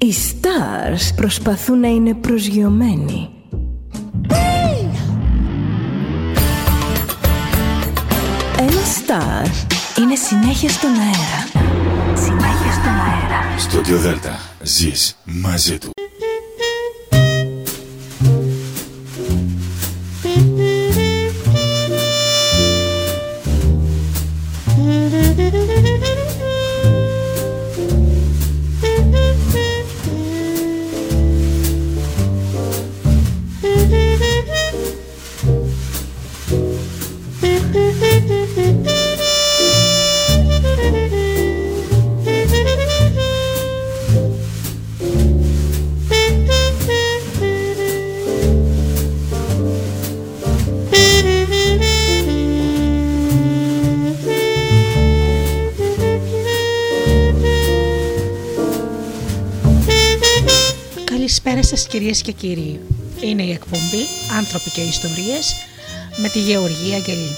[0.00, 3.28] Οι stars προσπαθούν να είναι προσγειωμένοι.
[8.58, 9.46] Ένα star
[9.98, 11.66] είναι συνέχεια στον αέρα.
[12.16, 13.58] Συνέχεια στον αέρα.
[13.58, 15.97] Στο Διοδέλτα ζεις μαζί του.
[62.38, 62.80] Κύριοι.
[63.20, 64.04] Είναι η εκπομπή
[64.36, 65.54] «Άνθρωποι και Ιστορίες»
[66.16, 67.36] με τη Γεωργία Αγγελή.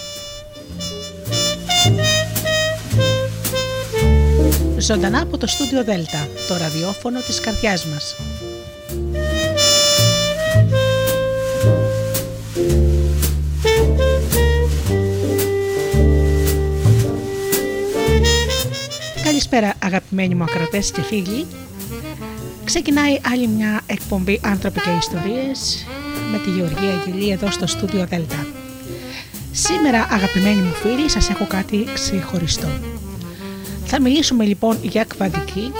[4.78, 8.14] Ζωντανά από το στούντιο Δέλτα, το ραδιόφωνο της καρδιάς μας.
[19.24, 21.46] Καλησπέρα αγαπημένοι μου ακρατές και φίλοι
[22.70, 23.80] Ξεκινάει άλλη μια
[24.12, 25.86] εκπομπή «Άνθρωποι και Ιστορίες»
[26.32, 28.46] με τη Γεωργία Αγγελή εδώ στο στούντιο Δέλτα.
[29.52, 32.68] Σήμερα αγαπημένοι μου φίλοι σας έχω κάτι ξεχωριστό.
[33.84, 35.72] Θα μιλήσουμε λοιπόν για κβαντική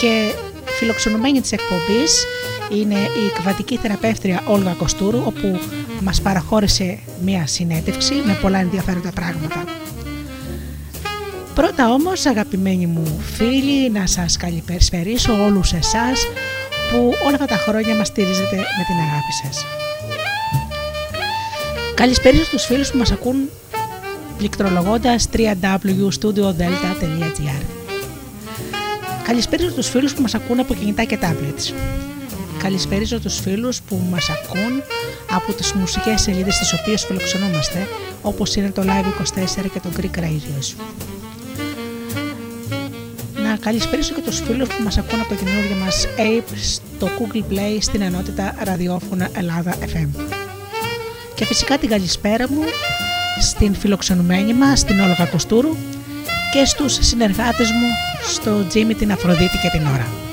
[0.00, 0.32] και
[0.78, 2.24] φιλοξενουμένη της εκπομπής
[2.72, 5.60] είναι η κβαντική θεραπεύτρια Όλγα Κοστούρου όπου
[6.00, 9.64] μας παραχώρησε μια συνέντευξη με πολλά ενδιαφέροντα πράγματα.
[11.54, 16.26] Πρώτα όμως αγαπημένοι μου φίλοι να σας καλησπερίσω όλους εσάς
[16.94, 19.64] που όλα αυτά τα χρόνια μας στηρίζετε με την αγάπη σας.
[21.94, 23.50] Καλησπέριζω στους φίλους που μας ακούν
[24.38, 27.62] πληκτρολογώντας www.studiodelta.gr
[29.26, 31.72] Καλησπέριζω τους φίλους που μας ακούν από κινητά και tablets.
[32.58, 34.82] Καλησπέριζω τους φίλους που μας ακούν
[35.30, 37.88] από τις μουσικές σελίδες τις οποίες φιλοξενούμαστε
[38.22, 40.74] όπως είναι το Live24 και το Greek Radios
[43.64, 47.76] καλησπέρισω και τους φίλους που μας ακούν από το καινούργιο μας Ape στο Google Play
[47.80, 50.08] στην ενότητα ραδιόφωνα Ελλάδα FM.
[51.34, 52.62] Και φυσικά την καλησπέρα μου
[53.40, 55.76] στην φιλοξενουμένη μας, στην Όλογα Κοστούρου
[56.52, 57.86] και στους συνεργάτες μου
[58.32, 60.23] στο Jimmy την Αφροδίτη και την ώρα.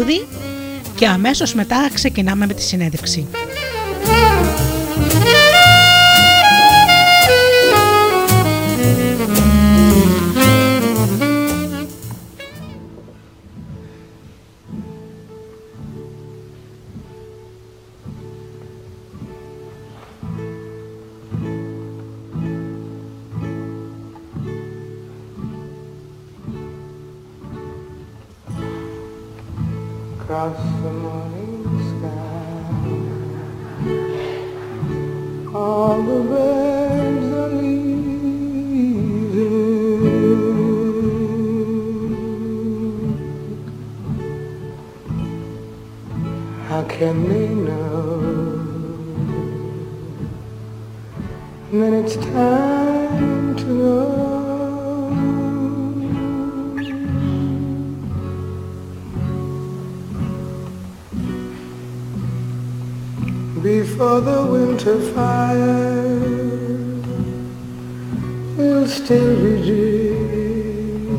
[0.00, 0.26] Τραγούδι
[0.96, 3.26] και αμέσως μετά ξεκινάμε με τη συνέντευξη.
[30.30, 32.54] across the morning sky.
[35.52, 37.90] All the birds are leaving.
[46.68, 48.20] How can they know?
[51.72, 54.09] Then it's time to go.
[64.00, 65.76] for the winter fire
[68.56, 71.10] will still redeem.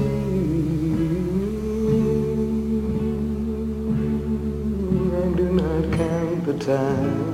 [5.14, 7.31] I do not count the time.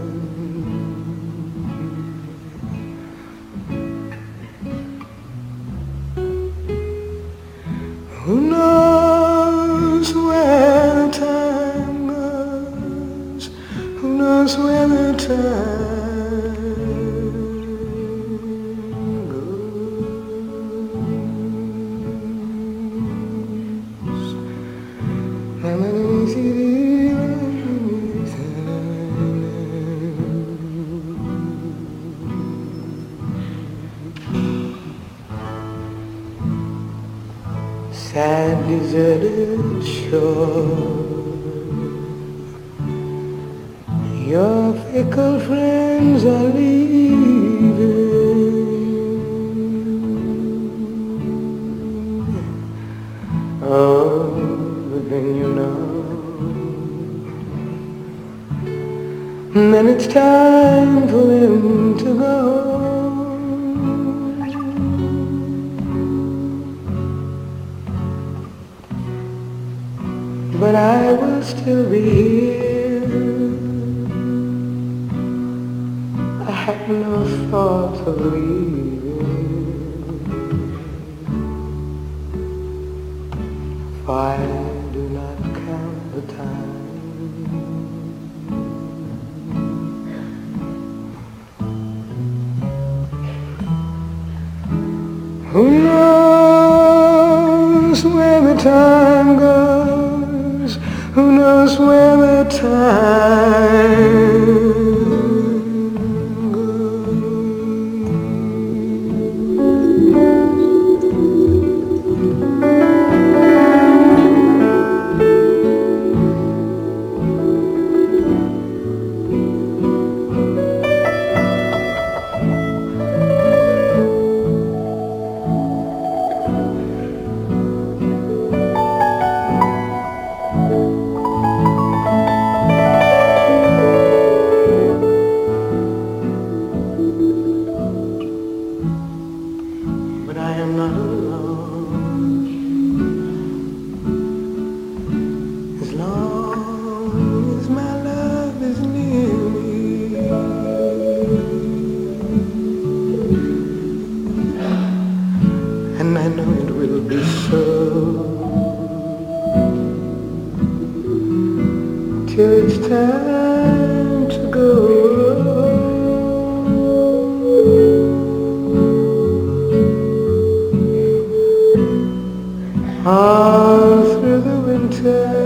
[175.07, 175.36] there.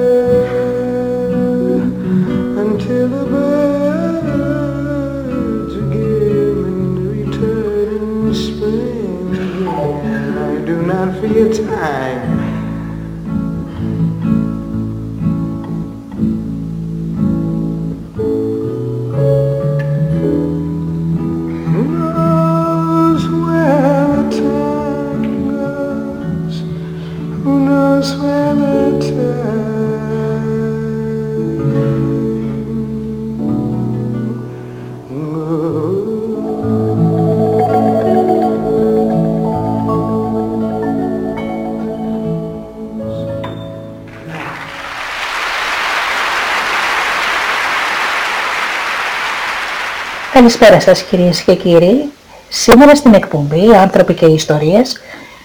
[50.41, 52.11] Καλησπέρα σας κυρίες και κύριοι.
[52.49, 55.01] Σήμερα στην εκπομπή «Άνθρωποι και Ιστορίες»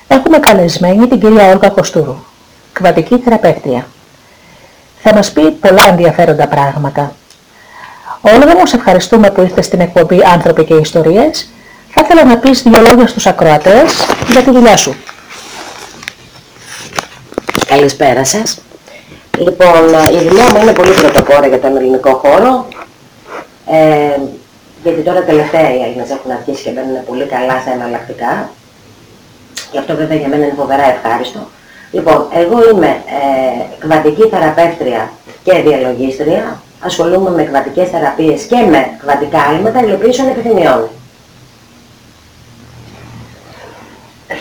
[0.08, 2.16] έχουμε καλεσμένη την κυρία Όλγα Κοστούρου,
[2.72, 3.86] κβατική θεραπεύτρια.
[5.02, 7.12] Θα μας πει πολλά ενδιαφέροντα πράγματα.
[8.20, 11.48] Όλγα μου, σε ευχαριστούμε που ήρθες στην εκπομπή «Άνθρωποι και Ιστορίες».
[11.90, 14.96] Θα ήθελα να πεις δύο λόγια στους ακροατές για τη δουλειά σου.
[17.66, 18.58] Καλησπέρα σας.
[19.38, 19.88] Λοιπόν,
[20.20, 22.66] η δουλειά μου είναι πολύ πρωτοπόρα για τον ελληνικό χώρο.
[23.70, 24.20] Ε,
[24.86, 28.50] γιατί τώρα τελευταία οι Έλληνες έχουν αρχίσει και μπαίνουν πολύ καλά στα εναλλακτικά.
[29.72, 31.40] Γι' αυτό βέβαια για μένα είναι φοβερά ευχάριστο.
[31.90, 35.10] Λοιπόν, εγώ είμαι ε, κβατική θεραπεύτρια
[35.44, 36.60] και διαλογίστρια.
[36.80, 40.88] Ασχολούμαι με κβατικές θεραπείες και με κβατικά άλματα υλοποιήσεων επιθυμιών.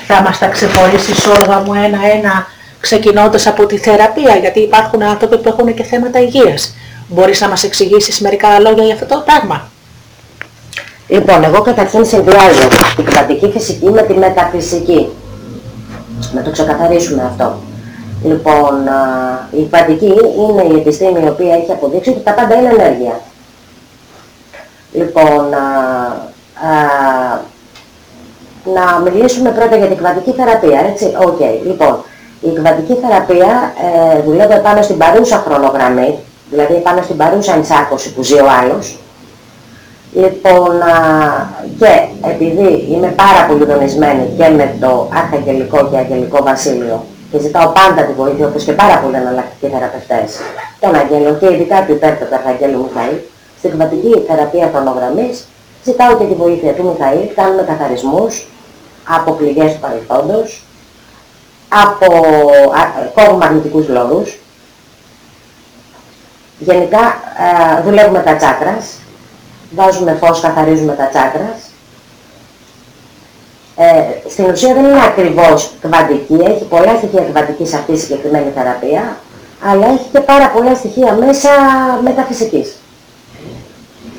[0.08, 2.48] Θα μας τα ξεχωρίσεις Όλγα μου ένα-ένα
[2.80, 6.76] ξεκινώντας από τη θεραπεία, γιατί υπάρχουν άνθρωποι που έχουν και θέματα υγείας.
[7.08, 9.70] Μπορείς να μας εξηγήσεις μερικά λόγια για αυτό το πράγμα;
[11.08, 15.10] Λοιπόν, εγώ καταρχήν συνδυάζω την κβαντική φυσική με τη μεταφυσική.
[16.34, 17.56] Να το ξεκαθαρίσουμε αυτό.
[18.24, 22.70] Λοιπόν, α, η κβαντική είναι η επιστήμη η οποία έχει αποδείξει ότι τα πάντα είναι
[22.70, 23.20] ενέργεια.
[24.94, 25.66] Λοιπόν, α,
[26.68, 27.42] α,
[28.74, 31.40] να μιλήσουμε πρώτα για την κβαντική θεραπεία, έτσι; Οκ.
[31.66, 32.04] Λοιπόν,
[32.42, 33.74] η κβαντική θεραπεία
[34.16, 36.20] ε, δουλεύει πάνω στην παρούσα χρονογραμμή,
[36.50, 38.98] δηλαδή πάνω στην παρούσα ενσάρκωση που ζει ο άλλος,
[40.16, 40.96] Λοιπόν, α,
[41.80, 41.92] και
[42.30, 48.02] επειδή είμαι πάρα πολύ δονισμένη και με το αρχαγγελικό και αγγελικό βασίλειο και ζητάω πάντα
[48.02, 50.40] τη βοήθεια, όπως και πάρα πολλοί εναλλακτικοί θεραπευτές,
[50.80, 53.16] των αγγέλων και ειδικά του υπέρτατου Αρχαγγέλου Μιχαήλ,
[53.58, 55.48] στην κβαντική θεραπεία χρονογραμμής,
[55.84, 58.48] ζητάω και τη βοήθεια του Μιχαήλ, κάνουμε καθαρισμούς
[59.08, 60.64] από πληγές του παρελθόντος,
[61.70, 62.06] από
[62.80, 62.82] α,
[63.14, 64.40] κόβουμε μαγνητικούς λόγους.
[66.60, 67.04] Γενικά
[67.78, 69.00] ε, δουλεύουμε τα τσάκρας,
[69.72, 71.60] βάζουμε φως, καθαρίζουμε τα τσάκρας.
[73.76, 79.18] Ε, στην ουσία δεν είναι ακριβώς κβαντική, έχει πολλά στοιχεία κβαντικής αυτή η συγκεκριμένη θεραπεία,
[79.64, 81.50] αλλά έχει και πάρα πολλά στοιχεία μέσα
[82.04, 82.76] μεταφυσικής.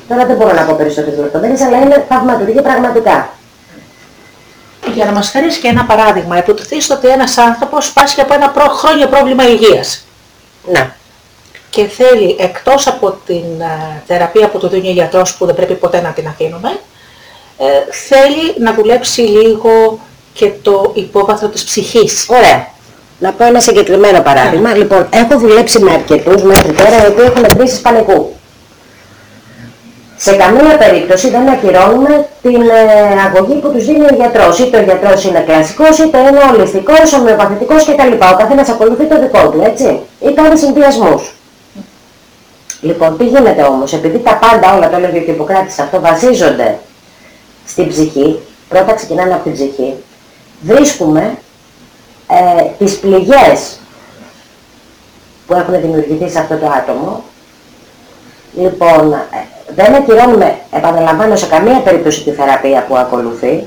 [0.07, 3.29] Τώρα δεν μπορώ να πω περισσότερες λεπτομέρειες, αλλά είναι θαυματουργή πραγματικά.
[4.93, 8.63] Για να μας φέρεις και ένα παράδειγμα, υποτιθείς ότι ένας άνθρωπος πάσχει από ένα προ...
[8.67, 10.05] χρόνια πρόβλημα υγείας
[10.65, 10.95] Να.
[11.77, 15.73] Και θέλει εκτός από την ε, θεραπεία που του δίνει ο γιατρός που δεν πρέπει
[15.73, 16.79] ποτέ να την αφήνουμε,
[17.57, 19.99] ε, θέλει να δουλέψει λίγο
[20.33, 22.25] και το υπόβαθρο της ψυχής.
[22.29, 22.67] Ωραία.
[23.19, 24.75] Να πω ένα συγκεκριμένο παράδειγμα.
[24.75, 28.35] Λοιπόν, έχω δουλέψει με αρκετούς μέχρι τώρα οι οποίοι έχουν κρίσεις πανικού.
[30.17, 34.59] Σε καμία περίπτωση δεν ακυρώνουμε την ε, αγωγή που τους δίνει ο γιατρός.
[34.59, 38.11] Είτε ο γιατρός είναι κλασικός, είτε είναι ολιστικός, ομοιοπαθητικός κτλ.
[38.11, 39.99] Ο καθένας ακολουθεί το δικό του, έτσι.
[40.19, 41.36] Ή κάνει συνδυασμούς.
[42.81, 46.79] Λοιπόν, τι γίνεται όμως, επειδή τα πάντα όλα, το έλεγε και ο Ιπποκράτης, αυτό βασίζονται
[47.65, 49.93] στην ψυχή, πρώτα ξεκινάνε από την ψυχή,
[50.61, 51.37] βρίσκουμε
[52.27, 53.79] ε, τις πληγές
[55.47, 57.23] που έχουν δημιουργηθεί σε αυτό το άτομο.
[58.57, 59.17] Λοιπόν, ε,
[59.75, 63.63] δεν ακυρώνουμε, επαναλαμβάνω, σε καμία περίπτωση τη θεραπεία που ακολουθεί.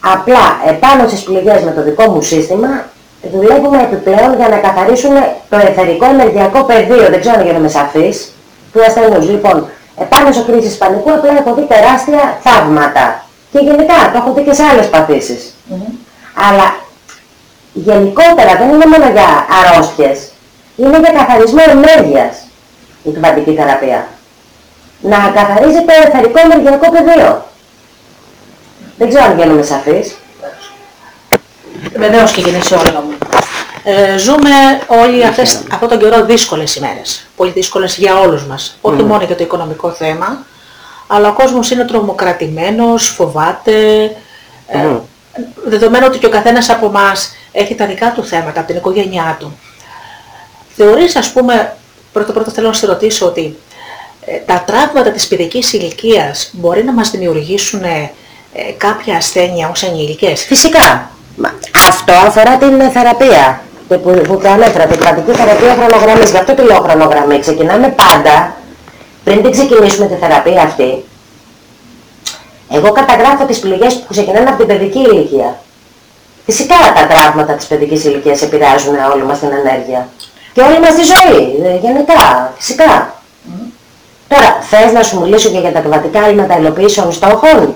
[0.00, 2.68] Απλά επάνω στις πληγές με το δικό μου σύστημα
[3.22, 8.32] δουλεύουμε επιπλέον για να καθαρίσουμε το εθερικό ενεργειακό πεδίο, δεν ξέρω αν γίνομαι σαφής,
[8.72, 9.28] του ασθενούς.
[9.28, 9.68] Λοιπόν,
[10.00, 13.24] επάνω σε κρίσεις πανικού απλά έχω δει τεράστια θαύματα.
[13.52, 15.54] Και γενικά το έχω δει και σε άλλες παθήσεις.
[16.48, 16.74] Αλλά
[17.72, 20.30] γενικότερα δεν είναι μόνο για αρρώστιες,
[20.76, 22.36] είναι για καθαρισμό ενέργειας
[23.02, 24.08] η κβαντική θεραπεία.
[25.00, 27.44] Να καθαρίζει το εθερικό ενεργειακό πεδίο.
[28.98, 30.16] Δεν ξέρω αν γίνομαι σαφής.
[31.96, 33.12] Βεβαίως και γεννήσει όλα μου.
[33.84, 34.50] Ε, ζούμε
[34.86, 37.26] όλοι αυτές, αυτόν τον καιρό δύσκολες ημέρες.
[37.36, 38.78] Πολύ δύσκολες για όλους μας.
[38.80, 40.44] Όχι μόνο για το οικονομικό θέμα,
[41.06, 44.02] αλλά ο κόσμος είναι τρομοκρατημένος, φοβάται.
[44.66, 44.86] Ε,
[45.64, 49.36] δεδομένου ότι και ο καθένας από εμάς έχει τα δικά του θέματα, από την οικογένειά
[49.40, 49.58] του.
[50.76, 51.76] Θεωρείς, ας πούμε,
[52.12, 53.56] πρώτα πρώτα θέλω να σε ρωτήσω ότι
[54.24, 58.12] ε, τα τραύματα της παιδικής ηλικίας μπορεί να μας δημιουργήσουν ε,
[58.52, 61.10] ε, κάποια ασθένεια ως ενήλικες; Φυσικά.
[61.42, 61.50] Μα
[61.88, 66.30] Αυτό αφορά την θεραπεία και που, που το ανέφερα, την κρατική θεραπεία χρονογραμμής.
[66.30, 67.38] Γι' αυτό τη λέω χρονογραμμή.
[67.38, 68.56] Ξεκινάμε πάντα,
[69.24, 71.04] πριν την ξεκινήσουμε τη θεραπεία αυτή,
[72.72, 75.58] εγώ καταγράφω τις πληγές που ξεκινάνε από την παιδική ηλικία.
[76.44, 80.08] Φυσικά τα τραύματα της παιδικής ηλικίας επηρεάζουν όλη μας την ενέργεια.
[80.52, 83.14] Και όλη μας τη ζωή, ε, γενικά, φυσικά.
[84.28, 87.74] Τώρα, θες να σου μιλήσω και για τα κβατικά άλματα υλοποιήσεων στόχων.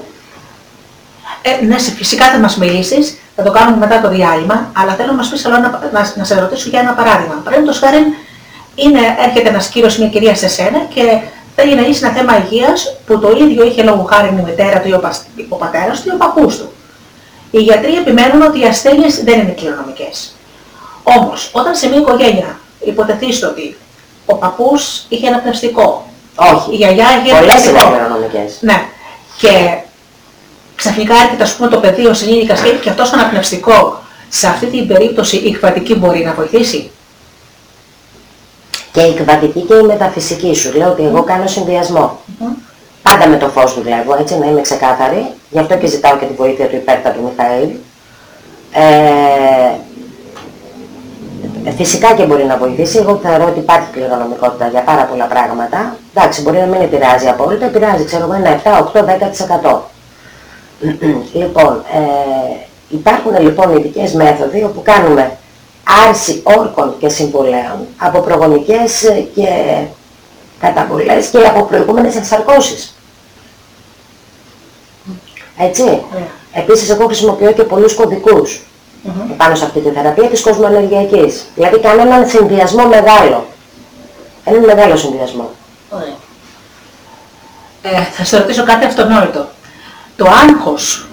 [1.47, 5.09] Ε, ναι, σε- φυσικά θα μας μιλήσεις, θα το κάνουμε μετά το διάλειμμα, αλλά θέλω
[5.11, 7.35] να μας πεις άλλο ένα, να, να σε ρωτήσω για ένα παράδειγμα.
[7.45, 7.99] Παραδείγματος χάρη,
[8.75, 11.19] είναι, έρχεται ένας κύριος, μια κυρία σε σένα και
[11.57, 14.89] θέλει να λύσει ένα θέμα υγείας που το ίδιο είχε λόγω χάρη η μητέρα του
[14.89, 16.73] ή ο, πας- ο πατέρας του ή ο παππούς του.
[17.51, 20.37] Οι γιατροί επιμένουν ότι οι ασθένειες δεν είναι κληρονομικές.
[21.03, 23.77] Όμως, όταν σε μια οικογένεια υποτεθείς ότι
[24.27, 26.73] ο παππούς είχε ένα πνευστικό, Όχι.
[26.73, 28.57] η γιαγιά είχε ένα Πολλές είναι πνευστικό, κληρονομικές.
[28.61, 28.83] ναι.
[29.39, 29.49] Και
[30.77, 34.03] ξαφνικά έρχεται ας πούμε το παιδί ως ενήλικας και έχει και αυτός αναπνευστικό.
[34.29, 36.91] Σε αυτή την περίπτωση η εκβατική μπορεί να βοηθήσει;
[38.93, 40.77] Και η κβατική και η μεταφυσική σου.
[40.77, 42.21] Λέω ότι εγώ κάνω συνδυασμό.
[43.03, 45.27] Πάντα με το φως δουλεύω, έτσι να είμαι ξεκάθαρη.
[45.51, 47.69] Γι' αυτό και ζητάω και τη βοήθεια του υπέρτατου Μιχαήλ.
[48.73, 49.71] Ε,
[51.77, 52.99] φυσικά και μπορεί να βοηθήσει.
[52.99, 55.97] Εγώ θεωρώ ότι υπάρχει κληρονομικότητα για πάρα πολλά πράγματα.
[56.15, 59.05] Εντάξει, μπορεί να μην επηρεάζει απόλυτα, επηρεάζει, ξέρω εγώ, ένα 7, 8,
[59.73, 59.94] 10%.
[61.33, 62.57] Λοιπόν, ε,
[62.89, 65.37] υπάρχουν λοιπόν ειδικές μέθοδοι όπου κάνουμε
[66.09, 69.49] άρση όρκων και συμβολέων από προγονικές ε, και
[70.61, 72.95] καταβολές και από προηγούμενες ενσαρκώσεις.
[75.59, 76.03] Έτσι.
[76.53, 78.63] Επίσης εγώ χρησιμοποιώ και πολλούς κωδικούς
[79.37, 81.45] πάνω σε αυτή τη θεραπεία της κοσμοενεργειακής.
[81.55, 83.47] Δηλαδή κάνω έναν συνδυασμό μεγάλο.
[84.45, 85.51] Έναν μεγάλο συνδυασμό.
[87.83, 89.47] Ε, θα σε ρωτήσω κάτι αυτονόητο.
[90.17, 91.07] Το άγχος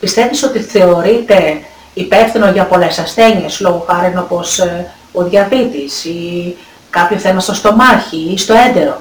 [0.00, 1.60] πιστεύεις ότι θεωρείται
[1.94, 6.56] υπεύθυνο για πολλές ασθένειες, λόγω χάρη όπως ε, ο διαβήτης ή
[6.90, 9.00] κάποιο θέμα στο στομάχι ή στο έντερο;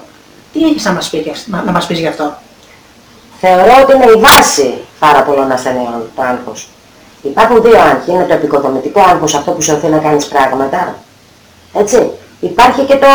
[0.54, 2.34] Τι έχεις να μας, πει, για- να, να μας πεις γι' αυτό;
[3.40, 6.70] Θεωρώ ότι είναι η βάση πάρα πολλών ασθενειών το άγχος.
[7.22, 8.12] Υπάρχουν δύο άγχη.
[8.12, 10.96] Είναι το επικοδομητικό άγχος, αυτό που σε οθεί να κάνεις πράγματα.
[11.74, 12.10] Έτσι.
[12.40, 13.08] Υπάρχει και το,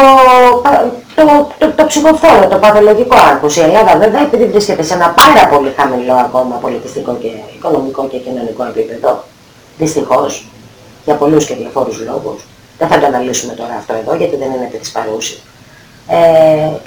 [1.18, 3.56] το, το, το ψυχοφόρο, το παθολογικό άγχος.
[3.56, 8.18] Η Ελλάδα βέβαια επειδή βρίσκεται σε ένα πάρα πολύ χαμηλό ακόμα πολιτιστικό και οικονομικό και
[8.18, 9.24] κοινωνικό επίπεδο,
[9.78, 10.46] δυστυχώς,
[11.04, 12.46] για πολλούς και διαφόρους λόγους.
[12.78, 15.42] Δεν θα το αναλύσουμε τώρα αυτό εδώ γιατί δεν είναι επί της παρούσης.
[16.08, 16.16] Ε,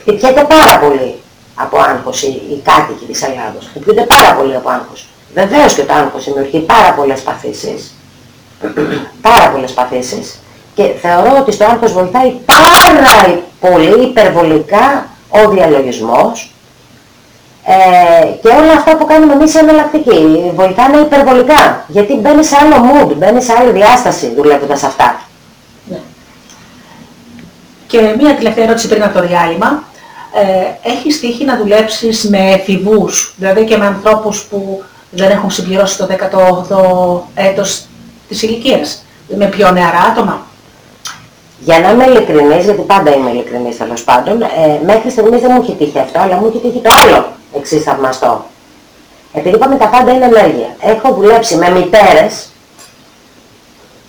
[0.01, 1.15] χτυπιέται πάρα πολύ
[1.55, 3.67] από άγχος οι, οι κάτοικοι της Ελλάδος.
[3.69, 5.07] Χτυπιούνται πάρα πολύ από άγχος.
[5.33, 7.93] Βεβαίως και το άγχος δημιουργεί πάρα πολλές παθήσεις.
[9.21, 10.40] πάρα πολλές παθήσεις.
[10.73, 16.51] Και θεωρώ ότι στο άγχος βοηθάει πάρα πολύ υπερβολικά ο διαλογισμός
[17.65, 20.51] ε, και όλα αυτά που κάνουμε εμείς εναλλακτικοί.
[20.55, 21.85] Βοηθάνε υπερβολικά.
[21.87, 25.21] Γιατί μπαίνει σε άλλο mood, μπαίνει σε άλλη διάσταση δουλεύοντας αυτά.
[25.85, 25.99] Ναι.
[27.87, 29.83] Και μία τελευταία ερώτηση πριν από το διάλειμμα.
[30.33, 35.97] Ε, έχεις τύχει να δουλέψεις με εφηβούς, δηλαδή και με ανθρώπους που δεν έχουν συμπληρώσει
[35.97, 37.85] το 18ο έτος
[38.27, 39.05] της ηλικίας,
[39.37, 40.45] με πιο νεαρά άτομα;
[41.63, 44.47] Για να είμαι ειλικρινής, γιατί πάντα είμαι ειλικρινής τέλος πάντων, ε,
[44.85, 47.25] μέχρι στιγμής δεν μου έχει τύχει αυτό, αλλά μου έχει τύχει το άλλο
[47.55, 48.45] εξής θαυμαστό.
[49.33, 50.75] Επειδή είπαμε τα πάντα είναι ενέργεια.
[50.79, 52.49] Έχω δουλέψει με μητέρες,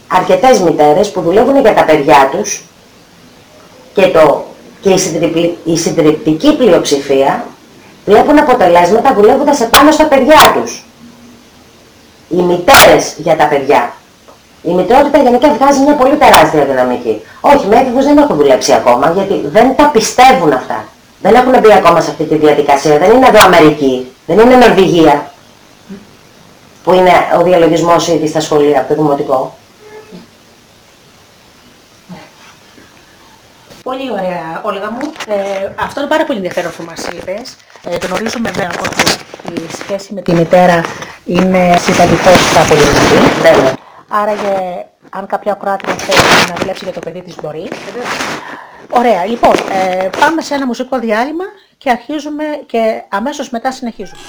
[0.08, 2.64] αρκετές μητέρες που δουλεύουν για τα παιδιά τους
[3.94, 4.44] και, το,
[4.80, 7.46] και η, συντριπτική, η συντριπτική πλειοψηφία
[8.04, 10.84] βλέπουν αποτελέσματα δουλεύοντας επάνω στα παιδιά τους.
[12.28, 13.92] Οι μητέρες για τα παιδιά.
[14.62, 17.22] Η μητρότητα γενικά βγάζει μια πολύ τεράστια δυναμική.
[17.40, 20.84] Όχι, με έφηβους δεν έχω δουλέψει ακόμα, γιατί δεν τα πιστεύουν αυτά.
[21.22, 22.98] Δεν έχουν μπει ακόμα σε αυτή τη διαδικασία.
[22.98, 25.30] Δεν είναι εδώ Αμερική, δεν είναι Νορβηγία,
[26.84, 29.56] που είναι ο διαλογισμός ήδη στα σχολεία από το δημοτικό.
[33.82, 35.12] Πολύ ωραία, Όλγα μου.
[35.26, 37.56] Ε, αυτό είναι πάρα πολύ ενδιαφέρον που μας είπες.
[37.84, 39.10] Ε, γνωρίζουμε βέβαια ότι
[39.52, 40.80] η σχέση με τη μητέρα
[41.24, 43.48] είναι συνταγητότητα πολύ δυνατή.
[43.48, 43.74] Άρα,
[44.12, 47.68] για, αν κάποια ακροάτρια θέλει να δουλέψει για το παιδί της μπορεί.
[48.90, 51.44] Ωραία, λοιπόν, ε, πάμε σε ένα μουσικό διάλειμμα
[51.78, 54.20] και αρχίζουμε και αμέσως μετά συνεχίζουμε.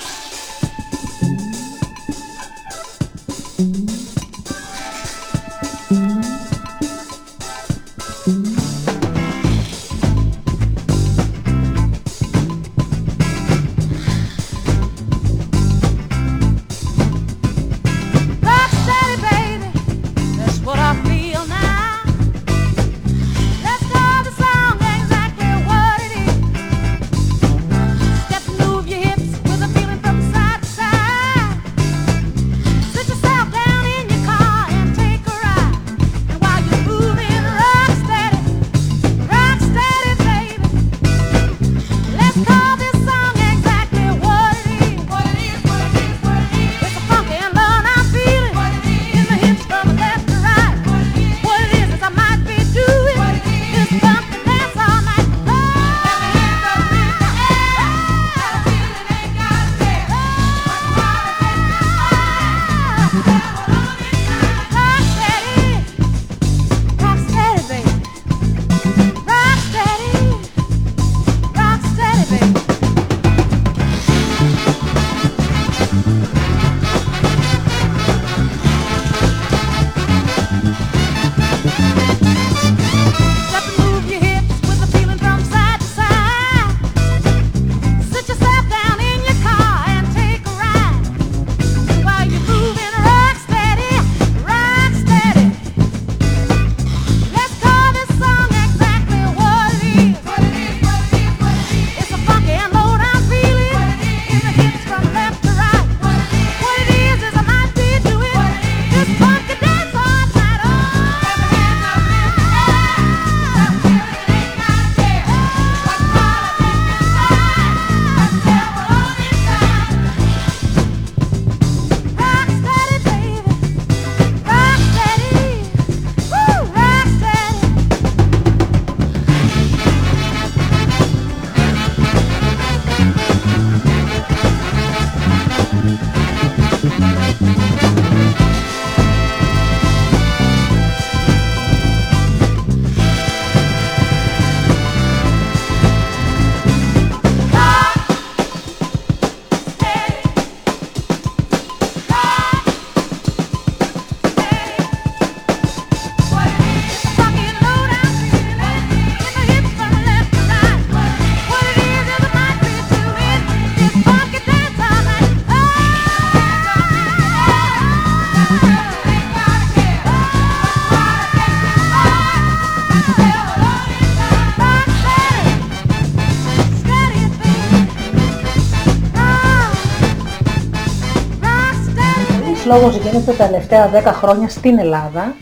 [182.73, 185.35] Λόγος γίνεται τα τελευταία 10 χρόνια στην Ελλάδα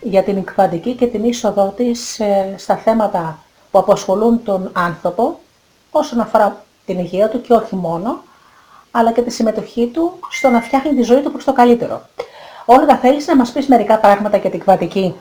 [0.00, 3.38] για την κβαντική και την είσοδό της ε, στα θέματα
[3.70, 5.40] που απασχολούν τον άνθρωπο
[5.90, 8.22] όσον αφορά την υγεία του και όχι μόνο,
[8.90, 12.02] αλλά και τη συμμετοχή του στο να φτιάχνει τη ζωή του προς το καλύτερο.
[12.64, 15.14] Όλγα, θέλεις να μας πεις μερικά πράγματα για την κβαντική.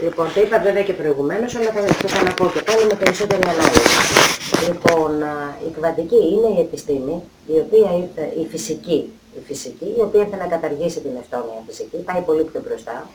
[0.00, 3.96] Λοιπόν, το είπα βέβαια και προηγουμένως, αλλά θα το ξαναπώ και πάλι με περισσότερη ανάλυση.
[4.68, 10.00] Λοιπόν, α, η κβαντική είναι η επιστήμη, η οποία ήρθε, η φυσική, η φυσική, η
[10.00, 13.06] οποία ήρθε να καταργήσει την ευτόνια φυσική, πάει πολύ πιο μπροστά.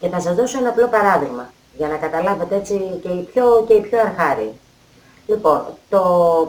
[0.00, 3.74] Και θα σας δώσω ένα απλό παράδειγμα, για να καταλάβετε έτσι και οι πιο, και
[3.74, 4.52] οι πιο αρχάριοι.
[5.26, 6.02] Λοιπόν, το,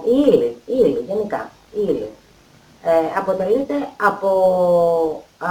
[0.05, 2.09] η ύλη, η ύλη γενικά, η ύλη,
[2.83, 4.29] ε, αποτελείται από
[5.37, 5.49] α,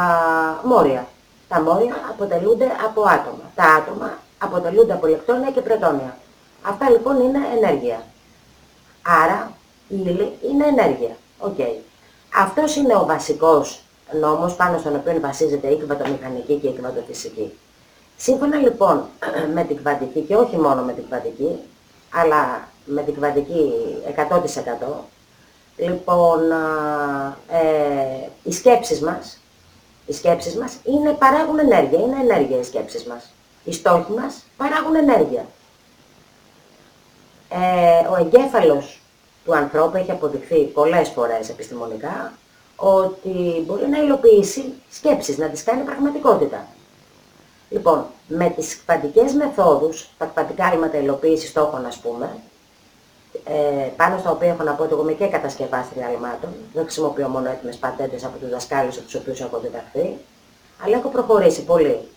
[0.64, 1.07] μόρια.
[1.48, 3.50] Τα μόρια αποτελούνται από άτομα.
[3.55, 6.16] Τα άτομα αποτελούνται από ηλεκτρόνια και πρωτόνια.
[6.62, 8.03] Αυτά λοιπόν είναι ενέργεια.
[9.03, 9.53] Άρα
[9.88, 11.16] η ύλη είναι ενέργεια.
[11.40, 11.59] Οκ.
[12.37, 13.83] Αυτός είναι ο βασικός
[14.20, 17.53] νόμος πάνω στον οποίο βασίζεται η κβαντομηχανική και η κβαντοφυσική.
[18.16, 19.05] Σύμφωνα λοιπόν
[19.55, 21.59] με την κβαντική και όχι μόνο με την κβαντική,
[22.11, 23.72] αλλά με την κβαντική
[24.16, 24.87] 100%,
[25.76, 29.38] λοιπόν, α, ε, οι σκέψεις μας,
[30.07, 33.33] οι σκέψεις μας είναι, παράγουν ενέργεια, είναι ενέργεια οι σκέψεις μας.
[33.64, 35.46] Οι στόχοι μας παράγουν ενέργεια.
[37.48, 39.00] Ε, ο εγκέφαλος
[39.44, 42.33] του ανθρώπου έχει αποδειχθεί πολλές φορές επιστημονικά
[42.76, 46.66] ότι μπορεί να υλοποιήσει σκέψεις, να τις κάνει πραγματικότητα.
[47.68, 52.37] Λοιπόν, με τις κβαντικές μεθόδους, τα κβαντικά άλματα υλοποίησης στόχων ας πούμε,
[53.44, 57.29] ε, πάνω στα οποία έχω να πω ότι εγώ είμαι και κατασκευάστρια αλμάτων, δεν χρησιμοποιώ
[57.29, 60.16] μόνο έτοιμες πατέντες από τους δασκάλους από τους οποίους έχω διδαχθεί,
[60.85, 62.09] αλλά έχω προχωρήσει πολύ.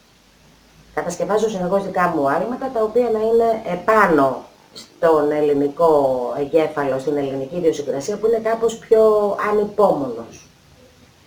[0.94, 7.56] Κατασκευάζω συνεχώς δικά μου άλματα, τα οποία να είναι επάνω στον ελληνικό εγκέφαλο, στην ελληνική
[7.56, 10.48] ιδιοσυγκρασία, που είναι κάπως πιο ανυπόμονος.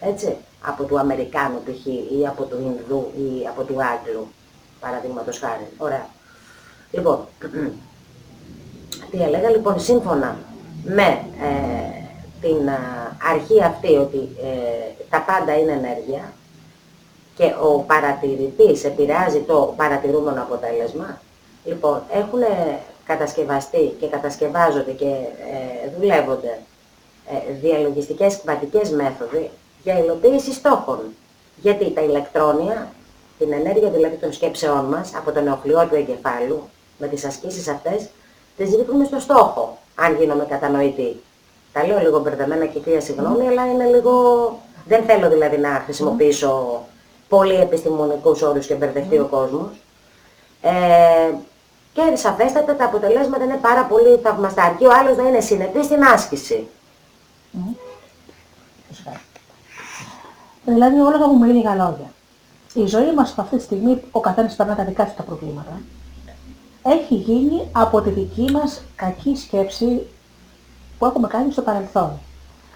[0.01, 1.87] Έτσι, από του Αμερικάνου π.χ.
[1.87, 4.27] ή από του Ινδού ή από του Άγγλου,
[4.81, 5.67] παραδείγματος χάρη.
[5.79, 6.07] Ωραία.
[6.91, 7.19] Λοιπόν,
[9.11, 10.39] τι έλεγα, λοιπόν, σύμφωνα
[10.85, 12.05] με ε,
[12.41, 12.79] την α,
[13.33, 16.33] αρχή αυτή ότι ε, τα πάντα είναι ενέργεια
[17.37, 21.21] και ο παρατηρητής επηρεάζει το παρατηρούμενο αποτέλεσμα,
[21.65, 22.41] λοιπόν, έχουν
[23.07, 26.59] κατασκευαστεί και κατασκευάζονται και ε, δουλεύονται
[27.31, 29.51] ε, διαλογιστικές κβαντικές μέθοδοι
[29.83, 30.99] για υλοποίηση στόχων.
[31.57, 32.93] Γιατί τα ηλεκτρόνια,
[33.39, 38.09] την ενέργεια δηλαδή των σκέψεών μας, από τον νεοκλειό του εγκεφάλου, με τις ασκήσεις αυτές,
[38.57, 41.23] τις ρίχνουμε στο στόχο, αν γίνομαι κατανοητή.
[41.73, 44.13] Τα λέω λίγο μπερδεμένα και κυρία συγγνώμη, αλλά είναι λίγο...
[44.87, 46.83] Δεν θέλω δηλαδή να χρησιμοποιήσω
[47.29, 49.71] πολύ επιστημονικούς όρους και μπερδευτεί ο κόσμος.
[50.61, 51.33] Ε,
[51.97, 54.63] και σαφέστατα τα αποτελέσματα είναι πάρα πολύ θαυμαστά.
[54.63, 56.67] Αρκεί ο άλλος να είναι συνεπής στην άσκηση.
[58.89, 59.21] Φυσικά.
[60.65, 62.11] Δηλαδή όλα μου με λίγα λόγια.
[62.75, 65.81] Η ζωή μας αυτή τη στιγμή, ο καθένας περνά τα δικά του τα προβλήματα,
[66.83, 70.07] έχει γίνει από τη δική μας κακή σκέψη
[70.99, 72.19] που έχουμε κάνει στο παρελθόν.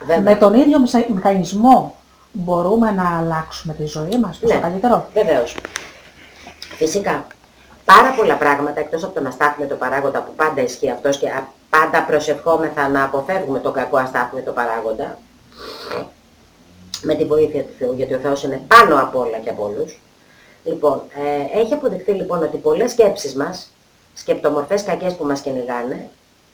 [0.00, 0.20] Βέβαια.
[0.20, 1.94] Με τον ίδιο μησα- μηχανισμό
[2.32, 4.62] μπορούμε να αλλάξουμε τη ζωή μας προς το Ναι.
[4.62, 5.06] καλύτερο.
[5.14, 5.56] Βεβαίως.
[6.76, 7.26] Φυσικά.
[7.96, 12.02] Πάρα πολλά πράγματα, εκτός από τον αστάθμητο παράγοντα που πάντα ισχύει αυτός και α- πάντα
[12.02, 15.18] προσευχόμεθα να αποφεύγουμε τον κακό αστάθμητο παράγοντα,
[17.02, 20.00] με τη βοήθεια του Θεού, γιατί ο Θεός είναι πάνω από όλα και από όλους.
[20.64, 21.02] Λοιπόν,
[21.54, 23.70] ε, έχει αποδειχθεί λοιπόν ότι πολλές σκέψεις μας,
[24.14, 26.08] σκεπτομορφές κακές που μας κυνηγάνε,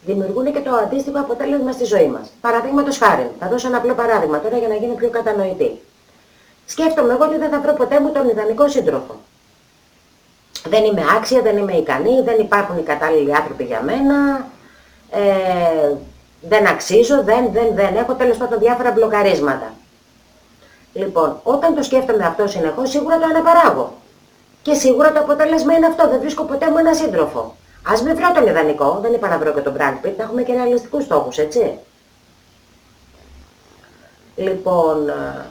[0.07, 2.29] δημιουργούν και το αντίστοιχο αποτέλεσμα στη ζωή μας.
[2.41, 5.81] Παραδείγματος χάρη, θα δώσω ένα απλό παράδειγμα τώρα για να γίνει πιο κατανοητή.
[6.67, 9.15] Σκέφτομαι εγώ ότι δεν θα βρω ποτέ μου τον ιδανικό σύντροφο.
[10.69, 14.47] Δεν είμαι άξια, δεν είμαι ικανή, δεν υπάρχουν οι κατάλληλοι άνθρωποι για μένα,
[15.11, 15.95] ε,
[16.41, 19.73] δεν αξίζω, δεν, δεν, δεν, έχω τέλος πάντων διάφορα μπλοκαρίσματα.
[20.93, 23.93] Λοιπόν, όταν το σκέφτομαι αυτό συνεχώς, σίγουρα το αναπαράγω.
[24.63, 27.55] Και σίγουρα το αποτέλεσμα είναι αυτό, δεν βρίσκω ποτέ μου ένα σύντροφο.
[27.89, 30.43] Ας μην βρω τον ιδανικό, δεν είπα να βρω και τον Brad Pitt, να έχουμε
[30.43, 31.79] και ρεαλιστικούς στόχους, έτσι.
[34.37, 35.47] Λοιπόν, ε,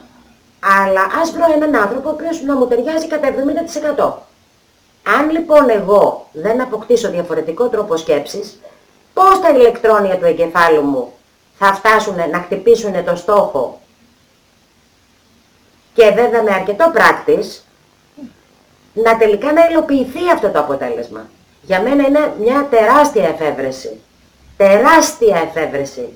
[0.60, 4.25] αλλά ας βρω έναν άνθρωπο ο οποίος να μου ταιριάζει κατά 70%.
[5.08, 8.58] Αν λοιπόν εγώ δεν αποκτήσω διαφορετικό τρόπο σκέψης,
[9.14, 11.12] πώς τα ηλεκτρόνια του εγκεφάλου μου
[11.58, 13.80] θα φτάσουν να χτυπήσουν το στόχο;
[15.94, 17.64] Και βέβαια με αρκετό πράκτης,
[18.92, 21.28] να τελικά να υλοποιηθεί αυτό το αποτέλεσμα.
[21.62, 24.00] Για μένα είναι μια τεράστια εφεύρεση.
[24.56, 26.08] Τεράστια εφεύρεση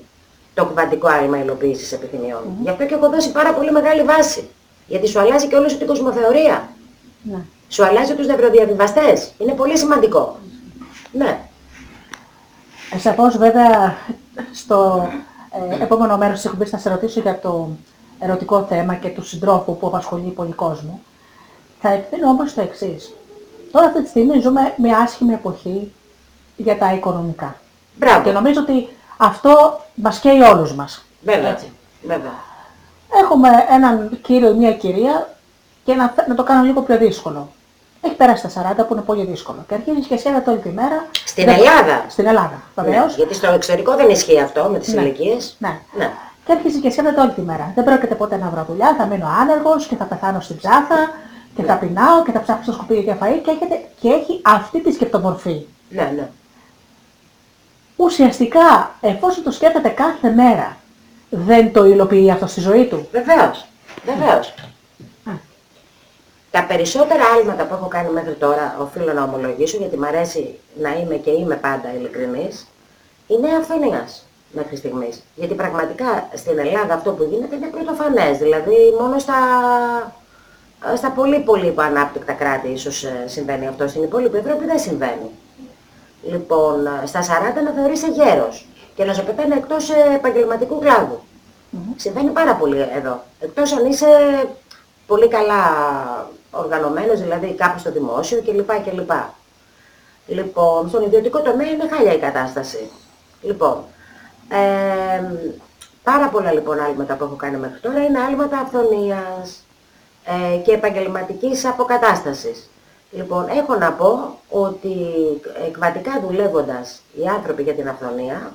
[0.53, 2.43] το κουβαντικό άλμα υλοποίησης επιθυμιών.
[2.61, 4.49] Γι' αυτό και έχω δώσει πάρα πολύ μεγάλη βάση.
[4.87, 6.69] Γιατί σου αλλάζει και όλη σου την κοσμοθεωρία.
[7.23, 7.39] Ναι.
[7.69, 9.31] Σου αλλάζει τους νευροδιαβιβαστές.
[9.37, 10.37] Είναι πολύ σημαντικό.
[11.11, 11.39] Ναι.
[12.93, 13.95] Ε, Σαφώς βέβαια
[14.53, 15.07] στο
[15.79, 17.69] ε, επόμενο μέρος της εκπομπής θα σε ρωτήσω για το
[18.19, 21.01] ερωτικό θέμα και του συντρόφου που απασχολεί πολύ κόσμο.
[21.81, 23.13] Θα επιμείνω όμως στο εξής.
[23.71, 25.93] Τώρα αυτή τη στιγμή ζούμε μια άσχημη εποχή
[26.57, 27.55] για τα οικονομικά.
[27.95, 28.23] Μπράβο.
[28.23, 31.05] Και νομίζω ότι αυτό μας καίει όλους μας.
[31.21, 31.49] Βέβαια.
[31.49, 31.71] Έτσι.
[32.03, 32.33] Βέβαια.
[33.23, 35.35] Έχουμε έναν κύριο ή μια κυρία
[35.83, 37.49] και να, να το κάνω λίγο πιο δύσκολο.
[38.01, 39.65] Έχει περάσει τα 40 που είναι πολύ δύσκολο.
[39.67, 41.05] Και αρχίζει και σκέφτεται όλη τη μέρα.
[41.25, 42.05] Στην δεν- Ελλάδα.
[42.09, 43.05] Στην Ελλάδα, βεβαίως.
[43.05, 45.01] Ναι, γιατί στο εξωτερικό δεν ισχύει αυτό με τις Ναι.
[45.01, 45.55] ηλικίες.
[45.59, 45.79] Ναι.
[45.97, 46.11] Ναι.
[46.45, 47.71] Και αρχίζει και σκέφτεται όλη τη μέρα.
[47.75, 51.11] Δεν πρόκειται ποτέ να βρω δουλειά, θα μείνω άνεργος και θα πεθάνω στην ψάθα
[51.55, 51.67] και Ναι.
[51.67, 54.91] θα πεινάω και θα ψάχνω στο σκουπίδι για φαΐ και, έχετε, και έχει αυτή τη
[54.91, 55.65] σκεπτομορφή.
[55.89, 56.29] Ναι, ναι.
[57.95, 60.77] Ουσιαστικά, εφόσον το σκέφτεται κάθε μέρα,
[61.29, 63.07] δεν το υλοποιεί αυτό στη ζωή του.
[63.11, 63.65] Βεβαίως.
[64.05, 64.53] Βεβαίως.
[66.57, 66.59] Α.
[66.61, 70.89] Τα περισσότερα άλματα που έχω κάνει μέχρι τώρα, οφείλω να ομολογήσω, γιατί μου αρέσει να
[70.95, 72.67] είμαι και είμαι πάντα ειλικρινής,
[73.27, 75.23] είναι αυθονίας μέχρι στιγμής.
[75.35, 78.37] Γιατί πραγματικά στην Ελλάδα αυτό που γίνεται είναι πρωτοφανές.
[78.37, 79.35] Δηλαδή μόνο στα,
[80.95, 83.87] στα πολύ πολύ υποανάπτυκτα κράτη ίσως ε, συμβαίνει αυτό.
[83.87, 85.29] Στην υπόλοιπη Ευρώπη δεν συμβαίνει.
[86.23, 87.25] Λοιπόν, ε, στα 40
[87.63, 91.19] να θεωρείσαι γέρος και να σε πετάνε εκτός ε, επαγγελματικού κλάδου.
[91.95, 93.23] Συμβαίνει πάρα πολύ εδώ.
[93.39, 94.07] Εκτός αν είσαι
[95.07, 95.61] πολύ καλά
[96.51, 98.71] οργανωμένος, δηλαδή κάπου στο δημόσιο κλπ.
[98.89, 99.11] κλπ.
[100.27, 102.89] Λοιπόν, στον ιδιωτικό τομέα είναι χάλια η κατάσταση.
[103.41, 103.83] Λοιπόν,
[104.49, 105.23] ε,
[106.03, 109.65] πάρα πολλά λοιπόν άλματα που έχω κάνει μέχρι τώρα είναι άλματα αυθονίας
[110.25, 112.69] ε, και επαγγελματικής αποκατάστασης.
[113.11, 114.95] Λοιπόν, έχω να πω ότι
[115.67, 118.53] εκβατικά δουλεύοντας οι άνθρωποι για την αυθονία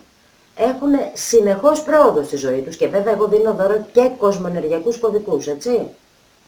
[0.56, 5.88] έχουν συνεχώς πρόοδο στη ζωή τους και βέβαια εγώ δίνω δώρο και κοσμοενεργειακούς κωδικούς, έτσι,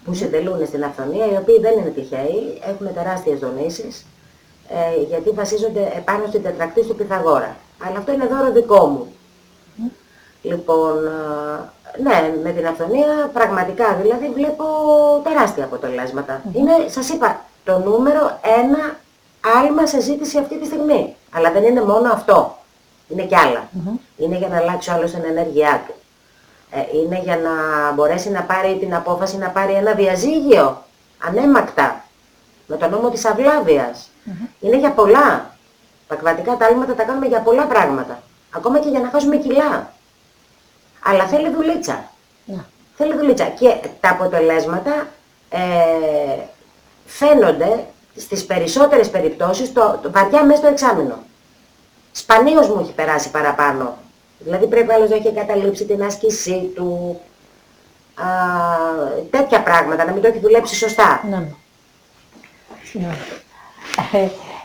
[0.05, 4.07] που συντελούν στην αυθονία, οι οποίοι δεν είναι τυχαίοι, έχουν τεράστιες δονήσεις,
[4.69, 7.57] ε, γιατί βασίζονται επάνω στην τετρακτή του Πυθαγόρα.
[7.87, 9.13] Αλλά αυτό είναι δώρο δικό μου.
[10.43, 14.65] Λοιπόν, ε, ναι, με την αυθονία πραγματικά δηλαδή βλέπω
[15.25, 16.43] τεράστια αποτελέσματα.
[16.53, 18.97] Είναι, σας είπα, το νούμερο ένα
[19.59, 21.17] άλμα σε ζήτηση αυτή τη στιγμή.
[21.33, 22.59] Αλλά δεν είναι μόνο αυτό.
[23.09, 23.69] Είναι κι άλλα.
[24.17, 25.95] Είναι για να αλλάξει ο άλλος την ενέργειά του.
[26.71, 27.53] Ε, είναι για να
[27.93, 30.83] μπορέσει να πάρει την απόφαση να πάρει ένα διαζύγιο
[31.19, 32.05] ανέμακτα
[32.67, 34.11] με τον νόμο της αυλάβειας.
[34.61, 35.57] Είναι για πολλά.
[36.09, 38.23] Τα κβατικά τα άλματα τα κάνουμε για πολλά πράγματα.
[38.51, 39.93] Ακόμα και για να χάσουμε κιλά.
[41.03, 42.11] Αλλά θέλει δουλίτσα.
[42.45, 42.65] Ναι.
[42.97, 43.45] Θέλει δουλίτσα.
[43.45, 45.09] Και τα αποτελέσματα
[45.49, 45.59] ε,
[47.07, 47.85] φαίνονται
[48.17, 51.19] στις περισσότερες περιπτώσεις το, το βαριά μέσα στο εξάμεινο.
[52.13, 53.97] Σπανίως μου έχει περάσει παραπάνω.
[54.39, 57.21] Δηλαδή πρέπει άλλος να έχει καταλήψει την άσκησή του,
[58.15, 58.25] α,
[59.31, 61.21] τέτοια πράγματα, να μην το έχει δουλέψει σωστά.
[61.31, 61.53] Ναι, ναι.
[62.93, 63.17] Ναι.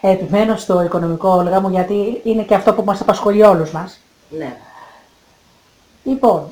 [0.01, 3.99] Ε, επιμένω στο οικονομικό όλγα μου γιατί είναι και αυτό που μας απασχολεί όλους μας.
[4.29, 4.55] Ναι.
[6.03, 6.49] Λοιπόν,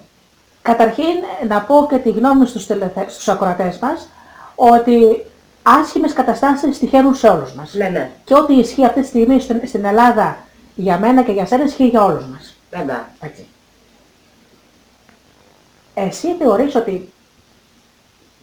[0.61, 1.15] καταρχήν
[1.47, 3.05] να πω και τη γνώμη στους, τελεθε...
[3.09, 4.09] στους ακροατές μας
[4.55, 5.25] ότι
[5.63, 7.73] άσχημες καταστάσεις τυχαίνουν σε όλους μας.
[7.73, 8.11] Ναι, ναι.
[8.23, 10.37] Και ό,τι ισχύει αυτή τη στιγμή στην, στην Ελλάδα
[10.75, 12.50] για μένα και για σένα ισχύει για όλους μας.
[12.71, 13.09] Βέβαια.
[13.19, 13.47] Έτσι.
[15.93, 17.11] Εσύ θεωρείς ότι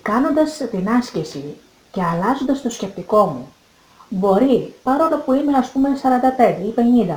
[0.02, 1.56] κάνοντας την άσκηση
[1.90, 3.52] και αλλάζοντας το σκεπτικό μου,
[4.08, 6.74] μπορεί, παρόλο που είμαι ας πούμε 45 ή
[7.08, 7.16] 50,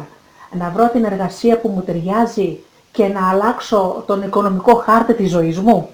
[0.51, 5.59] να βρω την εργασία που μου ταιριάζει και να αλλάξω τον οικονομικό χάρτη της ζωής
[5.59, 5.89] μου;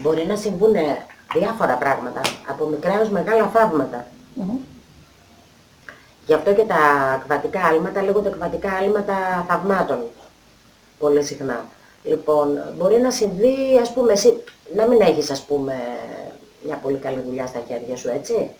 [0.00, 0.72] Μπορεί να συμβούν
[1.34, 4.06] διάφορα πράγματα, από μικρά έως μεγάλα θαύματα.
[6.30, 6.76] Γι' αυτό και τα
[7.24, 9.98] κβατικά άλματα λέγονται κβατικά άλματα θαυμάτων.
[10.98, 11.64] Πολύ συχνά.
[12.04, 14.42] Λοιπόν, μπορεί να συμβεί, ας πούμε, εσύ
[14.74, 15.74] να μην έχεις, ας πούμε,
[16.64, 18.50] μια πολύ καλή δουλειά στα χέρια σου, έτσι.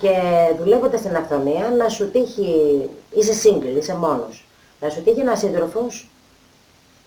[0.00, 0.10] Και
[0.58, 4.46] δουλεύοντας στην αυθονία, να σου τύχει, είσαι single, είσαι μόνος.
[4.80, 6.10] Να σου τύχει ένας σύντροφος,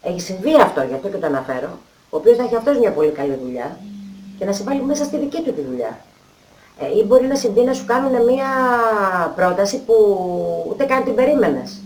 [0.01, 1.69] έχει συμβεί αυτό, γι' αυτό και το αναφέρω,
[2.09, 3.79] ο οποίος να έχει αυτός μια πολύ καλή δουλειά
[4.39, 5.99] και να σε βάλει μέσα στη δική του τη δουλειά.
[6.79, 8.47] Ε, ή μπορεί να συμβεί να σου κάνουν μια
[9.35, 9.93] πρόταση που
[10.69, 11.81] ούτε καν την περίμενες.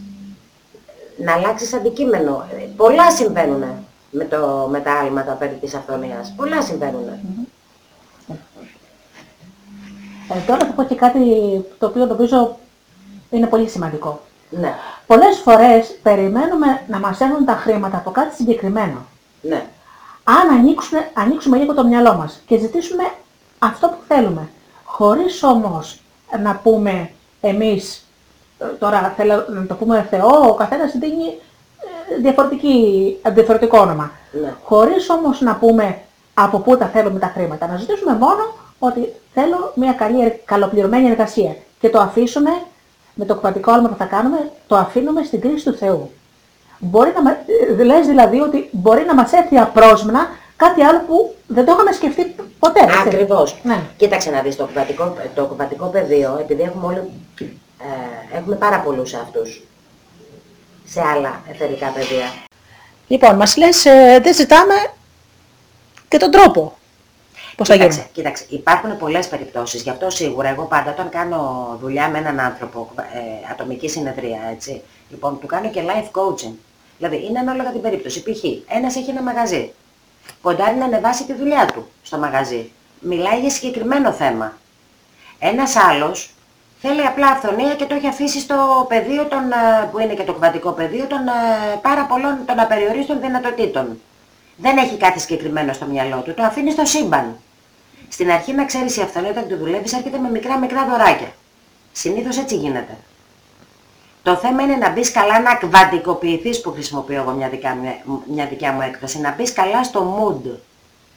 [1.18, 2.46] Να αλλάξεις αντικείμενο.
[2.58, 3.64] Ε, Πολλά συμβαίνουν
[4.12, 6.34] με, το, με τα άλματα περί της αυθονίας.
[6.36, 7.08] Πολλά συμβαίνουν.
[10.30, 11.20] Ε, τώρα θα πω και κάτι
[11.80, 12.58] το οποίο νομίζω
[13.30, 14.20] είναι πολύ σημαντικό.
[14.50, 14.74] Ναι,
[15.08, 19.06] Πολλές φορές περιμένουμε να μας έρθουν τα χρήματα από κάτι συγκεκριμένο.
[19.42, 19.66] ναι,
[20.24, 23.04] αν ανοίξουμε, ανοίξουμε λίγο το μυαλό μας και ζητήσουμε
[23.60, 24.50] αυτό που θέλουμε,
[25.02, 26.00] χωρίς όμως
[26.44, 27.10] να πούμε
[27.42, 28.08] εμείς,
[28.60, 31.26] ε, τώρα θέλω να το πούμε Θεό, ο καθένας δίνει
[32.18, 34.12] ε, διαφορετική, διαφορετικό όνομα.
[34.42, 34.54] Ναι.
[34.64, 35.98] Χωρίς όμως να πούμε
[36.34, 41.10] από πού τα θέλουμε τα χρήματα, να ζητήσουμε μόνο ότι θέλω μια καλή, ερ- καλοπληρωμένη
[41.10, 42.50] εργασία και το αφήσουμε
[43.14, 46.12] με το κρατικό όνομα που θα κάνουμε, το αφήνουμε στην κρίση του Θεού.
[46.80, 47.38] Μπορεί να, μα-
[47.80, 50.28] ε, λες δηλαδή ότι μπορεί να μας έρθει απρόσμενα
[50.66, 52.80] κάτι άλλο που δεν το είχαμε σκεφτεί ποτέ.
[52.84, 52.98] έτσι.
[53.06, 53.60] Ακριβώς.
[53.64, 53.80] Ναι.
[53.98, 57.02] Κοίταξε να δεις το κουβατικό, το κουβατικό πεδίο, επειδή έχουμε όλοι,
[57.80, 59.62] ε, έχουμε πάρα πολλούς αυτούς
[60.86, 62.28] σε άλλα εθερικά πεδία.
[63.08, 64.74] Λοιπόν, μας λες, ε, δεν ζητάμε
[66.08, 66.76] και τον τρόπο.
[67.56, 69.82] Πώς θα Κοίταξε, γίνει; κοίταξε, υπάρχουν πολλές περιπτώσεις.
[69.82, 71.40] Γι' αυτό σίγουρα εγώ πάντα όταν κάνω
[71.82, 76.54] δουλειά με έναν άνθρωπο, ε, ατομική συνεδρία, έτσι, λοιπόν, του κάνω και life coaching.
[76.98, 78.24] Δηλαδή, είναι ανάλογα την περίπτωση.
[78.24, 78.44] Π.χ.
[78.68, 79.74] ένας έχει ένα μαγαζί.
[80.42, 82.72] Ποντάρει να ανεβάσει τη δουλειά του στο μαγαζί.
[83.00, 84.54] Μιλάει για συγκεκριμένο θέμα.
[85.40, 86.34] Ένας άλλος
[86.82, 90.34] θέλει απλά αυθονία και το έχει αφήσει στο πεδίο των, ε, που είναι και το
[90.34, 91.32] κβαντικό πεδίο των ε,
[91.82, 94.02] πάρα πολλών των απεριορίστων δυνατοτήτων.
[94.58, 97.38] Δεν έχει κάτι συγκεκριμένο στο μυαλό του, το αφήνει στο σύμπαν.
[98.10, 101.32] Στην αρχή να ξέρεις η αυθονία όταν του δουλεύεις έρχεται με μικρά μικρά δωράκια.
[101.92, 102.98] Συνήθως έτσι γίνεται.
[104.24, 108.46] Το θέμα είναι να μπεις καλά να κβαντικοποιηθείς που χρησιμοποιώ εγώ μια, δικά, μου- μια
[108.46, 109.20] δικιά μου έκφραση.
[109.20, 110.50] Να μπεις καλά στο mood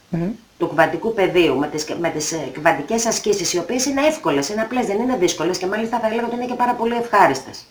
[0.09, 0.31] Μμμ.
[0.59, 4.61] του κβαντικού πεδίου με τις, με τις ε, κβαντικές ασκήσεις οι οποίες είναι εύκολες, είναι
[4.61, 7.65] απλές, δεν είναι δύσκολες και μάλιστα θα έλεγα ότι είναι και πάρα πολύ ευχάριστες.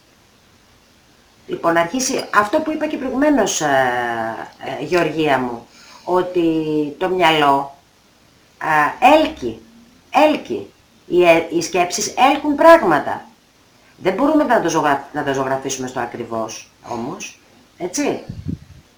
[1.48, 3.68] Λοιπόν, αρχίσει αυτό που είπα και προηγουμένως, ε,
[4.80, 5.68] ε, Γεωργία μου,
[6.04, 6.44] ότι
[6.98, 7.76] το μυαλό
[9.02, 9.60] ε, έλκει,
[10.28, 10.68] έλκει.
[11.08, 13.26] Οι, ε, οι σκέψεις έλκουν πράγματα.
[13.98, 15.08] Δεν μπορούμε να το, ζωγρα...
[15.14, 17.40] να το ζωγραφίσουμε στο ακριβώς όμως,
[17.78, 18.20] έτσι.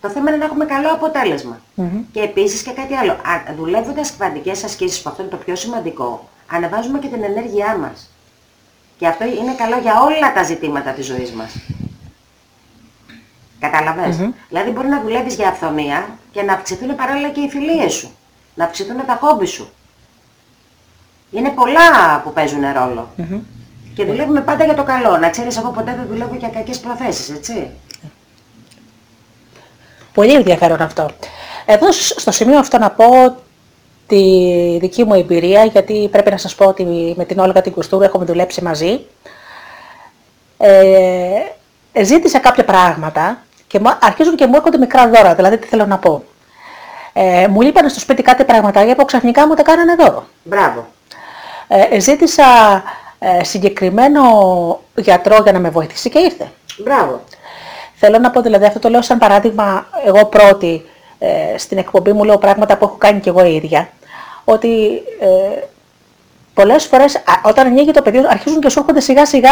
[0.01, 1.59] Το θέμα είναι να έχουμε καλό αποτέλεσμα.
[2.11, 3.11] Και επίσης και κάτι άλλο.
[3.11, 8.09] Α, δουλεύοντας κβαντικές ασκήσεις, που αυτό είναι το πιο σημαντικό, ανεβάζουμε και την ενέργειά μας.
[8.97, 11.55] Και αυτό είναι καλό για όλα τα ζητήματα της ζωής μας.
[13.59, 18.11] καταλαβες Δηλαδή μπορεί να δουλεύεις για αυθονία και να αυξηθούν παράλληλα και οι φιλίες σου.
[18.55, 19.69] Να αυξηθούν τα χόμπι σου.
[21.31, 23.09] Είναι πολλά που παίζουν ρόλο.
[23.95, 25.17] Και δουλεύουμε πάντα για το καλό.
[25.17, 27.69] Να ξέρεις, εγώ ποτέ δεν δουλεύω για κακές προθέσεις, έτσι.
[30.13, 31.09] Πολύ ενδιαφέρον αυτό.
[31.65, 33.05] Εδώ σ- στο σημείο αυτό να πω
[34.07, 34.21] τη
[34.79, 38.25] δική μου εμπειρία, γιατί πρέπει να σας πω ότι με την Όλγα την Κουστούρου έχουμε
[38.25, 39.05] δουλέψει μαζί.
[40.57, 45.85] Ε, ζήτησα κάποια πράγματα και μου- αρχίζουν και μου έρχονται μικρά δώρα, δηλαδή τι θέλω
[45.85, 46.23] να πω.
[47.13, 50.27] Ε, μου λείπανε στο σπίτι κάτι πραγματάκια που ξαφνικά μου τα κάνανε δώρο.
[50.43, 50.87] Μπράβο.
[51.67, 52.43] Ε, ζήτησα
[53.19, 54.21] ε, συγκεκριμένο
[54.95, 56.51] γιατρό για να με βοηθήσει και ήρθε.
[56.77, 57.21] Μπράβο.
[57.95, 60.85] Θέλω να πω δηλαδή αυτό το λέω σαν παράδειγμα εγώ πρώτη
[61.19, 63.89] ε, στην εκπομπή μου λέω πράγματα που έχω κάνει και εγώ η ίδια
[64.43, 65.59] ότι ε,
[66.53, 69.51] πολλές φορές α, όταν ανοίγει το πεδίο αρχίζουν και σου έρχονται σιγά σιγά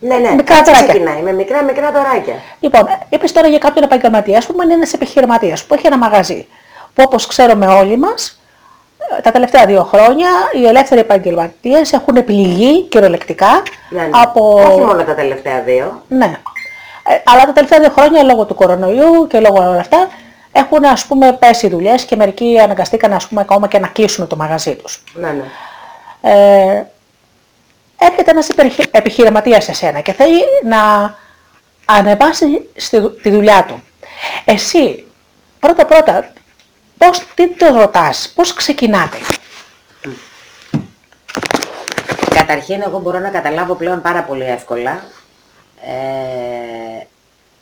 [0.00, 0.88] Ναι, ναι, μικρά έτσι δωράκια.
[0.88, 2.34] ξεκινάει, με μικρά μικρά δωράκια.
[2.60, 6.46] Λοιπόν, είπες τώρα για κάποιον επαγγελματία, ας πούμε, είναι ένας επιχειρηματίας που έχει ένα μαγαζί.
[6.94, 8.39] Που όπως ξέρουμε όλοι μας,
[9.22, 14.08] τα τελευταία δύο χρόνια οι ελεύθεροι επαγγελματίες έχουν πληγεί κυριολεκτικά Ναι, ναι.
[14.12, 14.52] από.
[14.66, 16.02] Όχι μόνο τα τελευταία δύο.
[16.08, 16.32] Ναι.
[17.08, 20.08] Ε, αλλά τα τελευταία δύο χρόνια λόγω του κορονοϊού και λόγω όλα αυτά
[20.52, 24.36] έχουν ας πούμε πέσει δουλειές και μερικοί αναγκαστήκαν ας πούμε ακόμα και να κλείσουν το
[24.36, 25.02] μαγαζί τους.
[25.14, 25.44] Ναι, ναι.
[26.22, 26.84] Ε,
[27.98, 31.14] έρχεται ένας επιχει- επιχειρηματίας σε σένα και θέλει να
[31.84, 33.82] ανεβάσει στη, δου- τη δουλειά του.
[34.44, 35.06] Εσύ,
[35.60, 36.32] πρώτα πρώτα,
[37.04, 39.16] πώς, τι το ρωτάς, πώς ξεκινάτε;
[42.34, 45.04] Καταρχήν εγώ μπορώ να καταλάβω πλέον πάρα πολύ εύκολα
[45.84, 47.06] ε,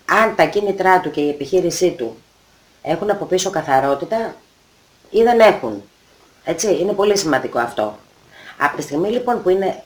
[0.04, 2.16] αν τα κίνητρά του και η επιχείρησή του
[2.82, 4.34] έχουν από πίσω καθαρότητα
[5.10, 5.82] ή δεν έχουν.
[6.44, 7.98] Έτσι, είναι πολύ σημαντικό αυτό.
[8.58, 9.82] Από τη στιγμή λοιπόν που είναι,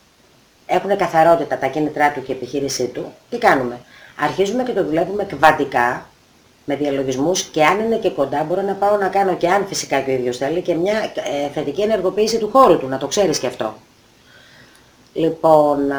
[0.67, 3.81] έχουν καθαρότητα τα κίνητρά του και η επιχείρησή του, τι κάνουμε;
[4.21, 6.07] Αρχίζουμε και το δουλεύουμε κβαντικά,
[6.65, 10.01] με διαλογισμούς και αν είναι και κοντά μπορώ να πάω να κάνω και αν φυσικά
[10.01, 13.39] και ο ίδιος θέλει και μια ε, θετική ενεργοποίηση του χώρου του, να το ξέρεις
[13.39, 13.75] και αυτό.
[15.13, 15.99] Λοιπόν, α,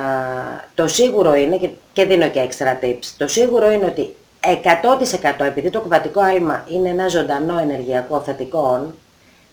[0.75, 5.69] το σίγουρο είναι, και, και δίνω και extra tips, το σίγουρο είναι ότι 100% επειδή
[5.69, 8.93] το κουβατικό άλμα είναι ένα ζωντανό ενεργειακό θετικό,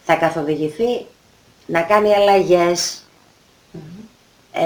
[0.05, 1.07] θα καθοδηγηθεί
[1.67, 3.03] να κάνει αλλαγές,
[4.53, 4.61] ε,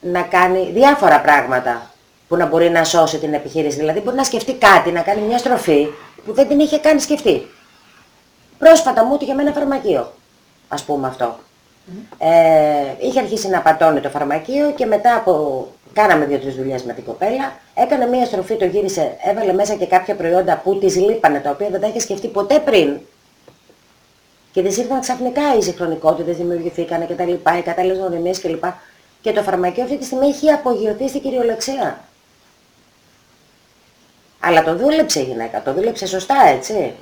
[0.00, 1.91] να κάνει διάφορα πράγματα
[2.32, 3.76] που να μπορεί να σώσει την επιχείρηση.
[3.78, 5.88] Δηλαδή μπορεί να σκεφτεί κάτι, να κάνει μια στροφή
[6.24, 7.46] που δεν την είχε καν σκεφτεί.
[8.58, 10.12] Πρόσφατα μου είχε με ένα φαρμακείο,
[10.68, 11.38] ας πούμε αυτό.
[12.18, 12.28] Ε,
[13.00, 15.66] είχε αρχίσει να πατώνει το φαρμακείο και μετά από...
[15.92, 20.14] Κάναμε δύο-τρεις δουλειές με την κοπέλα, έκανε μία στροφή, το γύρισε, έβαλε μέσα και κάποια
[20.14, 22.98] προϊόντα που της λείπανε, τα οποία δεν τα είχε σκεφτεί ποτέ πριν.
[24.52, 28.64] Και της ήρθαν ξαφνικά οι συγχρονικότητες, δημιουργηθήκανε και τα λοιπά, οι κατάλληλες γνωριμίες κλπ.
[29.20, 32.10] Και το φαρμακείο αυτή τη στιγμή έχει απογειωθεί στην κυριολεξία.
[34.44, 36.92] Αλλά το δούλεψε η γυναίκα, το δούλεψε σωστά, έτσι.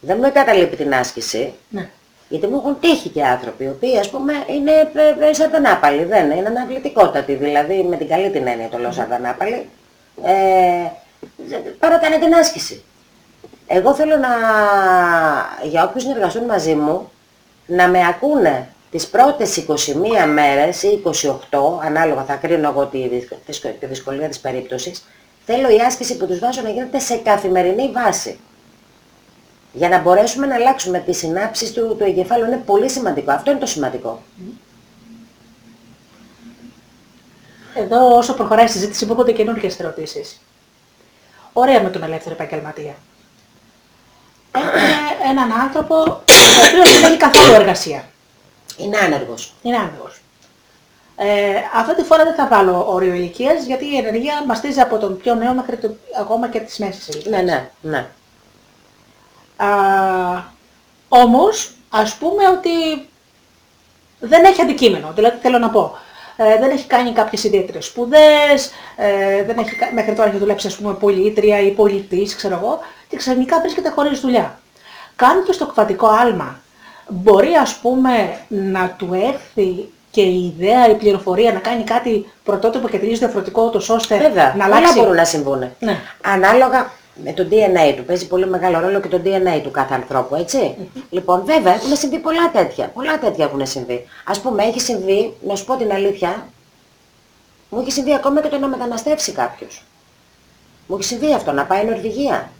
[0.00, 1.54] Δεν μου εγκαταλείπει την άσκηση.
[1.68, 1.88] Ναι.
[2.28, 6.24] Γιατί μου έχουν τύχει και άνθρωποι, οι οποίοι ας πούμε είναι ε, ε, σατανάπαλοι, δεν
[6.24, 9.68] είναι, είναι αναβλητικότατοι, δηλαδή με την καλή την έννοια το λέω σατανάπαλοι,
[10.24, 10.32] ε,
[11.78, 12.82] παρατάνε την άσκηση.
[13.66, 14.28] Εγώ θέλω να,
[15.62, 17.10] για όποιους συνεργαστούν μαζί μου,
[17.66, 21.10] να με ακούνε τις πρώτες 21 μέρες ή 28,
[21.84, 25.04] ανάλογα θα κρίνω εγώ τη, δυσκο- τη δυσκολία της περίπτωσης,
[25.50, 28.38] θέλω η άσκηση που τους βάζω να γίνεται σε καθημερινή βάση.
[29.72, 33.32] Για να μπορέσουμε να αλλάξουμε τις συνάψεις του, του εγκεφάλου είναι πολύ σημαντικό.
[33.32, 34.22] Αυτό είναι το σημαντικό.
[37.74, 40.40] Εδώ όσο προχωράει η συζήτηση υπόκονται καινούργιες ερωτήσεις.
[41.52, 42.94] Ωραία με τον ελεύθερο επαγγελματία.
[44.52, 44.82] Έχουμε
[45.30, 46.22] έναν άνθρωπο ο
[46.68, 48.04] οποίος δεν έχει καθόλου εργασία.
[48.76, 49.54] Είναι άνεργος.
[49.62, 50.17] Είναι άνεργος.
[51.20, 55.16] Ε, αυτή τη φορά δεν θα βάλω όριο ηλικίας γιατί η ενεργεία μαστίζει από τον
[55.16, 57.34] πιο νέο μέχρι το, ακόμα και τις μέσες ηλικίες.
[57.34, 58.06] Ναι, ναι, ναι.
[59.56, 59.68] Α,
[61.08, 63.08] όμως, ας πούμε ότι
[64.20, 65.12] δεν έχει αντικείμενο.
[65.14, 65.96] Δηλαδή, θέλω να πω,
[66.36, 70.66] ε, δεν έχει κάνει κάποιες ιδιαίτερες σπουδές, ε, δεν έχει, κα- μέχρι τώρα έχει δουλέψει,
[70.66, 74.60] ας πούμε, πολίτρια ή πολιτής, ξέρω εγώ, και ξαφνικά βρίσκεται χωρίς δουλειά.
[75.16, 76.60] Κάνοντας το κβατικό άλμα,
[77.08, 82.88] μπορεί, ας πούμε, να του έρθει και η ιδέα, η πληροφορία να κάνει κάτι πρωτότυπο
[82.88, 84.98] και τελείως διαφορετικό, τόσο ώστε Βέβαια, να πολλά αλλάξει.
[84.98, 85.58] μπορούν να συμβούν.
[85.78, 86.00] Ναι.
[86.22, 86.90] Ανάλογα
[87.24, 88.04] με το DNA του.
[88.04, 90.76] Παίζει πολύ μεγάλο ρόλο και το DNA του κάθε ανθρώπου, έτσι.
[91.10, 92.88] Λοιπόν, βέβαια, έχουν συμβεί πολλά τέτοια.
[92.88, 94.06] Πολλά τέτοια έχουν συμβεί.
[94.24, 96.48] Ας πούμε, έχει συμβεί, να σου πω την αλήθεια,
[97.70, 99.82] μου έχει συμβεί ακόμα και το να μεταναστεύσει κάποιος.
[100.86, 102.50] Μου έχει συμβεί αυτό, να πάει Νορβηγία.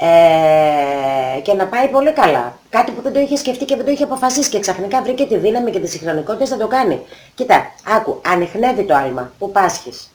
[0.00, 2.58] Ε, και να πάει πολύ καλά.
[2.70, 5.36] Κάτι που δεν το είχε σκεφτεί και δεν το είχε αποφασίσει και ξαφνικά βρήκε τη
[5.36, 7.00] δύναμη και τις συγχρονικότητες να το κάνει.
[7.34, 10.10] Κοίτα, άκου, ανοιχνεύει το άλμα που πάσχεις;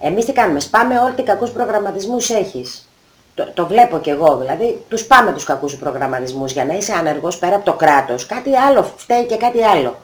[0.00, 2.88] Εμείς τι κάνουμε, σπάμε όλοι τι κακούς προγραμματισμούς έχεις.
[3.34, 6.92] Το, το βλέπω κι εγώ, δηλαδή τους πάμε τους κακούς σου προγραμματισμούς για να είσαι
[6.92, 8.26] άνεργος πέρα από το κράτος.
[8.26, 9.96] Κάτι άλλο, φταίει και κάτι άλλο.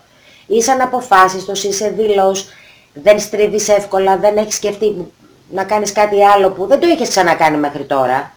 [0.47, 2.49] Είσαι αναποφάσιστος, είσαι δηλός,
[2.93, 5.12] δεν στρίβεις εύκολα, δεν έχεις σκεφτεί
[5.51, 8.34] να κάνεις κάτι άλλο που δεν το είχες ξανακάνει μέχρι τώρα.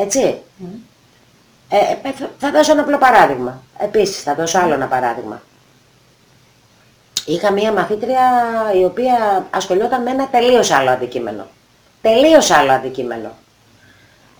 [0.00, 0.38] Έτσι.
[1.68, 1.76] Ε,
[2.08, 3.62] ε, θα- θα δώσω ένα απλό παράδειγμα.
[3.78, 5.42] Επίσης, θα δώσω άλλο ένα παράδειγμα.
[7.26, 8.20] Είχα μία μαθήτρια
[8.80, 11.46] η οποία ασχολιόταν με ένα τελείως άλλο αντικείμενο.
[12.02, 13.30] Τελείως άλλο αντικείμενο.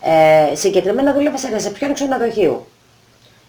[0.01, 2.67] Ε, συγκεκριμένα δούλευε σε ρεσεπιόν ξενοδοχείου.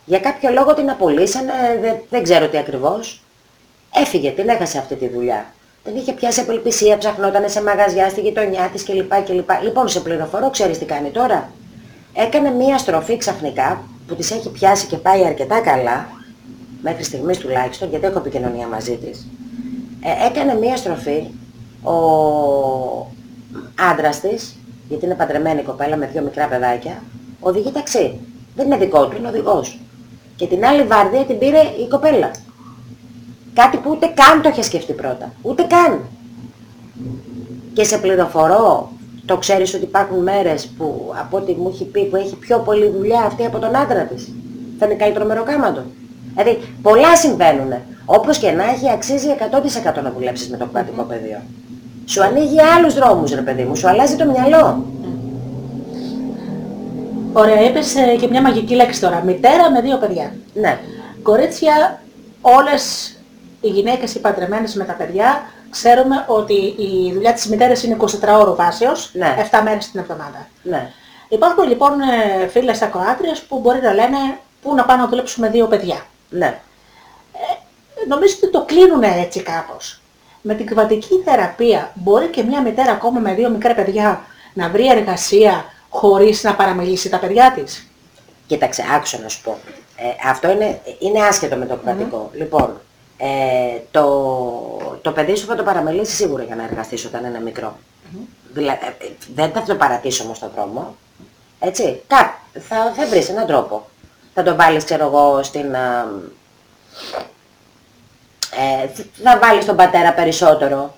[0.05, 3.23] Για κάποιο λόγο την απολύσανε, δεν, δεν ξέρω τι ακριβώς.
[3.95, 5.47] Έφυγε, την έχασε αυτή τη δουλειά.
[5.85, 9.13] Δεν είχε πιάσει απελπισία, ψαχνόταν σε μαγαζιά στη γειτονιά της κλπ.
[9.25, 9.51] κλπ.
[9.63, 11.51] Λοιπόν, σε πληροφορώ, ξέρεις τι κάνει τώρα.
[12.13, 16.07] Έκανε μία στροφή ξαφνικά που της έχει πιάσει και πάει αρκετά καλά,
[16.83, 19.27] μέχρι στιγμής τουλάχιστον, γιατί έχω επικοινωνία μαζί της.
[20.01, 21.27] Ε, έκανε μία στροφή
[21.83, 21.95] ο
[23.91, 24.57] άντρας της,
[24.89, 27.03] γιατί είναι παντρεμένη κοπέλα με δύο μικρά παιδάκια,
[27.41, 28.19] οδηγεί ταξί.
[28.55, 29.81] Δεν είναι δικό του, είναι οδηγός.
[30.37, 32.31] Και την άλλη βάρδια την πήρε η κοπέλα.
[33.55, 35.33] Κάτι που ούτε καν το είχε σκεφτεί πρώτα.
[35.43, 36.01] Ούτε καν.
[37.73, 38.93] Και σε πληροφορώ,
[39.31, 42.89] το ξέρεις ότι υπάρχουν μέρες που από ό,τι μου έχει πει που έχει πιο πολλή
[42.97, 44.33] δουλειά αυτή από τον άντρα της.
[44.79, 45.83] Θα είναι καλύτερο μεροκάματο.
[46.35, 47.73] Δηλαδή πολλά συμβαίνουν.
[48.05, 49.27] Όπως και να έχει αξίζει
[49.99, 51.41] 100% να δουλέψεις με το κρατικό πεδίο.
[52.05, 54.85] Σου ανοίγει άλλους δρόμους ρε παιδί μου, σου αλλάζει το μυαλό.
[57.33, 59.23] Ωραία, είπες ε, και μια μαγική λέξη τώρα.
[59.27, 60.35] Μητέρα με δύο παιδιά.
[60.55, 60.79] Ναι.
[61.23, 62.01] Κορίτσια,
[62.41, 63.15] όλες
[63.61, 65.41] οι γυναίκες οι παντρεμένες με τα παιδιά,
[65.71, 69.37] ξέρουμε ότι η δουλειά της μητέρας είναι 24 ώρο βάσεως, Ναι.
[69.51, 70.49] 7 μέρες την εβδομάδα.
[70.63, 70.91] Ναι.
[71.29, 74.17] Υπάρχουν λοιπόν ε, φίλες ακροάτριες που μπορεί να λένε
[74.63, 76.07] πού να πάνε να δουλέψουμε δύο παιδιά.
[76.29, 76.61] Ναι.
[78.09, 80.01] Νομίζω ότι το κλείνουν έτσι κάπως.
[80.43, 84.21] Με την κβατική θεραπεία μπορεί και μια μητέρα ακόμα με δύο μικρά παιδιά
[84.55, 87.89] να βρει εργασία χωρίς να παραμελήσει τα παιδιά της.
[88.47, 89.59] Κοίταξε, άκουσα να σου πω.
[89.97, 92.31] Ε, αυτό είναι, είναι άσχετο με το κρατικό.
[92.35, 92.81] Λοιπόν,
[93.21, 97.77] ε, το, το παιδί σου θα το παραμελήσεις σίγουρα για να εργαστείς όταν είναι μικρό.
[98.53, 100.97] Δηλαδή, ε, ε, δεν θα το παρατήσω όμως στον δρόμο.
[101.59, 103.89] Έτσι, κά, θα, θα βρεις έναν τρόπο.
[104.35, 105.75] Θα το βάλεις, ξέρω εγώ, στην...
[105.77, 106.09] α,
[108.57, 108.89] ε,
[109.23, 110.95] θα βάλεις τον πατέρα περισσότερο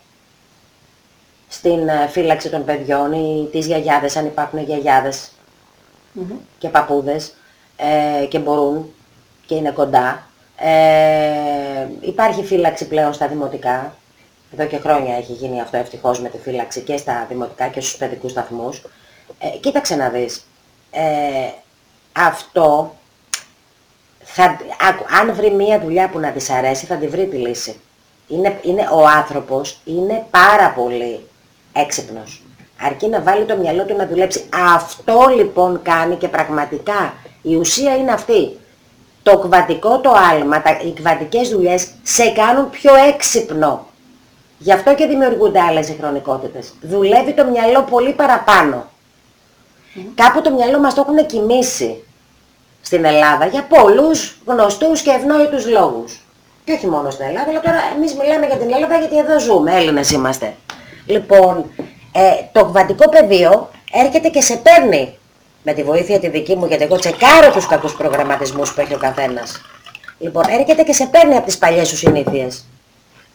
[1.49, 5.31] στην ε, φύλαξη των παιδιών ή τις γιαγιάδες, αν υπάρχουν γιαγιάδες
[6.59, 7.35] και παππούδες
[7.77, 8.93] ε, και μπορούν
[9.47, 10.27] και είναι κοντά.
[10.57, 13.95] Ε, υπάρχει φύλαξη πλέον στα δημοτικά.
[14.53, 17.97] Εδώ και χρόνια έχει γίνει αυτό ευτυχώς με τη φύλαξη και στα δημοτικά και στους
[17.97, 18.83] παιδικούς σταθμούς.
[19.39, 20.47] Ε, κοίταξε να δεις.
[20.91, 21.51] Ε,
[22.13, 22.95] αυτό
[24.23, 24.57] θα,
[24.89, 27.81] άκου, αν βρει μία δουλειά που να της αρέσει θα τη βρει τη λύση.
[28.29, 31.27] Είναι, είναι, ο άνθρωπος είναι πάρα πολύ
[31.73, 32.43] έξυπνος.
[32.81, 34.49] Αρκεί να βάλει το μυαλό του να δουλέψει.
[34.75, 38.57] Αυτό λοιπόν κάνει και πραγματικά η ουσία είναι αυτή.
[39.23, 43.87] Το κβατικό το άλμα, τα, οι κβατικές δουλειές σε κάνουν πιο έξυπνο.
[44.59, 46.73] Γι' αυτό και δημιουργούνται άλλες συγχρονικότητες.
[46.81, 48.91] Δουλεύει το μυαλό πολύ παραπάνω.
[50.15, 52.05] Κάπου το μυαλό μας το έχουν κοιμήσει
[52.83, 56.21] στην Ελλάδα για πολλούς γνωστούς και ευνόητους λόγους.
[56.65, 59.77] Και όχι μόνο στην Ελλάδα, αλλά τώρα εμείς μιλάμε για την Ελλάδα γιατί εδώ ζούμε,
[59.77, 60.55] Έλληνες είμαστε.
[61.07, 61.71] Λοιπόν,
[62.13, 65.19] ε, το κβαντικό πεδίο έρχεται και σε παίρνει
[65.63, 68.99] με τη βοήθεια τη δική μου, γιατί εγώ τσεκάρω τους κακούς προγραμματισμούς που έχει ο
[68.99, 69.61] καθένας.
[70.19, 72.65] Λοιπόν, έρχεται και σε παίρνει από τις παλιές σου συνήθειες.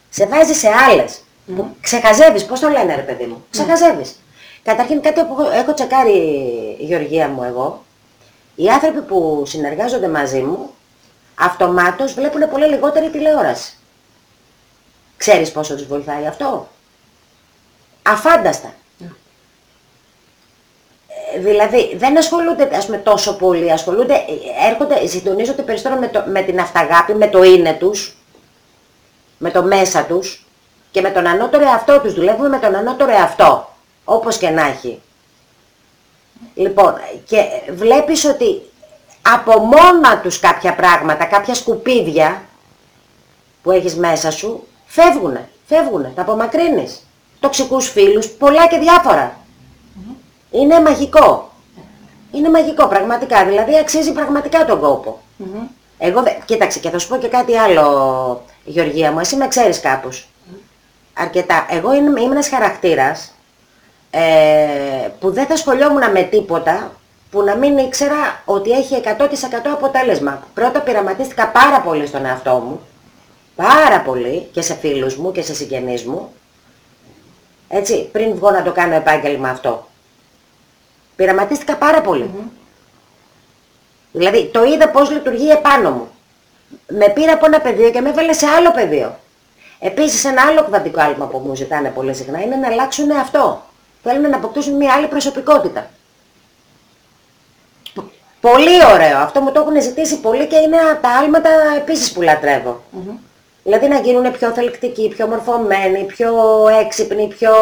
[0.09, 1.21] Σε βάζει σε άλλες.
[1.55, 4.19] Που ξεχαζεύεις, πώς το λένε ρε παιδί μου; Ξεχαζεύεις.
[4.63, 6.11] Καταρχήν κάτι που έχω- έχω τσεκάρει
[6.79, 7.83] η Γεωργία μου εγώ,
[8.55, 10.69] οι άνθρωποι που συνεργάζονται μαζί μου,
[11.35, 13.73] αυτομάτως βλέπουν πολύ λιγότερη τηλεόραση.
[15.17, 16.67] Ξέρεις πόσο τους βοηθάει αυτό;
[18.03, 18.73] Αφάνταστα.
[21.37, 26.23] Ε, Δηλαδή δεν ασχολούνται ας πούμε, τόσο πολύ, ασχολούνται, ε, έρχονται, συντονίζονται περισσότερο με, το,
[26.27, 28.17] με την αυταγάπη, με το είναι τους,
[29.37, 30.45] με το μέσα τους
[30.91, 32.13] και με τον ανώτερο εαυτό τους.
[32.13, 33.69] Δουλεύουμε με τον ανώτερο εαυτό,
[34.03, 35.01] όπως και να έχει.
[36.53, 38.61] Λοιπόν, και βλέπεις ότι
[39.21, 42.41] από μόνα τους κάποια πράγματα, κάποια σκουπίδια
[43.63, 47.01] που έχεις μέσα σου, φεύγουνε, φεύγουνε, τα απομακρύνεις.
[47.39, 49.46] Τοξικούς φίλους, πολλά και διάφορα.
[50.61, 51.51] Είναι μαγικό.
[52.31, 55.19] Είναι μαγικό πραγματικά, δηλαδή αξίζει πραγματικά τον κόπο.
[55.97, 59.79] Εγώ, δε- κοίταξε και θα σου πω και κάτι άλλο, Γεωργία μου, εσύ με ξέρεις
[59.79, 60.27] κάπως.
[61.13, 61.65] Αρκετά.
[61.69, 63.33] Εγώ είμαι, είμαι ένας χαρακτήρας
[64.09, 64.21] ε,
[65.19, 66.91] που δεν θα σχολιόμουν με τίποτα
[67.31, 69.07] που να μην ήξερα ότι έχει 100%
[69.73, 70.47] αποτέλεσμα.
[70.53, 72.79] Πρώτα πειραματίστηκα πάρα πολύ στον εαυτό μου,
[73.55, 76.31] πάρα πολύ και σε φίλους μου και σε συγγενείς μου,
[77.67, 79.87] έτσι, πριν βγω να το κάνω επάγγελμα αυτό.
[81.17, 82.29] Πειραματίστηκα πάρα πολύ.
[84.11, 86.07] Δηλαδή, το είδα πώς λειτουργεί επάνω μου.
[86.87, 89.19] Με πήρα από ένα πεδίο και με έβαλε σε άλλο πεδίο.
[89.79, 93.61] Επίσης, ένα άλλο κβαντικό άλμα που μου ζητάνε πολύ συχνά είναι να αλλάξουν αυτό.
[94.03, 95.89] Θέλουν να αποκτήσουν μια άλλη προσωπικότητα.
[98.41, 99.17] Πολύ ωραίο.
[99.17, 102.81] Αυτό μου το έχουν ζητήσει πολύ και είναι από τα άλματα επίσης που λατρεύω.
[103.63, 106.33] Δηλαδή να γίνουν πιο θελκτικοί, πιο μορφωμένοι, πιο
[106.81, 107.53] έξυπνοι, πιο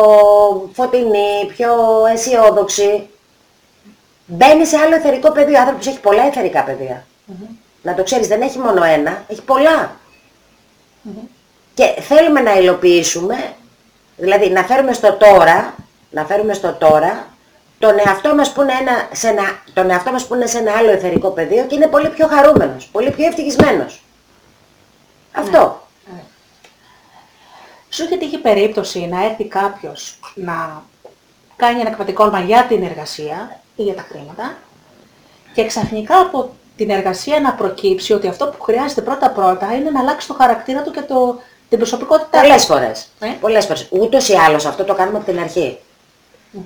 [0.74, 1.74] φωτεινοί, πιο
[2.14, 3.10] αισιόδοξοι.
[4.26, 5.58] Μπαίνει σε άλλο εθερικό πεδίο.
[5.58, 7.06] Ο άνθρωπος έχει πολλά εθερικά πεδία.
[7.82, 9.96] Να το ξέρεις, δεν έχει μόνο ένα, έχει πολλά.
[11.74, 13.54] Και θέλουμε να υλοποιήσουμε,
[14.18, 15.76] δηλαδή να φέρουμε στο τώρα,
[16.10, 17.28] να φέρουμε στο τώρα,
[17.80, 20.74] τον εαυτό μας που είναι, ένα, σε ένα, τον εαυτό μας που είναι σε ένα
[20.78, 24.04] άλλο εθερικό πεδίο και είναι πολύ πιο χαρούμενος, πολύ πιο ευτυχισμένος.
[25.32, 25.88] Αυτό.
[27.90, 30.84] Σου είχε τύχει περίπτωση να έρθει κάποιος να
[31.56, 34.58] κάνει ένα κρατικό για την εργασία ή για τα χρήματα
[35.54, 40.28] και ξαφνικά από την εργασία να προκύψει ότι αυτό που χρειάζεται πρώτα-πρώτα είναι να αλλάξει
[40.28, 42.48] το χαρακτήρα του και το, την προσωπικότητά του.
[42.48, 43.08] Πολλές φορές.
[43.20, 43.88] Ε; Πολλές φορές.
[43.90, 45.78] Ούτως ή άλλως αυτό το κάνουμε από την αρχή.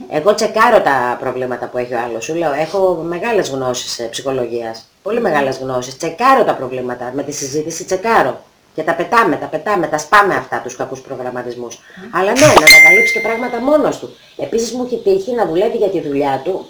[0.10, 2.24] Εγώ τσεκάρω τα προβλήματα που έχει ο άλλος.
[2.24, 4.86] Σου λέω, έχω μεγάλες γνώσεις ε, ψυχολογίας.
[5.04, 5.98] Πολύ μεγάλες γνώσεις.
[5.98, 7.12] Τσεκάρω τα προβλήματα.
[7.16, 8.44] Με τη συζήτηση τσεκάρω.
[8.80, 11.80] Και τα πετάμε, τα πετάμε, τα σπάμε αυτά τους κακούς προγραμματισμούς.
[12.12, 14.16] Αλλά ναι, να ανακαλύψει και πράγματα μόνος του.
[14.38, 16.70] Επίσης μου έχει τύχει να δουλεύει για τη δουλειά του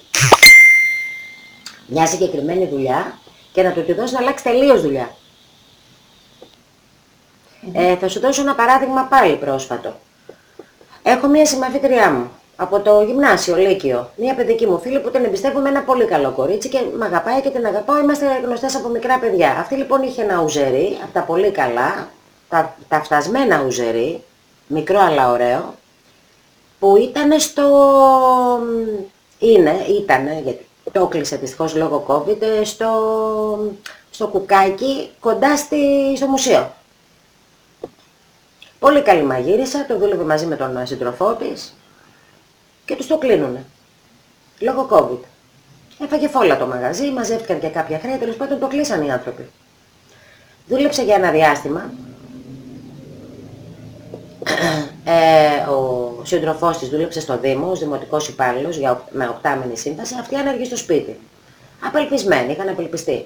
[1.87, 3.19] μια συγκεκριμένη δουλειά
[3.51, 5.15] και να του τη δώσει να αλλάξει τελείως δουλειά.
[7.73, 9.99] Ε, θα σου δώσω ένα παράδειγμα πάλι πρόσφατο.
[11.03, 12.31] Έχω μια συμμαθήτριά μου
[12.61, 14.09] από το γυμνάσιο, Λύκειο.
[14.15, 17.49] Μια παιδική μου φίλη που την εμπιστεύομαι ένα πολύ καλό κορίτσι και με αγαπάει και
[17.49, 17.97] την αγαπάω.
[17.97, 19.57] Είμαστε γνωστές από μικρά παιδιά.
[19.59, 22.09] Αυτή λοιπόν είχε ένα ουζερί, από τα πολύ καλά,
[22.49, 24.23] τα, τα φτασμένα ουζερί,
[24.67, 25.73] μικρό αλλά ωραίο,
[26.79, 27.67] που ήταν στο...
[29.39, 32.89] είναι, ήτανε, γιατί το κλείσε δυστυχώς λόγω COVID, ε, στο,
[34.09, 35.77] στο κουκάκι κοντά στη,
[36.15, 36.71] στο μουσείο.
[38.79, 41.73] Πολύ καλή μαγείρισα, το δούλευε μαζί με τον σύντροφό της
[42.89, 43.65] και τους το κλείνουνε.
[44.59, 45.25] Λόγω COVID.
[46.03, 49.47] Έφαγε φόλα το μαγαζί, μαζεύτηκαν και κάποια χρέη, τέλος πάντων το κλείσαν οι άνθρωποι.
[50.67, 51.91] Δούλεψε για ένα διάστημα.
[55.03, 60.15] Ε, ο σύντροφός της δούλεψε στο Δήμο, ως δημοτικός υπάλληλος για, οκ- με οκτάμηνη σύμβαση,
[60.19, 61.19] αυτή άνεργη στο σπίτι.
[61.85, 63.25] Απελπισμένη, είχαν απελπιστεί.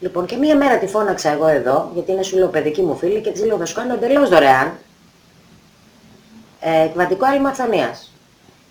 [0.00, 3.20] Λοιπόν, και μία μέρα τη φώναξα εγώ εδώ, γιατί είναι σου λέω παιδική μου φίλη
[3.20, 4.72] και της λέω θα σου κάνω εντελώς δωρεάν
[6.60, 8.08] ε, κβαντικό άλμα αφθονίας.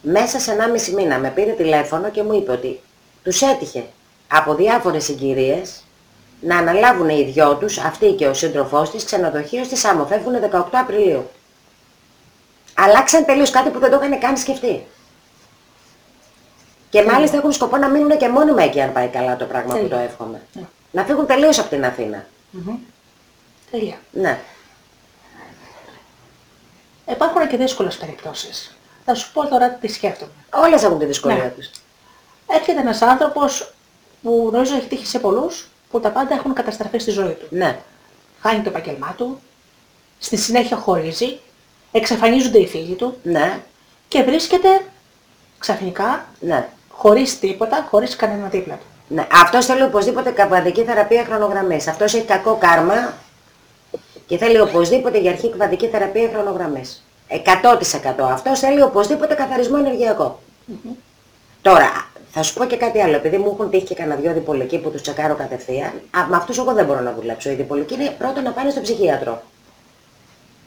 [0.06, 2.82] Μέσα σε 1,5 μήνα με πήρε τηλέφωνο και μου είπε ότι
[3.24, 3.86] τους έτυχε
[4.28, 5.84] από διάφορες συγκυρίες
[6.42, 10.06] να αναλάβουν οι δυο τους, αυτή και ο σύντροφός της, ξενοδοχείο στη Σάμο.
[10.06, 11.30] Φεύγουν 18 Απριλίου.
[12.74, 14.86] Αλλάξαν τελείως κάτι που δεν το είχαν καν σκεφτεί.
[16.90, 19.88] Και μάλιστα έχουν σκοπό να μείνουν και μόνιμα εκεί αν πάει καλά το πράγμα που
[19.88, 20.42] το εύχομαι.
[20.92, 22.26] Να φύγουν τελείως από την Αθήνα.
[23.72, 23.98] Τέλεια.
[24.12, 24.40] Ναι.
[27.10, 28.78] Υπάρχουν και δύσκολες περιπτώσεις.
[29.06, 30.32] Θα σου πω τώρα τι σκέφτομαι.
[30.54, 31.50] Όλες έχουν τη δυσκολία Ναι.
[31.50, 31.70] τους.
[32.48, 33.74] έρχεται ένας άνθρωπος
[34.22, 37.46] που νομίζω έχει τύχει σε πολλούς, που τα πάντα έχουν καταστραφεί στη ζωή του.
[37.50, 37.80] Ναι.
[38.42, 39.40] Χάνει το επαγγελμά του,
[40.20, 41.40] στη συνέχεια χωρίζει,
[41.92, 43.60] εξαφανίζονται οι φίλοι του Ναι.
[44.08, 44.68] και βρίσκεται
[45.60, 46.68] ξαφνικά, Ναι.
[46.90, 48.86] χωρίς τίποτα, χωρίς κανένα δίπλα του.
[49.08, 51.88] Ναι, αυτός θέλει οπωσδήποτε καβαδική θεραπεία χρονογραμμής.
[51.88, 53.14] Αυτός έχει κακό κάρμα
[54.26, 57.04] και θέλει οπωσδήποτε για αρχή καβαδική θεραπεία χρονογραμμής.
[57.34, 60.40] 100% αυτός θέλει οπωσδήποτε καθαρισμό ενεργειακό.
[61.62, 61.92] Τώρα,
[62.32, 63.16] θα σου πω και κάτι άλλο.
[63.16, 66.58] Επειδή μου έχουν τύχει και κανένα δυο διπολικοί που τους τσεκάρω κατευθείαν, α, με αυτούς
[66.58, 67.50] εγώ δεν μπορώ να δουλέψω.
[67.50, 69.42] Οι διπολικοί είναι πρώτον να πάνε στο ψυχίατρο.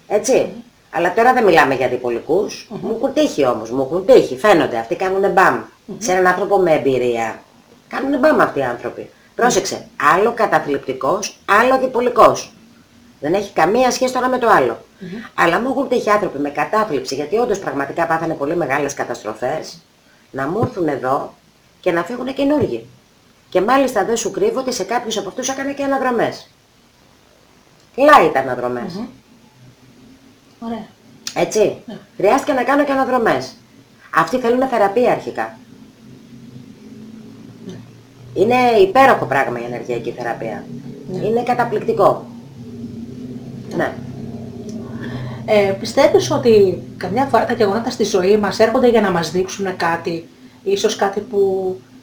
[0.09, 0.53] Έτσι.
[0.91, 2.69] Αλλά τώρα δεν μιλάμε για διπολικούς.
[2.71, 4.37] Μου έχουν τύχει όμως, μου έχουν τύχει.
[4.37, 5.63] Φαίνονται, αυτοί κάνουν μπαμ.
[5.99, 7.41] Σε έναν άνθρωπο με εμπειρία.
[7.89, 9.11] Κάνουν μπαμ αυτοί οι άνθρωποι.
[9.35, 12.53] Πρόσεξε, άλλο καταθλιπτικός, άλλο διπολικός.
[13.27, 14.79] Δεν έχει καμία σχέση το ένα με το άλλο.
[15.35, 19.83] Αλλά μου έχουν τύχει άνθρωποι με κατάθλιψη, γιατί όντως πραγματικά πάθανε πολύ μεγάλες καταστροφές,
[20.31, 21.35] να μου έρθουν εδώ
[21.81, 22.87] και να φύγουν καινούργοι.
[23.49, 26.49] Και μάλιστα δεν σου κρύβω ότι σε κάποιους από αυτούς έκανα και αναδρομές.
[27.97, 29.01] Light αναδρομές.
[30.61, 30.87] Ωραία.
[31.35, 31.77] Έτσι.
[32.17, 33.57] Χρειάστηκε να κάνω και αναδρομές.
[34.15, 35.59] Αυτοί θέλουν θεραπεία αρχικά.
[38.35, 40.65] Είναι υπέροχο πράγμα η ενεργειακή θεραπεία.
[41.23, 42.27] Είναι καταπληκτικό.
[43.77, 43.93] Ναι.
[45.47, 49.77] Ε, πιστεύεις ότι καμιά φορά τα γεγονότα στη ζωή μας έρχονται για να μας δείξουν
[49.77, 50.29] κάτι,
[50.63, 51.41] ίσως κάτι που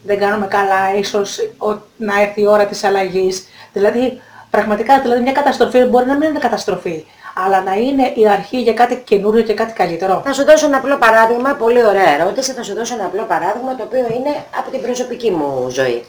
[0.04, 3.48] δεν κάνουμε καλά, ίσως ο- να έρθει η ώρα της αλλαγής.
[3.74, 7.06] Δηλαδή, πραγματικά, δηλαδή μια καταστροφή μπορεί να μην είναι καταστροφή,
[7.46, 10.22] αλλά να είναι η αρχή για κάτι καινούριο και κάτι καλύτερο.
[10.26, 13.76] Θα σου δώσω ένα απλό παράδειγμα, πολύ ωραία ερώτηση, θα σου δώσω ένα απλό παράδειγμα
[13.76, 16.04] το οποίο είναι από την προσωπική μου ζωή.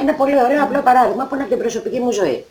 [0.00, 2.44] Ένα πολύ ωραίο απλό παράδειγμα που είναι από την προσωπική μου ζωή.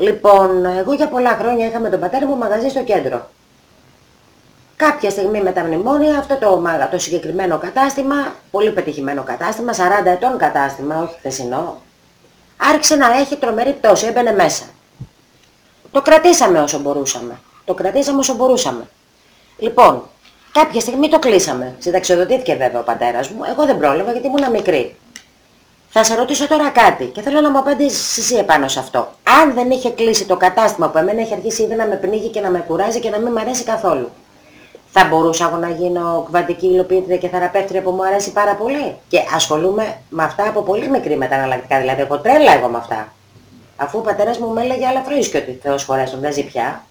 [0.00, 3.28] Λοιπόν, εγώ για πολλά χρόνια είχα με τον πατέρα μου μαγαζί στο κέντρο.
[4.76, 8.14] Κάποια στιγμή με τα μνημόνια αυτό το, μαγα- το συγκεκριμένο κατάστημα,
[8.50, 11.80] πολύ πετυχημένο κατάστημα, 40 ετών κατάστημα, όχι χθεσινό,
[12.56, 14.64] άρχισε να έχει τρομερή πτώση, έμπαινε μέσα.
[15.90, 17.38] Το κρατήσαμε όσο μπορούσαμε.
[17.64, 18.88] Το κρατήσαμε όσο μπορούσαμε.
[19.58, 20.02] Λοιπόν,
[20.52, 21.74] κάποια στιγμή το κλείσαμε.
[21.78, 23.40] Συνταξιοδοτήθηκε βέβαια ο πατέρας μου.
[23.50, 24.96] Εγώ δεν πρόλαβα γιατί ήμουν μικρή.
[25.92, 29.08] Θα σε ρωτήσω τώρα κάτι και θέλω να μου απαντήσεις εσύ επάνω σε αυτό.
[29.40, 32.40] Αν δεν είχε κλείσει το κατάστημα που εμένα έχει αρχίσει ήδη να με πνίγει και
[32.40, 34.10] να με κουράζει και να μην μου αρέσει καθόλου.
[34.92, 39.18] Θα μπορούσα εγώ να γίνω κβαντική υλοποιήτρια και θεραπεύτρια που μου αρέσει πάρα πολύ; Και
[39.34, 41.78] ασχολούμαι με αυτά από πολύ μικρή μεταναλλακτικά.
[41.80, 43.12] Δηλαδή εγώ τρέλα εγώ με αυτά.
[43.76, 46.84] Αφού ο πατέρας μου με έλεγε αλλά και ότι Θεός χωρές τον δεν ζει πια.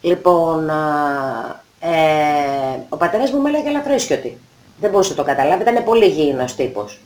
[0.00, 4.38] Λοιπόν, α, ε, ο πατέρας μου με έλεγε ελαφρύσκιωτη.
[4.80, 7.00] Δεν μπορούσε να το καταλάβει, ήταν πολύ γήινος τύπος.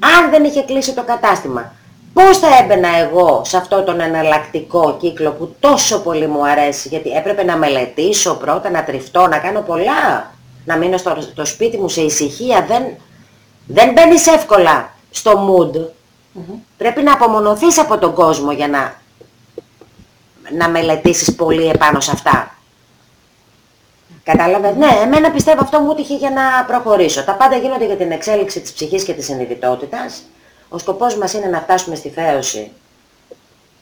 [0.00, 1.72] Αν δεν είχε κλείσει το κατάστημα,
[2.12, 7.10] πώς θα έμπαινα εγώ σε αυτό τον εναλλακτικό κύκλο που τόσο πολύ μου αρέσει, γιατί
[7.10, 10.32] έπρεπε να μελετήσω πρώτα, να τριφτώ, να κάνω πολλά,
[10.64, 12.82] να μείνω στο, στο σπίτι μου σε ησυχία, δεν,
[13.66, 15.80] δεν μπαίνεις εύκολα στο mood.
[16.76, 19.00] Πρέπει να απομονωθείς από τον κόσμο για να,
[20.56, 22.57] να μελετήσεις πολύ επάνω σε αυτά.
[24.32, 27.24] Κατάλαβες, ναι, εμένα πιστεύω αυτό μου τύχε για να προχωρήσω.
[27.24, 30.22] Τα πάντα γίνονται για την εξέλιξη της ψυχής και της συνειδητότητας.
[30.68, 32.70] Ο σκοπός μας είναι να φτάσουμε στη θέωση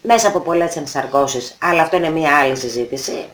[0.03, 3.25] μέσα από πολλές ενσαρκώσεις, αλλά αυτό είναι μια άλλη συζήτηση.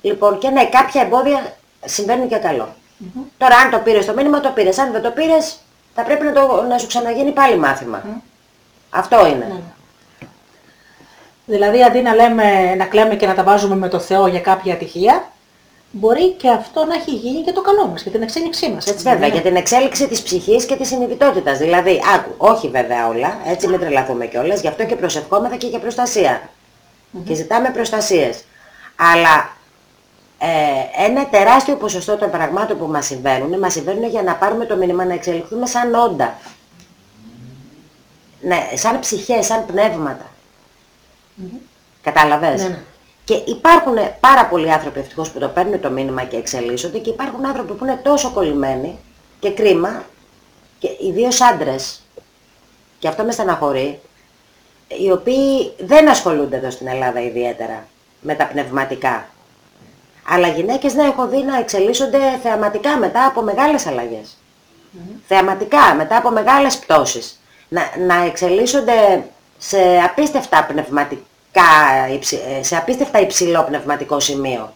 [0.00, 2.74] Λοιπόν, και ναι, κάποια εμπόδια συμβαίνουν για καλό.
[3.38, 4.78] Τώρα, αν το πήρες το μήνυμα, το πήρες.
[4.78, 5.56] Αν δεν το πήρες,
[5.94, 8.02] θα πρέπει να, το, να σου ξαναγίνει πάλι μάθημα.
[8.90, 9.62] Αυτό είναι.
[11.46, 14.72] Δηλαδή αντί να, λέμε, να κλαίμε και να τα βάζουμε με το Θεό για κάποια
[14.74, 15.24] ατυχία,
[15.90, 18.86] μπορεί και αυτό να έχει γίνει για το καλό μας, για την εξέλιξή μας.
[18.86, 21.58] Έτσι δεν Βέβαια, είναι; για την εξέλιξη της ψυχής και της συνειδητότητας.
[21.58, 25.78] Δηλαδή, άκου, όχι βέβαια όλα, έτσι μην τρελαθούμε κιόλας, γι' αυτό και προσευχόμεθα και για
[25.78, 26.50] προστασία.
[27.24, 28.44] Και ζητάμε προστασίες.
[28.96, 29.56] Αλλά
[30.38, 34.76] ε, ένα τεράστιο ποσοστό των πραγμάτων που μας συμβαίνουν, μας συμβαίνουν για να πάρουμε το
[34.76, 36.38] μήνυμα να εξελιχθούμε σαν όντα.
[38.40, 40.26] Ναι, σαν ψυχές, σαν πνεύματα.
[42.02, 42.82] Κατάλαβες; Ναι, ναι.
[43.24, 47.46] Και υπάρχουν πάρα πολλοί άνθρωποι ευτυχώς που το παίρνουν το μήνυμα και εξελίσσονται και υπάρχουν
[47.46, 48.98] άνθρωποι που είναι τόσο κολλημένοι
[49.40, 50.04] και κρίμα
[50.78, 52.00] και ιδίως άντρες
[52.98, 54.00] και αυτό με στεναχωρεί
[54.88, 57.86] οι οποίοι δεν ασχολούνται εδώ στην Ελλάδα ιδιαίτερα
[58.20, 59.28] με τα πνευματικά.
[60.28, 64.36] Αλλά γυναίκες ναι έχω δει να εξελίσσονται θεαματικά μετά από μεγάλες αλλαγές.
[65.26, 67.40] Θεαματικά, μετά από μεγάλες πτώσεις.
[67.68, 69.24] Να, να εξελίσσονται
[69.58, 71.29] σε απίστευτα πνευματικά, υψη- ε,
[72.60, 74.74] σε απίστευτα υψηλό πνευματικό σημείο.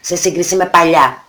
[0.00, 1.24] Σε σύγκριση με παλιά.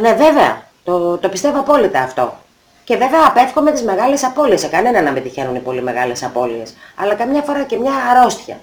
[0.00, 2.38] Ναι βέβαια, το, το πιστεύω απόλυτα αυτό.
[2.84, 4.60] Και βέβαια απέφχομαι τις μεγάλες απώλειες.
[4.60, 6.74] Σε κανένα να μην τυχαίνουν οι πολύ μεγάλες απώλειες.
[6.96, 8.60] Αλλά καμιά φορά και μια αρρώστια.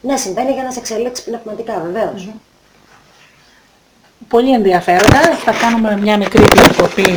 [0.00, 2.28] Ναι, συμβαίνει για να σε εξελίξει πνευματικά, βεβαίως.
[4.28, 5.20] πολύ ενδιαφέροντα.
[5.44, 7.16] Θα κάνουμε μια μικρή διακοπή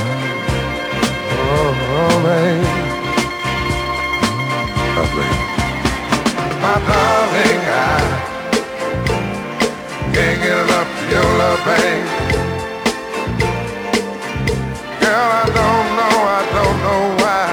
[1.53, 2.69] Oh, baby.
[6.61, 8.33] My darling, I
[10.13, 12.07] can't get enough of your love, babe.
[15.01, 17.45] Girl, I don't know, I don't know why.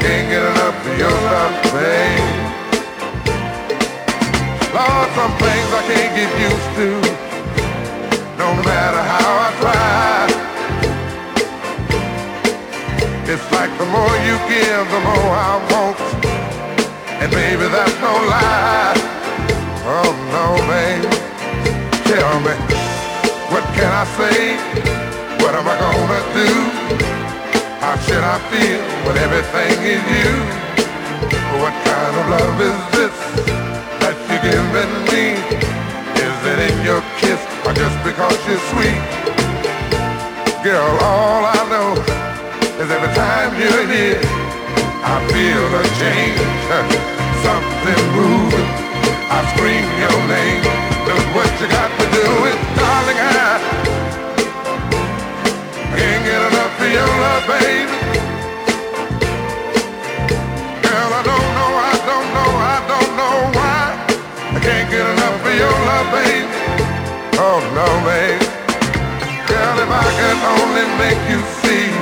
[0.00, 2.30] Can't get enough of your love, babe.
[4.74, 6.88] Lord, some things I can't get used to,
[13.82, 15.98] the more you give, the more I want.
[17.18, 18.94] And baby, that's no lie.
[19.90, 21.10] Oh no, baby.
[22.06, 22.54] Tell me,
[23.50, 24.38] what can I say?
[25.42, 26.50] What am I gonna do?
[27.82, 30.30] How should I feel when everything is you?
[31.58, 33.16] What kind of love is this
[33.98, 35.26] that you're giving me?
[36.26, 39.02] Is it in your kiss or just because you're sweet?
[40.62, 42.31] Girl, all I know
[42.80, 44.20] is every time you're here,
[45.04, 46.40] I feel a change,
[47.44, 48.68] something moving.
[49.28, 50.62] I scream your name.
[51.04, 53.18] Look what you got to do it, darling.
[53.20, 53.60] I
[55.96, 57.96] can't get enough of your love, baby.
[60.80, 63.82] Girl, I don't know, I don't know, I don't know why.
[64.56, 66.48] I can't get enough of your love, baby.
[67.36, 68.46] Oh no, baby.
[69.48, 72.01] Girl, if I could only make you see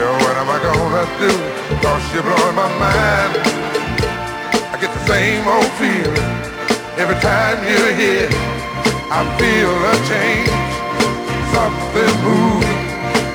[0.00, 1.28] Girl, what am I gonna do?
[1.84, 3.36] Cause you're blowing my mind.
[4.72, 6.30] I get the same old feeling
[6.96, 8.32] every time you're here.
[9.12, 10.48] I feel a change,
[11.52, 12.80] something moving.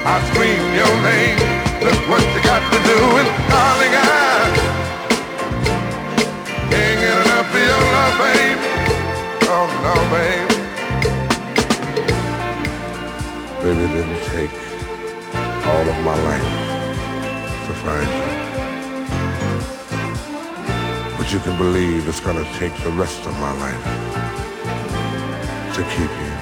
[0.10, 1.38] I scream your name.
[1.86, 4.50] Look what you got to do, and darling, I
[6.74, 8.58] can't get enough of your love, babe.
[9.54, 10.50] Oh no, babe.
[13.62, 14.65] Baby, didn't take
[15.68, 16.52] all of my life
[17.66, 18.28] to find you.
[21.18, 23.84] But you can believe it's gonna take the rest of my life
[25.76, 26.35] to keep you.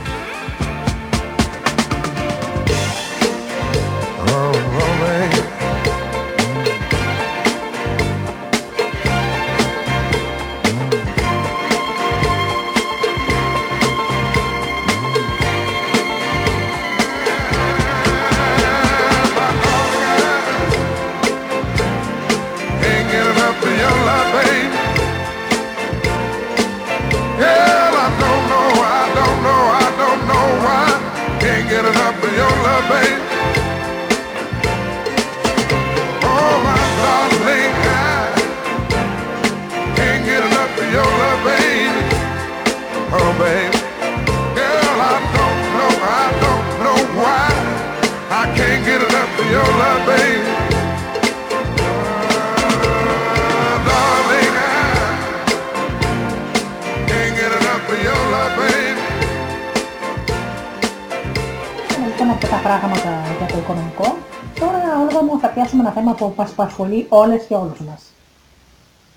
[67.17, 68.01] Όλες και όλους μας.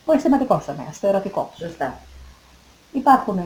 [0.04, 1.50] Ο αισθηματικός τομέας, το ερωτικό.
[1.58, 1.98] Σωστά.
[2.92, 3.40] Υπάρχουν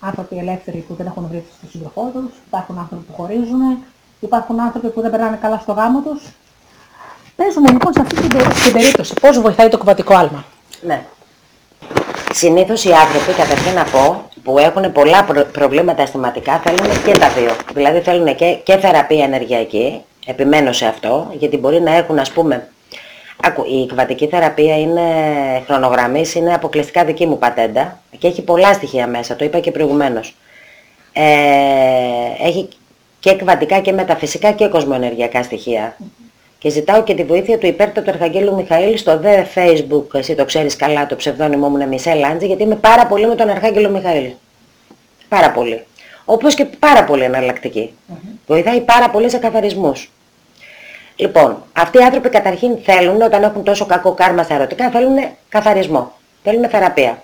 [0.00, 3.60] άνθρωποι ελεύθεροι που δεν έχουν βρει τον σύντροφό τους, υπάρχουν άνθρωποι που χωρίζουν,
[4.20, 6.22] υπάρχουν άνθρωποι που δεν περνάνε καλά στο γάμο τους.
[7.36, 10.44] Παίζουμε λοιπόν σε αυτή την, περί- την περίπτωση πώς βοηθάει το κουβατικό άλμα.
[10.82, 11.04] Ναι.
[12.32, 17.28] Συνήθως οι άνθρωποι, καταρχήν να πω, που έχουν πολλά προ- προβλήματα αισθηματικά, θέλουν και τα
[17.28, 17.50] δύο.
[17.74, 22.68] Δηλαδή θέλουν και, και θεραπεία ενεργειακή, επιμένω σε αυτό, γιατί μπορεί να έχουν, ας πούμε,
[23.42, 25.02] Άκου, η κβατική θεραπεία είναι
[25.66, 30.34] χρονογραμμής, είναι αποκλειστικά δική μου πατέντα και έχει πολλά στοιχεία μέσα, το είπα και προηγουμένως.
[31.12, 31.24] Ε,
[32.46, 32.68] έχει
[33.20, 35.96] και κβαντικά και μεταφυσικά και κοσμοενεργειακά στοιχεία.
[36.58, 40.76] Και ζητάω και τη βοήθεια του υπέρτατου Αρχαγγέλου Μιχαήλ στο δε facebook, εσύ το ξέρεις
[40.76, 44.30] καλά, το ψευδόνυμό μου είναι Μισελ Άντζη, γιατί είμαι πάρα πολύ με τον Αρχάγγελο Μιχαήλ.
[45.28, 45.84] Πάρα πολύ.
[46.24, 47.92] Όπως και πάρα πολύ εναλλακτική.
[48.46, 50.10] Βοηθάει πάρα πολύ σε καθαρισμούς.
[51.16, 55.16] Λοιπόν, αυτοί οι άνθρωποι καταρχήν θέλουν, όταν έχουν τόσο κακό κάρμα στα ερωτικά, θέλουν
[55.48, 56.12] καθαρισμό.
[56.42, 57.22] Θέλουν θεραπεία.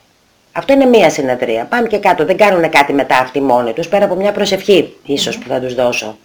[0.53, 1.65] Αυτό είναι μία συνεδρία.
[1.65, 2.25] Πάμε και κάτω.
[2.25, 5.75] Δεν κάνουν κάτι μετά αυτοί μόνοι τους, πέρα από μια προσευχή ίσως που θα τους
[5.75, 6.17] δώσω.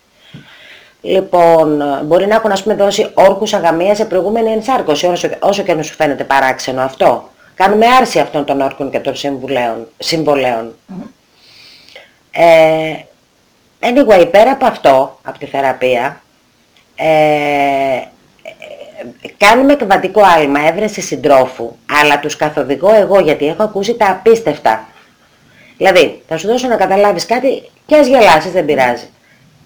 [1.01, 5.71] Λοιπόν, μπορεί να έχουν ας πούμε δώσει όρκους αγαμία σε προηγούμενη ενσάρκωση, όσο, όσο και
[5.71, 7.29] αν σου φαίνεται παράξενο αυτό.
[7.55, 10.75] Κάνουμε άρση αυτών των όρκων και των συμβουλέων, συμβολέων.
[12.31, 12.93] Ε,
[13.79, 16.21] anyway, πέρα από αυτό, από τη θεραπεία,
[16.99, 17.05] ε,
[17.95, 24.87] ε, κάνουμε κβαντικό άλμα, έβρεση συντρόφου, αλλά τους καθοδηγώ εγώ γιατί έχω ακούσει τα απίστευτα.
[25.77, 29.09] Δηλαδή, θα σου δώσω να καταλάβεις κάτι και ας γελάσεις, δεν πειράζει.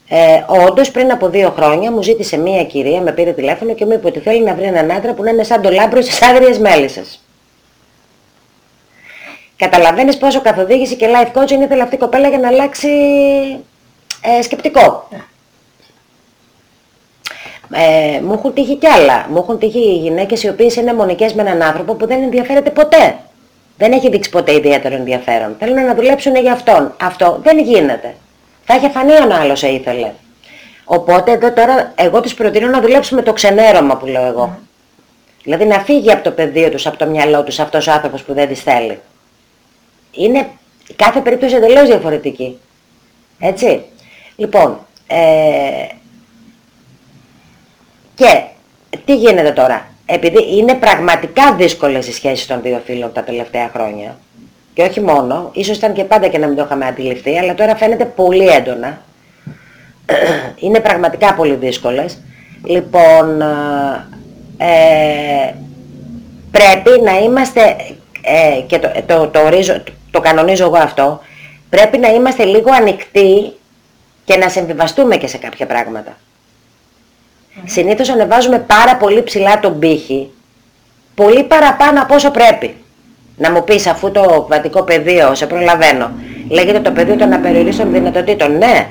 [0.08, 3.92] Ε, όντως πριν από δύο χρόνια μου ζήτησε μία κυρία, με πήρε τηλέφωνο και μου
[3.94, 6.60] είπε ότι θέλει να βρει έναν άντρα που να είναι σαν το λάμπρο στις άγριες
[6.60, 7.24] μέλισσες.
[9.56, 12.90] Καταλαβαίνεις πόσο καθοδήγηση και life coaching ήθελε αυτή η κοπέλα για να αλλάξει
[14.22, 15.08] ε, σκεπτικό.
[17.74, 19.28] Ε, μου έχουν τύχει κι άλλα.
[19.30, 23.16] Μου έχουν τύχει γυναίκες οι οποίες είναι μονικές με έναν άνθρωπο που δεν ενδιαφέρεται ποτέ.
[23.78, 25.56] Δεν έχει δείξει ποτέ ιδιαίτερο ενδιαφέρον.
[25.60, 26.94] Θέλουν να δουλέψουν για αυτόν.
[27.02, 28.16] Αυτό δεν γίνεται.
[28.66, 30.12] Θα είχε φανεί αν άλλος ήθελε.
[30.86, 34.60] Οπότε εδώ τώρα εγώ τους προτείνω να δουλέψουμε το ξενέρωμα που λέω εγώ.
[35.44, 38.34] Δηλαδή να φύγει από το πεδίο τους, από το μυαλό τους αυτός ο άνθρωπος που
[38.34, 39.00] δεν τις θέλει.
[40.12, 40.48] Είναι
[40.96, 42.60] κάθε περίπτωση εντελώς διαφορετική.
[43.40, 43.82] Έτσι.
[44.36, 45.86] Λοιπόν, ε,
[48.16, 48.42] και
[49.06, 54.18] τι γίνεται τώρα; Επειδή είναι πραγματικά δύσκολες οι σχέσεις των δύο φίλων τα τελευταία χρόνια.
[54.74, 57.76] Και όχι μόνο, ίσως ήταν και πάντα και να μην το είχαμε αντιληφθεί, αλλά τώρα
[57.76, 59.02] φαίνεται πολύ έντονα.
[60.66, 62.22] Είναι πραγματικά πολύ δύσκολες.
[62.66, 63.42] Λοιπόν,
[64.58, 65.54] ε,
[66.52, 67.62] πρέπει να είμαστε,
[68.22, 71.22] ε, και το, το, το, ορίζω, το κανονίζω εγώ αυτό,
[71.70, 73.54] πρέπει να είμαστε λίγο ανοιχτοί
[74.26, 76.18] και να συμβιβαστούμε και σε κάποια πράγματα.
[77.66, 80.30] Συνήθως ανεβάζουμε πάρα πολύ ψηλά τον πύχη,
[81.16, 82.76] πολύ παραπάνω από όσο πρέπει.
[83.38, 86.12] Να μου πεις αφού το κβαντικό πεδίο, σε προλαβαίνω,
[86.50, 88.58] λέγεται το πεδίο των απεριορίστων δυνατοτήτων.
[88.58, 88.88] Ναι,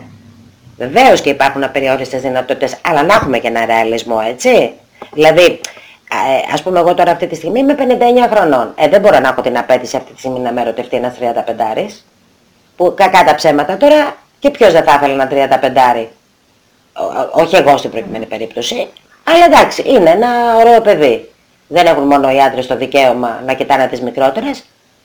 [0.77, 4.73] βεβαίως και υπάρχουν απεριόριστες δυνατότητες, αλλά να έχουμε και ένα ρεαλισμό, έτσι.
[5.13, 5.61] Δηλαδή,
[6.13, 8.73] ε, ας πούμε εγώ τώρα αυτή τη στιγμή είμαι 59 χρονών.
[8.77, 12.03] Ε, δεν μπορώ να έχω την απέτηση αυτή τη στιγμή να με ερωτευτεί ένας 35
[12.77, 16.07] που κακά τα ψέματα τώρα και ποιος δεν θα ήθελε ένα 35
[17.33, 18.89] όχι εγώ στην προηγούμενη περίπτωση,
[19.25, 21.31] αλλά εντάξει, είναι ένα ωραίο παιδί.
[21.69, 24.65] Δεν έχουν μόνο οι άντρες το δικαίωμα να κοιτάνε τις μικρότερες,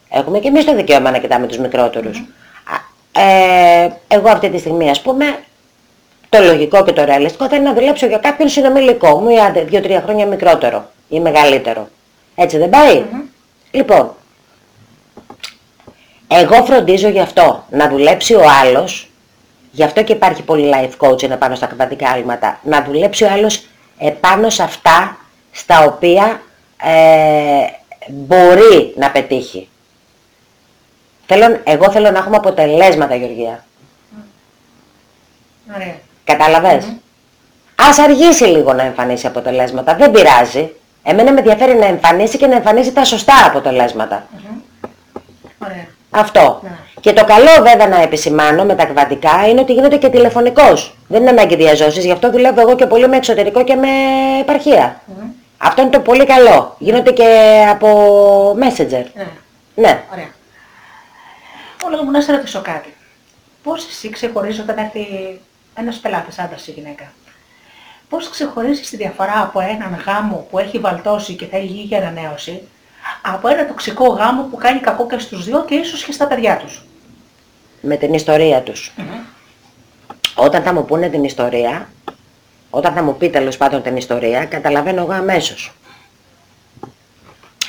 [0.10, 2.24] έχουμε και εμείς το δικαίωμα να κοιτάμε τους μικρότερους.
[3.12, 5.40] Ε, εγώ αυτή τη στιγμή ας πούμε,
[6.30, 9.62] το λογικό και το ρεαλιστικό θα είναι να δουλέψω για κάποιον συνομιλικό μου ή άντε
[9.64, 11.88] δύο-τρία χρόνια μικρότερο ή μεγαλύτερο.
[12.36, 13.04] Έτσι δεν πάει;
[13.72, 14.16] Λοιπόν,
[16.28, 19.10] εγώ φροντίζω γι' αυτό, να δουλέψει ο άλλος
[19.76, 22.59] Γι' αυτό και υπάρχει πολύ life coaching επάνω στα κβαντικά άλματα.
[22.63, 23.65] Να δουλέψει ο άλλος
[23.97, 25.17] επάνω σε αυτά
[25.51, 26.41] στα οποία
[26.82, 27.65] ε,
[28.09, 29.69] μπορεί να πετύχει.
[31.26, 33.65] Θέλω, εγώ θέλω να έχουμε αποτελέσματα, Γεωργία.
[35.76, 35.95] Ωραία.
[36.23, 36.95] Καταλαβες.
[37.76, 39.95] Ας αργήσει λίγο να εμφανίσει αποτελέσματα.
[39.95, 40.71] Δεν πειράζει.
[41.03, 44.28] Εμένα με ενδιαφέρει να εμφανίσει και να εμφανίσει τα σωστά αποτελέσματα.
[45.57, 45.88] Ωραία.
[46.09, 46.59] Αυτό.
[46.63, 46.69] Ναι.
[47.02, 50.98] Και το καλό βέβαια να επισημάνω με τα κβαντικά είναι ότι γίνεται και τηλεφωνικός.
[51.08, 53.88] Δεν είναι ανάγκη διαζώσεις, γι' αυτό δουλεύω εγώ και πολύ με εξωτερικό και με
[54.39, 55.02] επαρχία.
[55.58, 56.76] Αυτό είναι το πολύ καλό.
[56.80, 57.28] Γίνονται και
[57.70, 57.88] από
[58.52, 59.06] messenger.
[59.16, 59.28] Ναι.
[59.76, 60.04] Ναι.
[60.12, 60.30] Ωραία.
[61.86, 62.93] Όλο μου να σε ρωτήσω κάτι.
[63.64, 65.06] Πώς εσύ ξεχωρίζεις όταν έρθει
[65.76, 67.12] ένας πελάτης, άντρας ή γυναίκα;
[68.10, 72.68] Πώς ξεχωρίζεις τη διαφορά από έναν γάμο που έχει βαλτώσει και θέλει λίγη ανανέωση
[73.34, 76.57] από ένα τοξικό γάμο που κάνει κακό και στους δύο και ίσως και στα παιδιά
[76.57, 76.86] τους.
[77.82, 78.93] Με την ιστορία τους.
[80.36, 81.89] Όταν θα μου πούνε την ιστορία,
[82.69, 85.73] όταν θα μου πει τέλος πάντων την ιστορία, καταλαβαίνω εγώ αμέσως.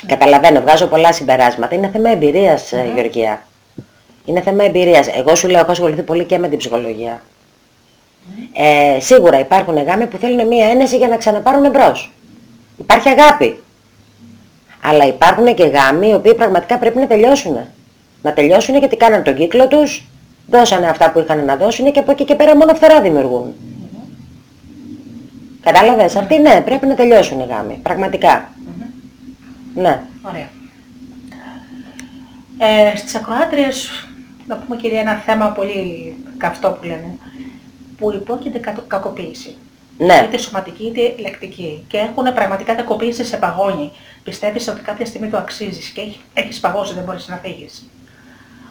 [0.05, 1.75] Καταλαβαίνω, βγάζω πολλά συμπεράσματα.
[1.75, 3.45] Είναι θέμα εμπειρίας, ε, Γεωργία.
[4.25, 5.07] Είναι θέμα εμπειρίας.
[5.07, 7.21] Εγώ σου λέω, έχω ασχοληθεί πολύ και με την ψυχολογία.
[8.53, 12.11] Ε, σίγουρα υπάρχουν γάμοι που θέλουν μία ένεση για να ξαναπάρουν εμπρός.
[12.77, 13.61] Υπάρχει αγάπη.
[14.81, 17.57] Αλλά υπάρχουν και γάμοι οι οποίοι πραγματικά πρέπει να τελειώσουν.
[18.21, 20.03] Να τελειώσουν γιατί κάναν τον κύκλο τους,
[20.47, 23.53] δώσανε αυτά που είχαν να δώσουν και από εκεί και πέρα μόνο φθορά δημιουργούν.
[25.61, 28.49] Κατάλαβες, αυτοί ναι, πρέπει να τελειώσουν οι γάμοι, πραγματικά.
[29.75, 30.01] Ναι.
[30.21, 30.49] Ωραία.
[32.57, 33.89] Ε, στις ακροάτριες,
[34.47, 37.17] να πούμε κυρία ένα θέμα πολύ καυτό που λένε.
[37.97, 39.55] που υπόκειται κατ- κακοποίηση.
[39.97, 40.23] Ναι.
[40.27, 41.83] Είτε σωματική είτε λεκτική.
[41.87, 43.91] Και έχουν πραγματικά κακοποίηση σε παγόνι.
[44.23, 47.89] Πιστεύεις ότι κάποια στιγμή το αξίζεις και έχει- έχεις παγώσει, δεν μπορείς να φύγεις.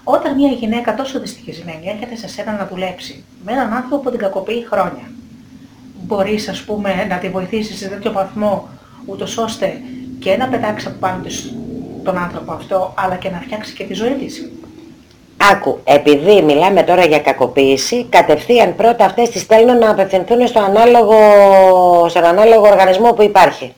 [0.05, 4.18] Όταν μια γυναίκα τόσο δυστυχισμένη έρχεται σε σένα να δουλέψει με έναν άνθρωπο που την
[4.18, 5.11] κακοποιεί χρόνια,
[6.03, 8.68] μπορείς ας πούμε να τη βοηθήσεις σε τέτοιο βαθμό
[9.07, 9.81] ούτως ώστε
[10.18, 11.55] και να πετάξει από πάνω της
[12.05, 14.51] τον άνθρωπο αυτό, αλλά και να φτιάξει και τη ζωή της.
[15.37, 21.18] Άκου, επειδή μιλάμε τώρα για κακοποίηση, κατευθείαν πρώτα αυτές τις στέλνω να απευθυνθούν στο ανάλογο,
[22.09, 23.74] στον ανάλογο οργανισμό που υπάρχει.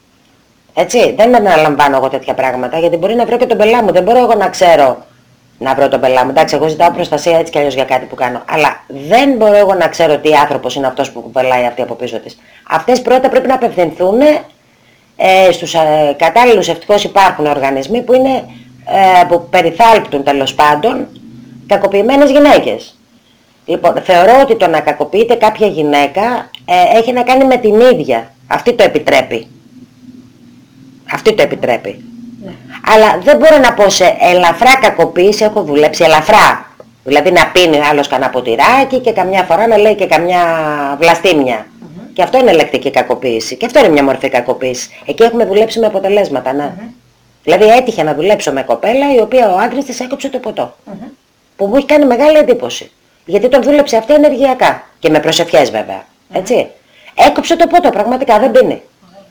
[0.74, 3.92] Έτσι, δεν αναλαμβάνω εγώ τέτοια πράγματα, γιατί μπορεί να βρω και τον πελά μου.
[3.92, 4.96] Δεν μπορώ εγώ να ξέρω
[5.58, 6.30] να βρω τον πελά μου.
[6.30, 8.42] Εντάξει, εγώ ζητάω προστασία έτσι κι αλλιώς για κάτι που κάνω.
[8.50, 12.18] Αλλά δεν μπορώ εγώ να ξέρω τι άνθρωπος είναι αυτός που πελάει αυτή από πίσω
[12.18, 12.38] της.
[12.68, 14.20] Αυτές πρώτα πρέπει να απευθυνθούν
[15.16, 18.44] ε, στους ε, κατάλληλους ευτυχώς υπάρχουν οργανισμοί που, είναι,
[19.20, 21.06] ε, που περιθάλπτουν τέλος πάντων
[21.68, 22.98] κακοποιημένες γυναίκες.
[23.64, 28.32] Λοιπόν, θεωρώ ότι το να κακοποιείται κάποια γυναίκα ε, έχει να κάνει με την ίδια.
[28.46, 29.46] Αυτή το επιτρέπει.
[31.12, 32.04] Αυτή το επιτρέπει.
[32.94, 36.66] Αλλά δεν μπορώ να πω σε ελαφρά κακοποίηση έχω δουλέψει ελαφρά.
[37.04, 40.40] Δηλαδή να πίνει άλλος κανένα ποτηράκι και καμιά φορά να λέει και καμιά
[41.00, 41.66] βλαστήμια.
[42.12, 43.56] Και αυτό είναι λεκτική κακοποίηση.
[43.56, 44.90] Και αυτό είναι μια μορφή κακοποίηση.
[45.06, 46.72] Εκεί έχουμε δουλέψει με αποτελέσματα, ναι.
[47.44, 50.74] Δηλαδή έτυχε να δουλέψω με κοπέλα η οποία ο άντρας της έκοψε το ποτό.
[51.58, 52.90] Που μου έχει κάνει μεγάλη εντύπωση.
[53.24, 54.86] Γιατί τον δούλεψε αυτή ενεργειακά.
[54.98, 56.04] Και με προσευχές βέβαια.
[56.32, 56.66] Έτσι.
[57.14, 58.82] Έκοψε το ποτό, πραγματικά δεν πίνει.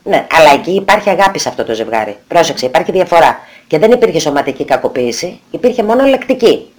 [0.04, 2.18] Ναι, αλλά εκεί υπάρχει αγάπη σε αυτό το ζευγάρι.
[2.28, 3.40] Πρόσεξε, υπάρχει διαφορά.
[3.68, 6.74] Και δεν υπήρχε σωματική κακοποίηση, υπήρχε μόνο λεκτική.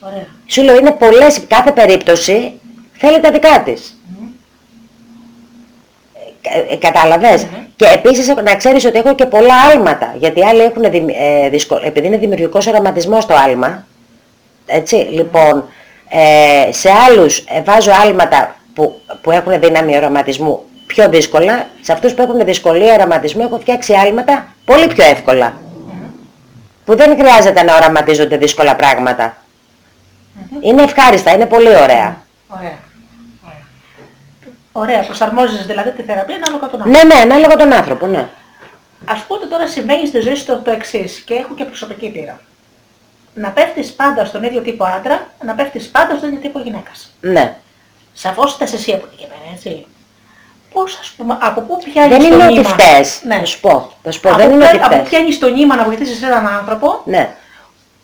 [0.00, 0.26] Ωραία.
[0.46, 2.60] Σου λέω είναι πολλές, κάθε περίπτωση
[2.92, 3.97] θέλει τα δικά της.
[6.54, 7.46] Ε, ε, κατάλαβες;
[7.76, 10.14] Και επίσης έχω- να ξέρεις ότι έχω και πολλά άλματα.
[10.18, 13.86] Γιατί άλλοι έχουν, δημι- ε, δυσκο- επειδή είναι δημιουργικός οραματισμός το άλμα,
[14.66, 15.64] έτσι, λοιπόν,
[16.08, 22.12] ε, σε άλλους ε, βάζω άλματα που, που έχουν δύναμη οραματισμού πιο δύσκολα, σε αυτούς
[22.14, 25.52] που έχουν δυσκολία οραματισμού έχω φτιάξει άλματα πολύ πιο εύκολα.
[26.84, 29.36] Που δεν χρειάζεται να οραματίζονται δύσκολα πράγματα.
[30.60, 32.16] Είναι ευχάριστα, είναι πολύ ωραία.
[32.58, 32.78] Ωραία.
[34.72, 34.94] Ωραία.
[34.96, 37.06] Ωραία, προσαρμόζεις δηλαδή τη θεραπεία ανάλογα τον άνθρωπο.
[37.06, 38.28] Ναι, ναι, ανάλογα τον άνθρωπο, ναι.
[39.04, 42.08] Ας πούμε ότι τώρα συμβαίνεις στη ζωή σου το, το εξής και έχω και προσωπική
[42.08, 42.40] πείρα.
[43.34, 47.10] Να πέφτεις πάντα στον ίδιο τύπο άντρα, να πέφτεις πάντα στον ίδιο τύπο γυναίκας.
[47.20, 47.56] Ναι.
[48.12, 49.86] Σαφώς θες εσύ από εκεί και πέρα, έτσι.
[50.72, 53.20] Πώς ας πούμε, από πού πιάνεις Δεν το είναι ότι νήμα; φταίς.
[53.24, 53.38] Ναι.
[53.38, 53.92] Θα σου πω.
[54.02, 55.08] Θα σου πω, Από δεν πού είναι ότι πια- Από πού φταίς.
[55.08, 57.34] πιάνεις το νήμα να βοηθήσεις έναν άνθρωπο Ναι,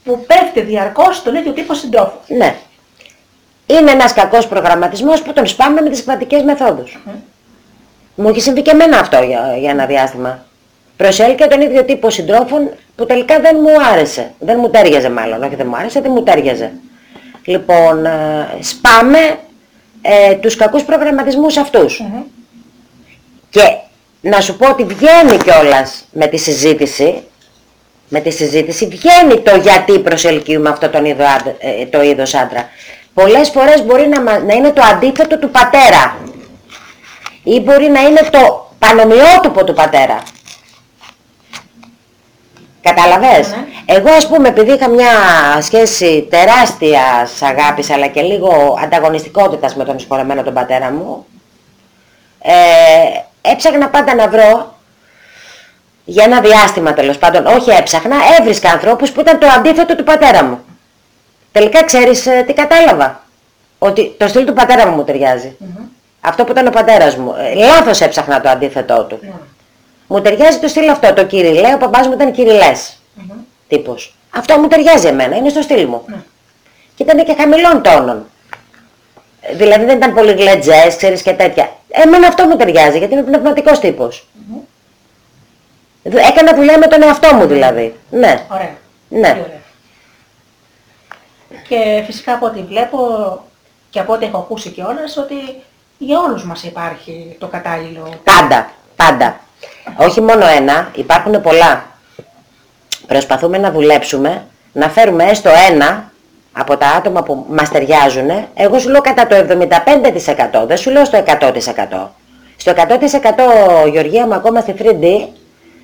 [0.05, 2.57] που πέφτει διαρκώς στον ίδιο τύπο συντρόφου; ναι.
[3.67, 7.03] Είναι ένας κακός προγραμματισμός που τον σπάμε με τις κρατικές μεθόδους.
[8.15, 10.45] Μου έχει συμβεί και εμένα αυτό για, για ένα διάστημα.
[10.97, 14.33] Προσέλκυα τον ίδιο τύπο συντρόφων που τελικά δεν μου άρεσε.
[14.39, 15.43] Δεν μου τέριαζε μάλλον.
[15.43, 16.73] Όχι δεν μου άρεσε, δεν μου τέριαζε.
[17.45, 19.19] Λοιπόν, ε, σπάμε
[20.03, 22.03] ε, τους κακούς προγραμματισμούς αυτούς.
[23.51, 23.61] Και
[24.21, 27.23] να σου πω ότι βγαίνει κιόλας με τη συζήτηση,
[28.09, 32.69] με τη συζήτηση βγαίνει το γιατί προσελκύουμε αυτό τον είδο, άντρα- ε, το είδος άντρα.
[33.15, 36.17] Πολλές φορές μπορεί να, μα- να είναι το αντίθετο του πατέρα
[37.43, 40.23] ή μπορεί να είναι το πανομοιότυπο του πατέρα.
[42.83, 43.49] Κατάλαβες.
[43.49, 43.65] Ναι.
[43.85, 45.11] Εγώ ας πούμε επειδή είχα μια
[45.61, 51.27] σχέση τεράστιας αγάπης αλλά και λίγο ανταγωνιστικότητας με τον συγχωρεμένο τον πατέρα μου
[52.43, 52.53] ε,
[53.51, 54.75] έψαχνα πάντα να βρω
[56.05, 60.45] για ένα διάστημα τέλος πάντων, όχι έψαχνα, έβρισκα ανθρώπους που ήταν το αντίθετο του πατέρα
[60.45, 60.64] μου.
[61.55, 63.23] Τελικά ξέρεις ε, τι κατάλαβα;
[63.79, 65.57] Ότι το στυλ του πατέρα μου μου ταιριάζει.
[66.21, 67.35] Αυτό που ήταν ο πατέρας μου.
[67.39, 69.19] Ε, λάθος έψαχνα το αντίθετό του.
[70.07, 72.99] Μου ταιριάζει το στυλ αυτό, το κυριλέ, ο παπάς μου ήταν κυριλές.
[73.69, 74.15] Τύπος.
[74.31, 76.05] Αυτό μου ταιριάζει εμένα, είναι στο στυλ μου.
[76.95, 78.27] Και ήταν και χαμηλών τόνων.
[79.41, 81.73] Ε, Δηλαδή δεν ήταν πολύ γλετζές, ξέρεις και τέτοια.
[81.89, 84.27] Εμένα αυτό μου ταιριάζει, γιατί είμαι πνευματικός τύπος.
[86.03, 87.95] Δου- Έκανα δουλειά με τον εαυτό μου δηλαδή.
[88.11, 88.45] Ναι.
[88.53, 88.71] Ωραία.
[89.09, 89.29] Ναι.
[89.29, 89.61] Πολύ ωραία.
[91.69, 92.99] Και φυσικά από ό,τι βλέπω
[93.91, 95.35] και από ό,τι έχω ακούσει κιόλας ότι
[95.99, 98.15] για όλους μας υπάρχει το κατάλληλο.
[98.25, 99.41] Πάντα, πάντα.
[99.97, 101.85] Όχι μόνο ένα, υπάρχουν πολλά.
[103.07, 106.13] Προσπαθούμε να δουλέψουμε, να φέρουμε έστω ένα
[106.53, 108.31] από τα άτομα που μας ταιριάζουν.
[108.55, 112.09] Εγώ σου λέω κατά το 75%, δεν σου λέω στο 100%.
[112.57, 115.29] Στο 100% Γεωργία μου ακόμα στη 3D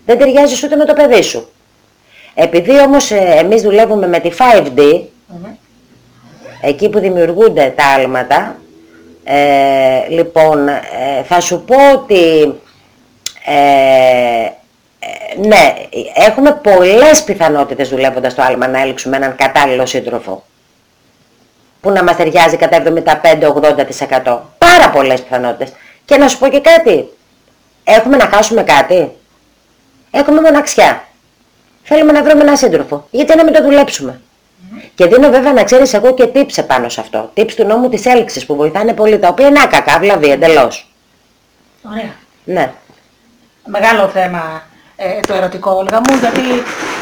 [0.06, 1.48] δεν ταιριάζεις ούτε με το παιδί σου.
[2.34, 5.02] Επειδή όμως ε, εμείς δουλεύουμε με τη 5D,
[6.60, 8.56] εκεί που δημιουργούνται τα άλματα,
[9.24, 12.54] ε, λοιπόν, ε, θα σου πω ότι
[13.44, 14.50] ε,
[15.02, 15.74] ε, ναι,
[16.14, 20.44] έχουμε πολλές πιθανότητες δουλεύοντας το άλμα να έλξουμε έναν κατάλληλο σύντροφο.
[21.80, 22.82] που να μας ταιριάζει κατά
[24.22, 24.38] 75-80%.
[24.58, 25.72] Πάρα πολλές πιθανότητες.
[26.04, 27.08] Και να σου πω και κάτι.
[27.84, 29.10] Έχουμε να χάσουμε κάτι.
[30.10, 31.04] Έχουμε μοναξιά.
[31.82, 33.06] Θέλουμε να βρούμε ένα σύντροφο.
[33.10, 34.20] Γιατί να μην το δουλέψουμε;
[35.00, 37.30] Και δίνω βέβαια να ξέρεις εγώ και tips επάνω σε αυτό.
[37.36, 40.92] Tips του νόμου της έλξης που βοηθάνε πολύ, τα οποία είναι άκακα, βλαβή εντελώς.
[41.90, 42.14] Ωραία.
[42.44, 42.72] Ναι.
[43.66, 44.62] Μεγάλο θέμα
[44.96, 46.40] ε, το ερωτικό, Όλγα μου, γιατί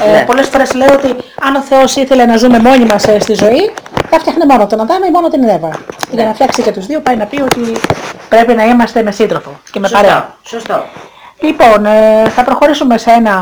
[0.07, 0.25] ε, Ναι.
[0.25, 1.09] πολλές φορές λέω ότι
[1.43, 3.71] αν ο Θεός ήθελε να ζούμε μόνοι μας ε, στη ζωή,
[4.11, 5.71] θα φτιάχνε μόνο τον Αδάμ ή μόνο την Εύα.
[6.11, 7.73] Για να φτιάξει και τους δύο πάει να πει ότι
[8.29, 10.37] πρέπει να είμαστε με σύντροφο και με παρέα.
[10.43, 10.85] Σωστό.
[11.41, 11.47] Σωστό.
[11.47, 13.35] Λοιπόν, ε, θα προχωρήσουμε σε ένα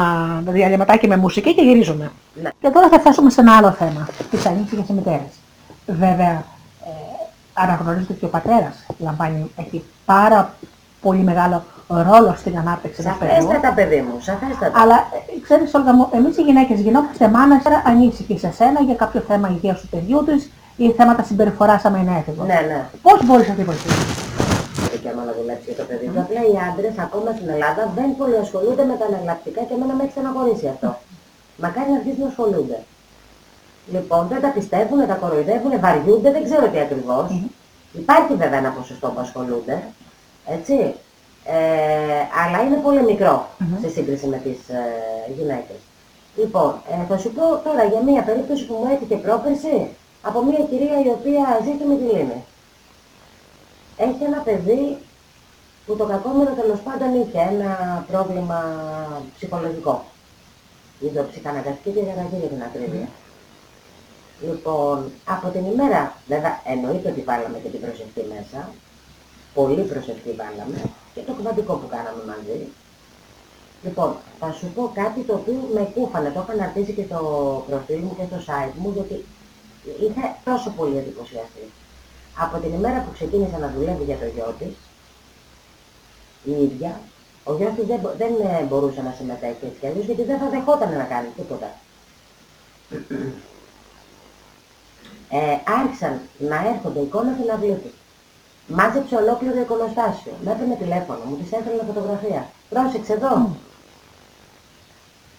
[0.47, 2.11] διαλυματάκι με μουσική και γυρίζουμε.
[2.43, 2.51] Ναι.
[2.61, 5.33] Και τώρα θα φτάσουμε σε ένα άλλο θέμα, τις ανήψεις και μητέρες.
[5.87, 6.45] Βέβαια,
[6.87, 6.91] ε,
[7.53, 10.55] αναγνωρίζετε ότι ο πατέρας λαμβάνει, έχει πάρα
[11.01, 13.35] πολύ μεγάλο ρόλο στην ανάπτυξη του παιδιού.
[13.35, 14.81] Σαφέστατα παιδί μου, σαφέστατα.
[14.81, 19.21] Αλλά ε, ξέρεις Όλγα μου, εμείς οι γυναίκες γινόμαστε μάνες ανήσυχοι σε σένα για κάποιο
[19.21, 22.45] θέμα υγείας του παιδιού της ή θέματα συμπεριφοράς άμα είναι έφηβο.
[22.45, 22.85] Ναι, ναι.
[23.03, 24.46] Πώς μπορείς να τη βοηθήσεις.
[25.07, 26.21] Δικαίωμα να δουλέψει για το παιδί του.
[26.25, 30.03] Απλά οι άντρες, ακόμα στην Ελλάδα, δεν πολύ ασχολούνται με τα αναλλακτικά και εμένα με
[30.03, 30.91] έχει στεναχωρήσει αυτό.
[31.63, 32.79] Μακάρι να αρχίσουν να ασχολούνται.
[33.95, 37.27] Λοιπόν, δεν τα πιστεύουν, τα κοροϊδεύουν, βαριούνται, δεν ξέρω τι ακριβώς.
[38.03, 39.77] Υπάρχει βέβαια ένα ποσοστό που ασχολούνται,
[40.57, 40.77] έτσι.
[41.57, 43.49] Ε, αλλά είναι πολύ μικρό
[43.83, 44.83] σε σύγκριση με τις ε,
[45.37, 45.81] γυναίκες.
[46.41, 49.77] Λοιπόν, ε, θα σου πω τώρα για μία περίπτωση που μου έτυχε πρόπερση
[50.23, 52.39] από μία κυρία η οποία ζει στη Μυτιλίνη
[53.97, 54.99] έχει ένα παιδί
[55.87, 58.61] που το κακόμενο τέλος πάντων είχε ένα πρόβλημα
[59.37, 60.05] ψυχολογικό.
[61.01, 63.09] Ιδοψυχαναγκαστική διαγραφή για την ακρίβεια.
[64.41, 68.69] Λοιπόν, από την ημέρα, βέβαια εννοείται ότι βάλαμε και την προσευχή μέσα,
[69.55, 70.79] πολύ προσευχή βάλαμε
[71.15, 72.59] και το κουβαντικό που κάναμε μαζί.
[73.83, 77.19] Λοιπόν, θα σου πω κάτι το οποίο με κούφανε, το είχα αναρτήσει και στο
[77.69, 79.25] προφίλ μου και στο site μου, γιατί
[80.05, 81.65] είχα τόσο πολύ εντυπωσιαστεί.
[82.39, 84.75] Από την ημέρα που ξεκίνησε να δουλεύει για το γιο της,
[86.45, 87.01] η ίδια,
[87.45, 90.39] ο γιος της δεν, μπο- δεν ε, μπορούσε να συμμετέχει έτσι κι αλλιώς, γιατί δεν
[90.39, 91.71] θα δεχόταν να κάνει τίποτα.
[95.31, 97.91] Ε, άρχισαν να έρχονται εικόνα στην αυλή του.
[98.69, 100.33] Μάζεψε ολόκληρο εικονοστάσιο.
[100.45, 102.51] Με έπαιρνε τηλέφωνο, μου της έφερε φωτογραφία.
[102.69, 103.57] Πρόσεξε εδώ.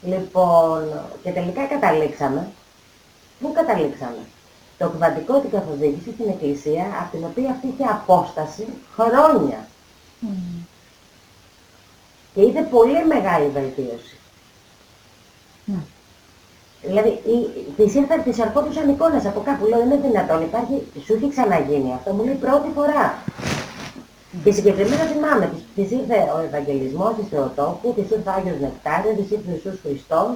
[0.01, 2.47] Λοιπόν, και τελικά καταλήξαμε.
[3.39, 4.17] Πού καταλήξαμε;
[4.77, 8.65] Το κουβαντικό την καθοδήγησε στην εκκλησία, από την οποία αυτή είχε απόσταση
[8.95, 9.67] χρόνια.
[12.33, 14.17] Και είδε πολύ μεγάλη βελτίωση.
[16.81, 21.29] Δηλαδή, η- της ήρθαν, της ερχόντουσαν εικόνες από κάπου, λέω, είναι δυνατόν, υπάρχει, σου έχει
[21.29, 23.17] ξαναγίνει αυτό, μου λέει πρώτη φορά.
[24.43, 29.15] Και συγκεκριμένα θυμάμαι, της, της ήρθε ο Ευαγγελισμός της Θεοτόκου, της ήρθε ο Άγιος Νεκτάριος,
[29.15, 30.31] της ήρθε ο Ιησούς Χριστός.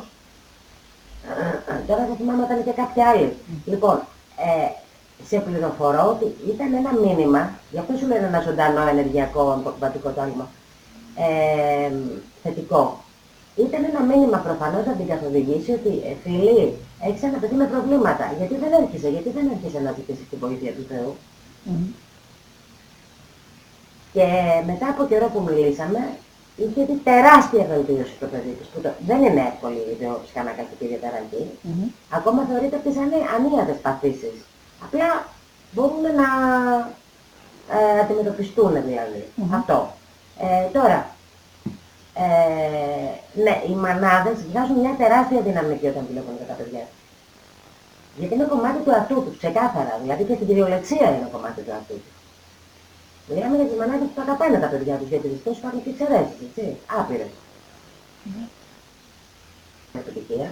[1.29, 3.33] Ε, Τώρα δεν θυμάμαι όταν και κάποια άλλη.
[3.65, 4.01] Λοιπόν,
[4.45, 4.69] ε,
[5.27, 10.47] σε πληροφορώ ότι ήταν ένα μήνυμα, γι' αυτό σου λένε ένα ζωντανό ενεργειακό πατικό τόλμο,
[11.15, 11.91] ε,
[12.43, 13.03] θετικό.
[13.55, 16.77] Ήταν ένα μήνυμα προφανώς να την καθοδηγήσει ότι ε, φίλοι,
[17.07, 18.33] έχεις ένα παιδί με προβλήματα.
[18.37, 21.15] Γιατί δεν έρχεσαι, γιατί δεν έρχεσαι να ζητήσεις την βοήθεια του Θεού.
[24.13, 24.27] Και
[24.65, 25.99] μετά από καιρό που μιλήσαμε,
[26.55, 28.67] είχε δει τεράστια βελτίωση στο παιδί της.
[28.67, 31.43] Που το, δεν είναι εύκολη η ιδεοψυχανακαστική διαταραχή.
[32.09, 34.35] Ακόμα θεωρείται από τις ανή- ανίατες παθήσεις.
[34.85, 35.07] Απλά
[35.71, 36.27] μπορούν να
[37.77, 39.23] ε, αντιμετωπιστούν δηλαδή.
[39.53, 39.77] Αυτό.
[40.39, 40.99] Ε, τώρα,
[42.13, 46.83] ε, ναι, οι μανάδες βγάζουν μια τεράστια δυναμική όταν δουλεύουν με τα παιδιά.
[48.17, 49.93] Γιατί είναι κομμάτι του εαυτού τους, ξεκάθαρα.
[50.01, 52.13] Δηλαδή και στην κυριολεξία είναι κομμάτι του εαυτού τους.
[53.33, 56.77] Μιλάμε για τις μανάδες που αγαπάνε τα παιδιά τους, γιατί δυστυχώς υπάρχουν και εξαιρέσεις, έτσι,
[56.97, 57.31] άπειρες.
[59.99, 60.49] Επιτυχία.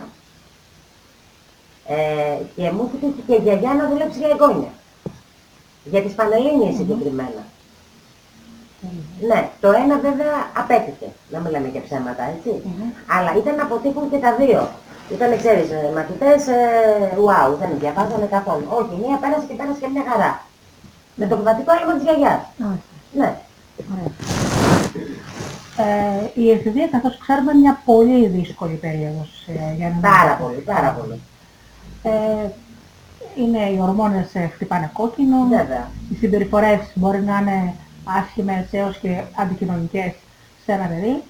[1.88, 4.72] Ε, και μου είχε τύχει και η γιαγιά να δουλέψει για εγγόνια.
[5.84, 7.44] Για τις Πανελλήνιες συγκεκριμένα.
[9.30, 12.52] Ναι, το ένα βέβαια απέτυχε, να μην λέμε και ψέματα, έτσι.
[13.16, 14.70] Αλλά ήταν να αποτύχουν και τα δύο.
[15.12, 18.66] Ήταν, ξέρεις, ε, μαθητές, ε, wow, δεν διαβάζανε καθόλου.
[18.80, 20.32] Όχι, μία πέρασε και πέρασε και μια χαρά.
[21.20, 22.42] Με το κουβατικό έλεγχο της γιαγιάς.
[23.14, 23.38] Ναι.
[25.78, 30.60] Ε, η εφηβεία, καθώς ξέρουμε, είναι μια πολύ δύσκολη περίοδος ε, για να Πάρα πολύ,
[30.60, 31.20] πάρα πολύ.
[32.04, 32.50] Ε,
[33.36, 35.92] είναι οι ορμόνες ε, χτυπάνε κόκκινο, Βέβαια.
[36.12, 37.74] οι συμπεριφορές μπορεί να είναι
[38.04, 40.14] άσχημες έως και αντικοινωνικές
[40.66, 41.22] σε ένα παιδί.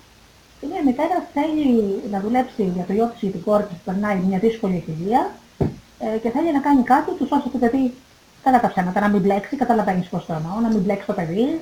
[0.60, 3.84] Και μια μητέρα θέλει να δουλέψει για το γιο της ή την κόρη της που
[3.86, 5.32] περνάει μια δύσκολη εφηβεία
[6.00, 7.94] ε, και θέλει να κάνει κάτι τους ώστε το παιδί,
[8.44, 11.62] κατά τα ψέματα, να μην μπλέξει, καταλαβαίνεις πώς το εννοώ, να μην μπλέξει το παιδί,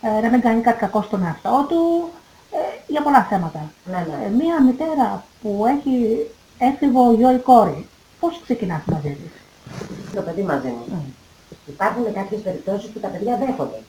[0.00, 2.10] ε, να μην κάνει κάτι κακό στον εαυτό του,
[2.50, 2.56] ε,
[2.86, 3.70] για πολλά θέματα.
[3.84, 4.26] Ναι, ναι.
[4.26, 6.26] Ε, μία μητέρα που έχει
[6.58, 7.88] έφηβο γιο ή κόρη,
[8.20, 9.32] πώς ξεκινάς μαζί της;
[10.14, 11.14] Το παιδί μαζί μου.
[11.66, 13.80] Υπάρχουν κάποιες περιπτώσεις που τα παιδιά δέχονται.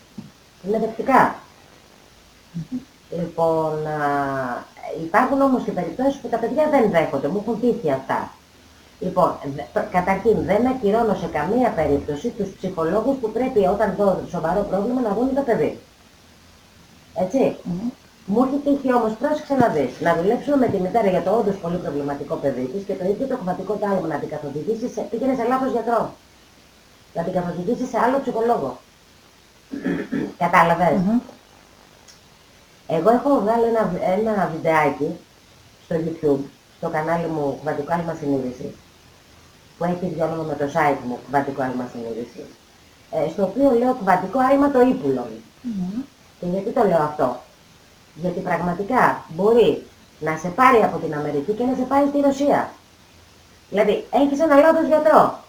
[0.67, 1.35] Είναι δεκτικά.
[3.17, 4.65] Λοιπόν, α,
[5.03, 7.27] υπάρχουν όμως και περιπτώσεις που τα παιδιά δεν δέχονται.
[7.27, 8.29] Μου έχουν τύχει αυτά.
[8.99, 14.61] Λοιπόν, δε- καταρχήν δεν ακυρώνω σε καμία περίπτωση τους ψυχολόγους που πρέπει όταν δω σοβαρό
[14.69, 15.79] πρόβλημα να δουν το παιδί.
[17.15, 17.55] Έτσι.
[18.27, 21.55] Μου έχει τύχει όμως, πρόσεξε να δεις, να δουλέψουμε με τη μητέρα για το όντως
[21.55, 25.35] πολύ προβληματικό παιδί της και το ίδιο το κομματικό τάλμα να την καθοδηγήσει, σε, πήγαινε
[25.35, 26.13] σε λάθος γιατρό.
[27.13, 28.77] Να την καθοδηγήσει σε άλλο ψυχολόγο.
[30.37, 30.99] Κατάλαβες.
[32.87, 35.09] Εγώ έχω βγάλει ένα, ένα βιντεάκι
[35.85, 36.43] στο YouTube,
[36.77, 38.73] στο κανάλι μου Κουβαντικό Άλμα Συνείδησης,
[39.77, 42.49] που έχει δει όνομα με το site μου Κουβαντικό Άλμα Συνείδησης,
[43.11, 45.27] ε, στο οποίο λέω Κουβαντικό Άλμα το Ήπουλο.
[46.39, 47.39] Και γιατί το λέω αυτό;
[48.15, 49.85] Γιατί πραγματικά μπορεί
[50.19, 52.69] να σε πάρει από την Αμερική και να σε πάει στη Ρωσία.
[53.69, 55.39] Δηλαδή, έχεις ένα λάθος γιατρό.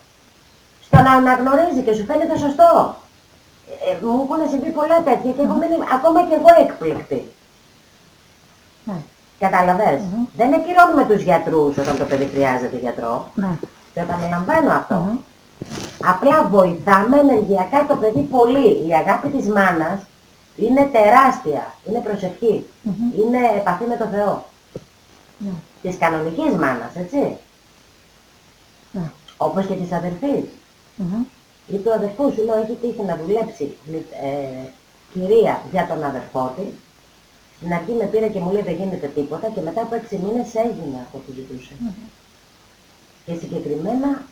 [0.84, 2.96] Στο να αναγνωρίζει και σου φαίνεται σωστό.
[3.68, 7.30] Ε, ε, μου έχουν συμβεί πολλά τέτοια και έχω μείνει ακόμα και εγώ έκπληκτη.
[8.84, 8.96] Ναι.
[9.38, 10.00] Καταλαβες;
[10.36, 13.30] Δεν ακυρώνουμε τους γιατρούς όταν το παιδί χρειάζεται γιατρό.
[13.34, 13.58] Ναι.
[13.96, 15.18] Το επαναλαμβάνω αυτό.
[16.02, 18.86] Απλά βοηθάμε ενεργειακά το παιδί πολύ.
[18.88, 20.00] Η αγάπη της μάνας
[20.56, 21.74] είναι τεράστια.
[21.88, 22.66] Είναι προσευχή.
[23.20, 24.44] Είναι επαφή με το Θεό.
[25.38, 25.50] Ναι.
[25.82, 27.36] Της κανονικής μάνας, έτσι.
[28.92, 29.10] Ναι.
[29.36, 30.44] Όπως και της αδερφής.
[30.96, 31.24] Μμμ.
[31.68, 33.76] Ή του αδερφού σου λέω έχει τύχει να δουλέψει
[34.22, 34.68] ε,
[35.12, 36.72] κυρία για τον αδερφό της.
[37.56, 40.54] Στην αρχή με πήρε και μου λέει δεν γίνεται τίποτα και μετά από έξι μήνες
[40.54, 41.74] έγινε αυτό που ζητούσε.
[43.26, 44.22] Και συγκεκριμένα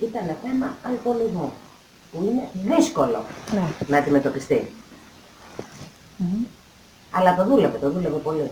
[0.00, 1.52] ήταν θέμα αλκοολισμού,
[2.12, 3.24] που είναι δύσκολο
[3.54, 3.62] Ναι.
[3.88, 4.72] να αντιμετωπιστεί.
[7.10, 8.50] Αλλά το δούλευε, το δούλευε πολύ.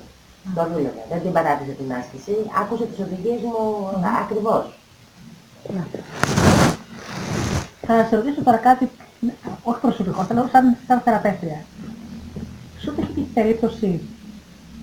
[0.55, 1.05] Το δούλευε.
[1.11, 2.35] Δεν την παράτησε την άσκηση.
[2.61, 3.57] Άκουσε τις οδηγίες μου
[4.23, 4.65] ακριβώς.
[5.75, 5.85] Ναι.
[7.87, 8.91] Θα σε ρωτήσω τώρα κάτι,
[9.63, 11.65] όχι προσωπικό, θέλω σαν, σαν θεραπεύτρια.
[12.81, 14.01] Σου έχει την περίπτωση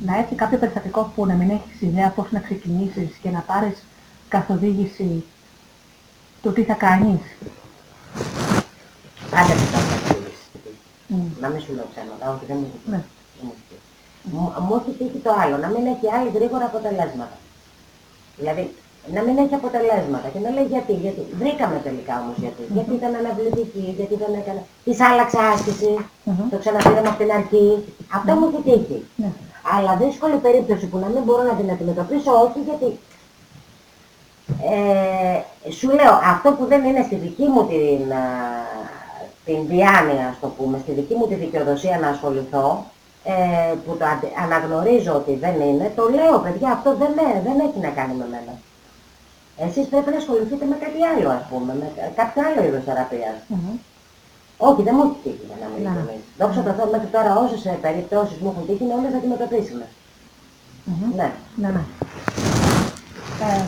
[0.05, 3.83] να έρθει κάποιο περιστατικό που να μην έχεις ιδέα πώς να ξεκινήσεις και να πάρεις
[4.35, 5.23] καθοδήγηση
[6.41, 7.21] του τι θα κάνεις.
[9.39, 10.47] Άντε που θα καθοδήγηση.
[11.07, 11.25] Μμ.
[11.41, 12.99] Να μην σου λέω ψέματα, όχι δεν μου έχει Ναι.
[13.01, 13.11] τύχει.
[13.37, 13.85] Δεν μου έχει τύχει.
[14.35, 17.35] Μου- Μου έχει τύχει το άλλο, να μην έχει άλλη γρήγορα αποτελέσματα.
[18.39, 18.63] Δηλαδή,
[19.15, 21.21] να μην έχει αποτελέσματα και να λέει γιατί, γιατί.
[21.41, 22.61] Βρήκαμε τελικά όμως γιατί.
[22.75, 24.61] Γιατί ήταν αναβλητική, γιατί δεν έκανε.
[24.85, 25.91] Της άλλαξε άσκηση,
[26.29, 26.49] Μμμ.
[26.53, 27.65] το ξαναπήραμε από την αρχή.
[28.17, 28.99] Αυτό μου έχει τύχει.
[29.21, 29.29] Ναι.
[29.75, 32.89] Αλλά δύσκολη περίπτωση που να μην μπορώ να την αντιμετωπίσω, όχι γιατί
[34.71, 38.23] ε, σου λέω, αυτό που δεν είναι στη δική μου την, α,
[39.45, 42.85] την διάνοια, ας το πούμε, στη δική μου τη δικαιοδοσία να ασχοληθώ,
[43.23, 47.57] ε, που το αντε- αναγνωρίζω ότι δεν είναι, το λέω, παιδιά, αυτό δεν, ε, δεν
[47.67, 48.53] έχει να κάνει με μένα.
[49.65, 53.37] Εσείς πρέπει να ασχοληθείτε με κάτι άλλο, ας πούμε, με κα- κάποιο άλλο είδος θεραπείας.
[53.47, 53.73] Μμμ.
[54.69, 55.89] Όχι, δεν μου έχει τύχει για να μην Ναι.
[55.89, 56.23] ειλικρινής.
[56.39, 59.91] Δόξα τω Θεώ, μέχρι τώρα όσες ε, περιπτώσεις μου έχουν τύχει είναι όλες αντιμετωπίσιμες.
[60.89, 61.09] Μμμ.
[61.19, 61.29] Ναι.
[61.61, 61.83] Ναι, ναι.
[63.47, 63.61] Ε,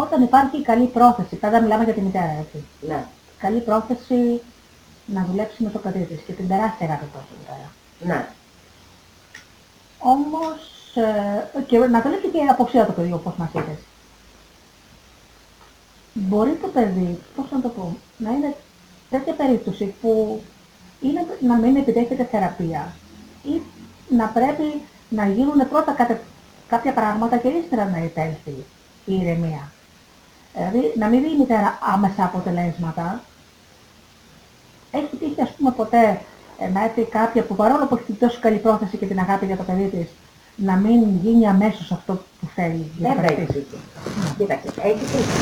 [0.00, 2.64] όταν υπάρχει καλή πρόθεση, πάντα μιλάμε για τη μητέρα, έτσι.
[2.80, 3.04] Ναι.
[3.38, 4.40] Καλή πρόθεση
[5.06, 7.70] να δουλέψει με το παιδί της και την τεράστια αγάπη που έχει η μητέρα.
[8.00, 8.28] Ναι.
[9.98, 10.56] Όμως,
[10.94, 13.78] ε, και να δουλέψει και αποψία το παιδί, όπως μας είπες.
[16.12, 18.56] Μπορεί το παιδί, πώς να το πω, να είναι
[19.10, 20.42] τέτοια περίπτωση που
[21.00, 22.92] είναι να μην επιτέχεται θεραπεία
[23.42, 23.60] ή
[24.08, 26.22] να πρέπει να γίνουν πρώτα κατε-
[26.68, 28.64] κάποια πράγματα και ύστερα να επέλθει
[29.04, 29.72] η ηρεμία.
[30.54, 33.20] Δηλαδή, να μην δει η μητέρα άμεσα αποτελέσματα.
[34.90, 36.20] Έχει τύχει, ας πούμε, ποτέ
[36.58, 39.56] ε, να έρθει κάποια που παρόλο που έχει τόσο καλή πρόθεση και την αγάπη για
[39.56, 40.06] το παιδί της,
[40.68, 42.90] να μην γίνει αμέσως αυτό που θέλει.
[42.98, 43.64] για το Βέβαια παιδί έχει της.
[43.70, 44.34] τύχει.
[44.38, 45.32] Κοίταξε, έχει τύχει.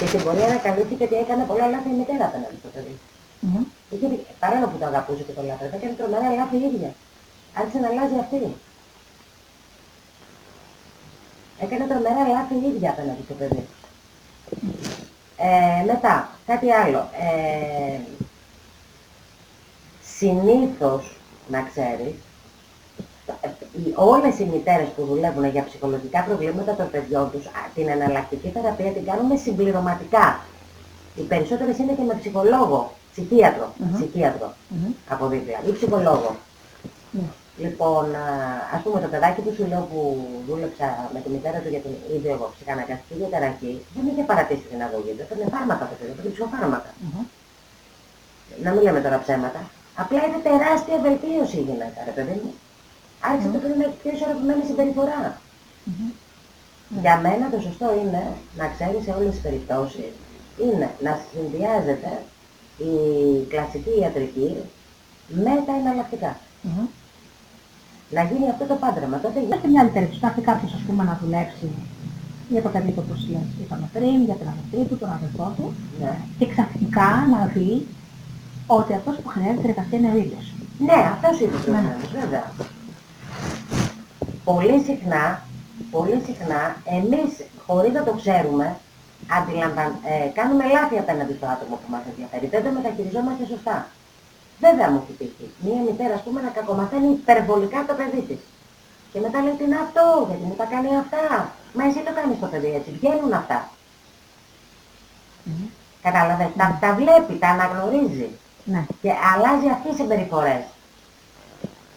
[0.00, 2.94] Και στην πορεία ανακαλύφθηκε ότι έκανε πολλά λάθη η μητέρα απέναντι στο παιδί.
[3.40, 3.62] Μμμ.
[3.92, 6.90] Είχε δει- παρόλο που το αγαπούσε και το λάθος, έκανε τρομερά λάθη η ίδια.
[7.58, 8.40] Άρχισε να αλλάζει αυτή.
[11.64, 13.62] Έκανε τρομερά λάθη η ίδια απέναντι στο παιδί.
[15.36, 16.98] Ε, μετά, κάτι άλλο.
[16.98, 17.98] Ε,
[20.18, 21.16] συνήθως,
[21.48, 22.14] να ξέρεις,
[23.40, 23.48] ε,
[23.78, 28.48] οι- όλες οι μητέρες που δουλεύουν για ψυχολογικά προβλήματα των παιδιών τους, α, την εναλλακτική
[28.48, 30.40] θεραπεία την κάνουμε συμπληρωματικά.
[31.16, 34.90] Οι περισσότερες είναι και με ψυχολόγο, ψυχίατρο, ψυχίατρο Μμμ.
[35.08, 36.36] από δίπλα, ή ψυχολόγο.
[37.10, 37.20] Ναι.
[37.64, 38.26] Λοιπόν, α,
[38.74, 40.00] ας πούμε το παιδάκι που σου λέω που
[40.46, 44.80] δούλεψα με τη μητέρα του για την ίδια εγώ ψυχαναγκαστική διαταραχή, δεν είχε παρατήσει την
[44.86, 46.90] αγωγή του, έπαιρνε φάρμακα το παιδί, έπαιρνε ψυχοφάρμακα.
[47.00, 47.24] Μμμ.
[48.64, 49.60] Να μην λέμε τώρα ψέματα.
[50.02, 52.52] Απλά είναι τεράστια βελτίωση η γυναίκα, ρε παιδί μου.
[53.28, 55.22] Άρχισε το παιδί να έχει πιο ισορροπημένη συμπεριφορά.
[57.02, 58.22] Για μένα το σωστό είναι
[58.60, 60.10] να ξέρει σε όλες τις περιπτώσεις
[60.64, 62.12] είναι να συνδυάζεται
[62.90, 62.92] η
[63.48, 64.56] κλασική ιατρική
[65.28, 66.36] με τα εναλλακτικά.
[66.62, 66.86] Μμμ.
[68.10, 69.16] Να γίνει αυτό το πάντρεμα.
[69.18, 70.20] Τότε Υπάρχει μια άλλη περίπτωση.
[70.22, 71.68] Να έρθει κάποιος ας πούμε να δουλέψει
[72.48, 75.66] για το παιδί του όπως λες, είπαμε πριν, για την αδερφή του, τον αδερφό του
[76.02, 76.12] Ναι.
[76.38, 77.86] και ξαφνικά να δει
[78.66, 80.46] ότι αυτός που χρειάζεται εργασία είναι ο ίδιος.
[80.88, 82.44] Ναι, αυτός είναι ο προηγούμενος, βέβαια.
[84.50, 85.24] Πολύ συχνά,
[85.90, 86.62] πολύ συχνά,
[86.98, 87.30] εμείς
[87.66, 88.66] χωρίς να το ξέρουμε,
[89.38, 89.90] αντιλαμβαν...
[90.12, 92.46] ε, κάνουμε λάθη απέναντι στο άτομο που μας ενδιαφέρει.
[92.54, 93.76] Δεν το μεταχειριζόμαστε σωστά.
[94.60, 95.46] Βέβαια μου έχει τύχει.
[95.64, 98.38] Μία μητέρα, ας πούμε, να κακομαθαίνει υπερβολικά το παιδί της.
[99.12, 101.22] Και μετά λέει τι είναι αυτό, γιατί μου τα κάνει αυτά.
[101.76, 103.58] Μα εσύ το κάνεις το παιδί έτσι, βγαίνουν αυτά.
[106.02, 108.28] Κατάλαβες, τα, τα βλέπει, τα αναγνωρίζει
[108.64, 110.62] Ναι, και αλλάζει αυτές τις συμπεριφορές.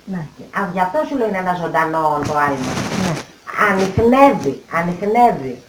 [0.06, 0.22] ναι,
[0.60, 2.72] Α, γι' αυτό σου λέω είναι ένα ζωντανό το άλμα.
[3.04, 3.14] ναι.
[3.70, 5.62] Ανοιχνεύει, ανοιχνεύει.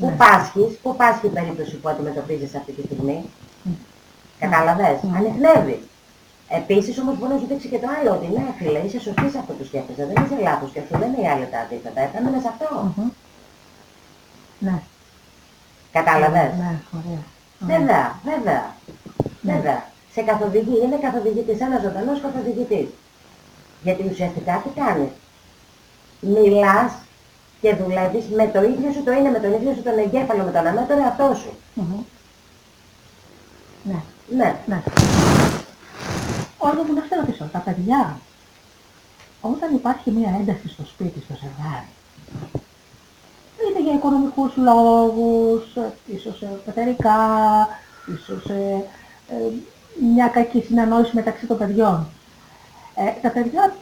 [0.00, 0.16] Πού Ναι.
[0.16, 3.30] πάσχεις, πού πάσχει η περίπτωση που αντιμετωπίζεις αυτή τη στιγμή.
[4.38, 5.16] Κατάλαβες, Ναι.
[5.18, 5.88] ανοιχνεύει.
[6.48, 9.38] Επίσης όμως μπορεί να σου δείξει και το άλλο, ότι ναι φίλε, είσαι σωστή σε
[9.38, 12.48] αυτό που σκέφτεσαι, δεν είσαι λάθος και σου λένε οι άλλοι τα αντίθετα, επέμενε σε
[12.48, 12.92] αυτό.
[12.96, 13.08] Μμμ.
[14.58, 14.82] Ναι,
[15.92, 17.22] Κατάλαβες; ναι, ωραία.
[17.64, 17.78] ωραία.
[17.78, 18.74] Βέβαια, βέβαια,
[19.40, 19.52] Ναι.
[19.52, 19.84] βέβαια.
[20.12, 22.88] Σε καθοδηγεί, είναι καθοδηγητής, ένας ζωντανός καθοδηγητής.
[23.82, 25.10] Γιατί ουσιαστικά τι κάνεις;
[26.20, 26.92] Μιλάς
[27.60, 30.50] και δουλεύεις με το ίδιο σου το είναι, με τον ίδιο σου τον εγκέφαλο, με
[30.50, 31.52] τον αμέτωρο εαυτό σου.
[31.74, 32.00] Μμμ.
[33.82, 34.00] Ναι,
[34.36, 34.54] Ναι.
[34.66, 34.82] ναι.
[36.70, 38.20] Όλο μου να σε ρωτήσω, τα παιδιά,
[39.40, 41.88] όταν υπάρχει μία ένταση στο σπίτι, στο ζευγάρι,
[43.70, 47.18] είτε για οικονομικούς λόγους, ε, ίσως ε, πατερικά,
[48.14, 48.84] ίσως ε,
[49.28, 49.34] ε,
[50.12, 52.06] μια κακή συναννόηση μεταξύ των παιδιών.
[52.94, 53.74] Ε, τα παιδιά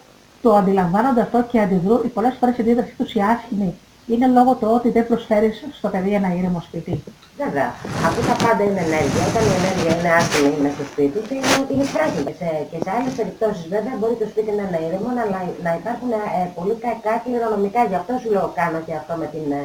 [0.43, 3.75] το αντιλαμβάνονται αυτό και αντιδρούν, οι πολλές φορές η αντίδρασή τους η άσχημη
[4.07, 7.03] είναι λόγω του ότι δεν προσφέρεις στο παιδί ένα ήρεμο σπίτι.
[7.43, 7.69] Βέβαια.
[8.07, 11.79] Αφού τα πάντα είναι ενέργεια, όταν η ενέργεια είναι άσχημη μέσα στο σπίτι, την, την
[11.83, 12.21] εισπράττει.
[12.29, 15.73] Και σε, και σε άλλες περιπτώσεις βέβαια μπορεί το σπίτι να είναι ήρεμο, αλλά να
[15.81, 16.19] υπάρχουν ε,
[16.59, 17.81] πολύ κακά κληρονομικά.
[17.91, 19.63] Γι' αυτό σου λέω κάνω και αυτό με την ε,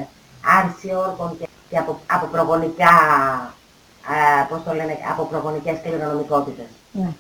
[0.60, 2.96] άρση όρκων και, και από, από προγονικά,
[4.14, 6.70] ε, πώς το λένε, από προγονικές κληρονομικότητες.
[7.02, 7.12] Ναι.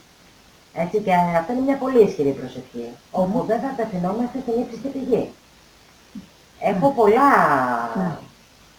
[0.83, 2.85] Έτσι και αυτό είναι μια πολύ ισχυρή προσευχή,
[3.21, 5.23] όπου δεν θα απευθυνόμαστε στην ύψιστη πηγή.
[6.61, 7.30] Έχω πολλά
[7.95, 8.11] Ναι.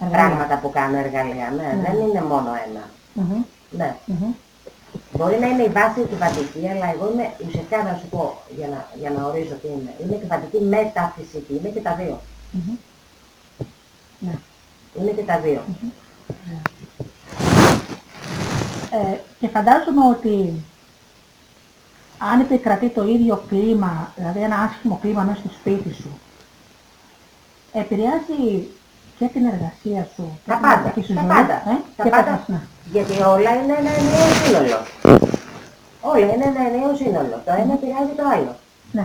[0.01, 0.19] Εργαλεία.
[0.27, 1.83] πράγματα που κάνω εργαλεία, ναι, Ναι.
[1.91, 2.85] δεν είναι μόνο ένα.
[3.15, 3.43] Μμμ.
[3.71, 3.97] Ναι.
[4.07, 4.33] Μμμ.
[5.17, 8.87] Μπορεί να είναι η βάση εκβατική, αλλά εγώ είμαι ουσιαστικά να σου πω για να,
[9.01, 9.93] για να ορίζω τι είμαι.
[10.03, 12.21] Είμαι εκβατική μεταφυσική, είμαι και τα δύο.
[12.51, 12.77] Μμμ.
[14.19, 14.35] Ναι.
[15.01, 15.61] Είμαι και τα δύο.
[18.91, 20.65] Ε, και φαντάζομαι ότι
[22.19, 26.19] αν επικρατεί το ίδιο κλίμα, δηλαδή ένα άσχημο κλίμα μέσα στο σπίτι σου,
[27.73, 28.41] επηρεάζει
[29.19, 32.03] και την εργασία σου και Τα την πάντα, ερωτική σου τα ζωή, πάντα, ε, τα
[32.05, 32.33] και πάντα.
[32.53, 32.61] ναι.
[32.95, 34.79] Γιατί όλα είναι ένα ενιαίο σύνολο.
[36.13, 37.37] Όλα είναι ένα ενιαίο σύνολο.
[37.47, 38.53] Το ένα επηρεάζει το άλλο.
[38.97, 39.05] Ναι.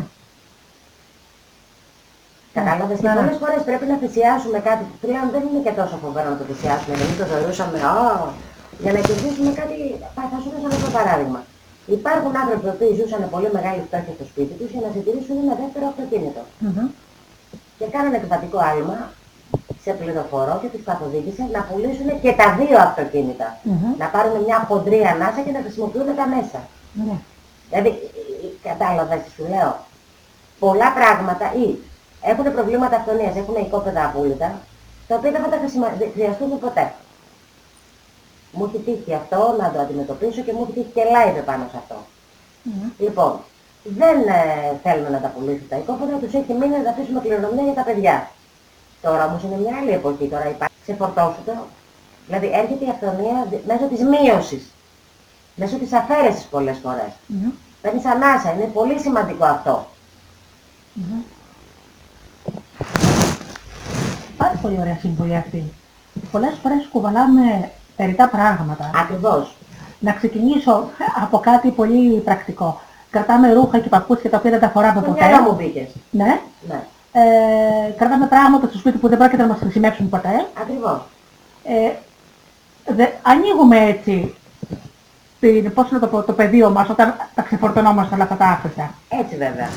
[2.58, 3.20] Κατάλαβες, και Ναι, ναι.
[3.20, 6.46] πολλές φορές πρέπει να θυσιάσουμε κάτι που πλέον δεν είναι και τόσο φοβερό να το
[6.50, 7.96] θυσιάσουμε, γιατί το θεωρούσαμε, «Α,
[8.84, 9.76] για να κερδίσουμε κάτι,
[10.16, 11.40] θα θα σου δώσω ένα παράδειγμα.
[11.98, 15.86] Υπάρχουν άνθρωποι που ζούσαν πολύ μεγάλη φτώχεια στο σπίτι τους για να συντηρήσουν ένα δεύτερο
[15.92, 16.42] αυτοκίνητο.
[16.66, 16.88] Μμμ.
[17.78, 19.12] Και κάνανε εκβατικό άλμα,
[19.84, 23.58] σε πληροφορώ και τους καθοδήγησε να πουλήσουν και τα δύο αυτοκίνητα.
[23.64, 23.94] Μμμ.
[23.98, 26.60] Να πάρουν μια χοντρή ανάσα και να χρησιμοποιούν τα μέσα.
[27.06, 27.18] Ναι.
[27.70, 27.94] Δηλαδή, ε,
[28.46, 29.78] ε, κατάλαβες τι σου λέω.
[30.60, 31.78] Πολλά πράγματα ή
[32.22, 34.60] έχουν προβλήματα αυτονίας, έχουν οικόπεδα απόλυτα,
[35.08, 36.94] τα οποία δεν θα τα χρησιμα- δεν χρειαστούν ποτέ.
[38.52, 41.78] Μου έχει τύχει αυτό να το αντιμετωπίσω και μου έχει τύχει και live πάνω σε
[41.78, 41.96] αυτό.
[42.64, 42.90] Μμμ.
[42.98, 43.40] Λοιπόν,
[43.86, 47.64] δεν ε, θέλουν να τα πουλήσουν τα οικόπεδα, τους έχει μείνει να τα αφήσουμε κληρονομιά
[47.64, 48.30] για τα παιδιά.
[49.02, 51.52] Τώρα όμως είναι μια άλλη εποχή, τώρα υπάρχει, ξεφορτώσου το.
[52.28, 54.72] Δηλαδή έρχεται η αυθονία δι- μέσω της μείωσης,
[55.56, 57.12] μέσω της αφαίρεσης πολλές φορές.
[57.28, 57.50] Μμμ.
[57.82, 59.88] Παίρνεις ανάσα, είναι πολύ σημαντικό αυτό.
[60.94, 61.22] Μμμ.
[64.38, 65.64] Πάρα πολύ ωραία συμβουλή αυτή.
[66.32, 68.92] Πολλές φορές κουβαλάμε περιτά πράγματα.
[68.96, 69.56] Ακριβώς.
[70.00, 70.90] Να ξεκινήσω
[71.24, 72.82] από κάτι πολύ πρακτικό.
[73.16, 75.26] Κρατάμε ρούχα και παπούτσια τα οποία δεν τα φοράμε Στο ποτέ.
[75.28, 75.88] μυαλό μου μπήκες.
[76.10, 76.40] Ναι.
[76.70, 76.80] Ναι,
[77.12, 80.46] Ε, κρατάμε πράγματα στο σπίτι που δεν πρόκειται να μας χρησιμεύσουν ποτέ.
[80.62, 81.00] ακριβώς.
[81.64, 81.90] Ε,
[82.98, 84.36] δε, ανοίγουμε έτσι
[85.40, 88.94] την, πώς να το, πω, το πεδίο μας όταν τα ξεφορτωνόμαστε όλα αυτά τα άφρυστα.
[89.22, 89.70] Έτσι βέβαια.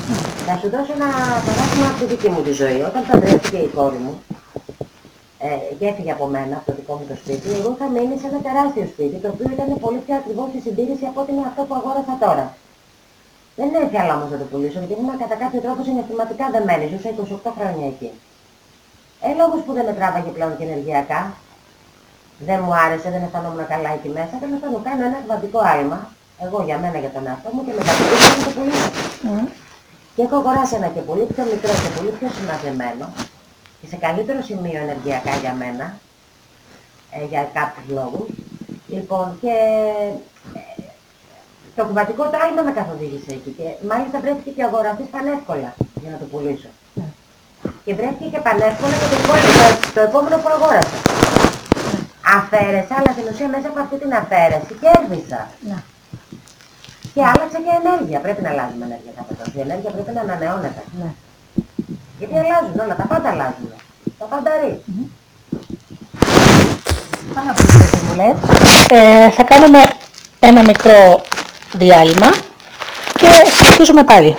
[0.47, 1.09] Θα σου δώσω ένα
[1.47, 2.79] παράδειγμα από τη δική μου τη ζωή.
[2.89, 4.13] Όταν παντρεύτηκε η κόρη μου
[5.39, 5.47] ε,
[5.79, 8.39] και έφυγε από μένα, από το δικό μου το σπίτι, εγώ είχα μείνει σε ένα
[8.47, 11.75] τεράστιο σπίτι, το οποίο ήταν πολύ πιο ακριβό στη συντήρηση από ότι είναι αυτό που
[11.79, 12.45] αγόρασα τώρα.
[13.59, 17.51] Δεν ήθελα όμως να το πουλήσω, γιατί ήμουν κατά κάποιο τρόπο συναισθηματικά δεμένη, ζούσα 28
[17.57, 18.09] χρόνια εκεί.
[19.25, 21.21] Ε, λόγος που δεν με τράβαγε πλέον και ενεργειακά,
[22.47, 25.99] δεν μου άρεσε, δεν αισθανόμουν καλά εκεί μέσα, τέλος πάντων κάνω ένα εκβατικό άλμα,
[26.45, 28.89] Εγώ για μένα, για τον εαυτό μου και μετά πουλήσω να το πουλήσω.
[30.15, 33.05] Και έχω αγοράσει ένα και πολύ πιο μικρό και πολύ πιο συμμαζεμένο
[33.79, 35.85] και σε καλύτερο σημείο ενεργειακά για μένα,
[37.15, 38.27] ε, για κάποιους λόγους.
[38.95, 39.53] Λοιπόν, και
[40.59, 40.68] ε,
[41.79, 45.69] το κουβατικό τράγμα με καθοδήγησε εκεί και μάλιστα βρέθηκε και αγοραστής πανεύκολα
[46.01, 46.71] για να το πουλήσω.
[47.85, 49.65] Και βρέθηκε και πανεύκολα και το, επόμενο- το,
[49.95, 50.97] το επόμενο που αγόρασα.
[52.37, 55.41] Αφαίρεσα, αλλά στην ουσία μέσα από αυτή την αφαίρεση κέρδισα.
[55.69, 55.77] Ναι.
[57.13, 58.17] Και άλλαξα και ενέργεια.
[58.25, 59.55] Πρέπει να αλλάζουμε ενέργεια κάθε τόσο.
[59.59, 60.81] Η ενέργεια πρέπει να ανανεώνεται.
[61.01, 61.09] Ναι.
[62.19, 63.69] Γιατί αλλάζουν όλα, τα πάντα αλλάζουν.
[64.19, 64.73] Τα πάντα ρί.
[67.37, 68.37] Πάρα πολύ ωραία μου λες.
[68.97, 69.81] Ε, θα κάνουμε
[70.49, 70.97] ένα μικρό
[71.71, 72.31] διάλειμμα
[73.17, 74.35] και συνεχίζουμε πάλι.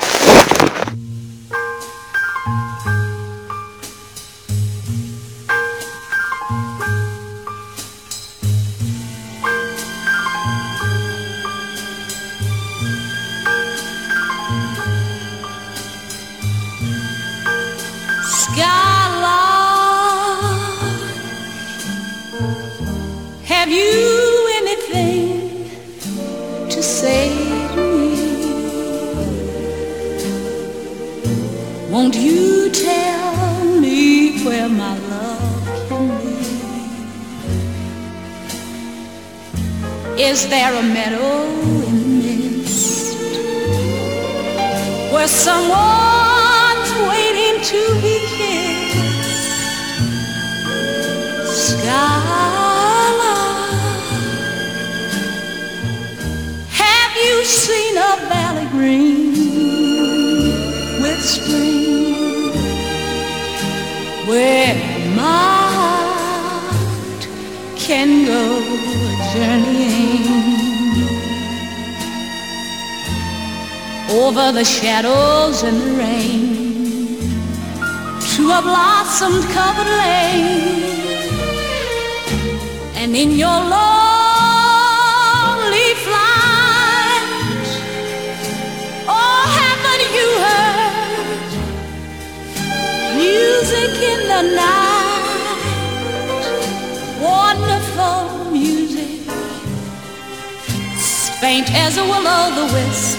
[101.41, 103.19] Faint as a will-o'-the-wisp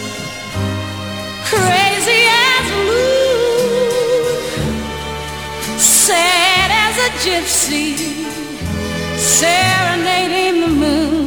[1.49, 3.21] crazy as a moon
[5.81, 7.97] sad as a gypsy.
[9.17, 11.20] Serenading the moon.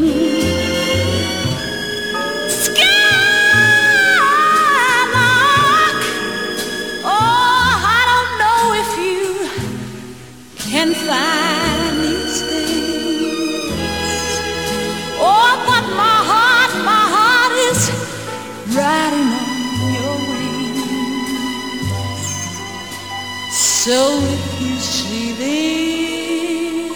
[23.84, 24.00] So
[24.34, 26.88] if you see them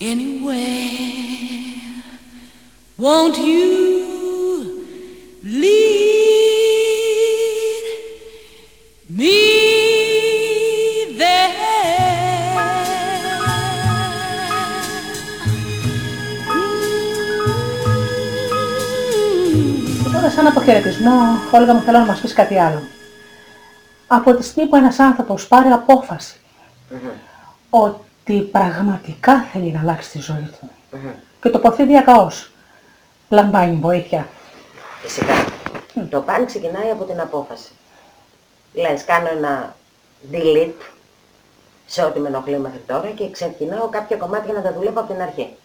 [0.00, 1.02] anywhere,
[2.96, 3.66] won't you
[5.42, 5.82] lead
[9.18, 9.38] me
[11.18, 11.50] there?
[20.02, 21.12] Και τώρα σαν αποχαιρετισμό,
[21.50, 22.82] Όλγα μου θέλω να μας πεις κάτι άλλο.
[24.14, 26.40] Από τη στιγμή που ένας άνθρωπος πάρει απόφαση
[27.70, 30.70] ότι πραγματικά θέλει να αλλάξει τη ζωή του
[31.40, 32.50] και το ποθεί διακαώς,
[33.28, 34.28] λαμβάνει βοήθεια.
[35.02, 35.34] Φυσικά.
[36.10, 37.70] Το πάλι ξεκινάει από την απόφαση.
[38.72, 39.76] Λες, κάνω ένα
[40.32, 40.92] delete
[41.86, 45.22] σε ό,τι με ενοχλεί μέχρι τώρα και ξεκινάω κάποια κομμάτια να τα δουλεύω από την
[45.22, 45.56] αρχή.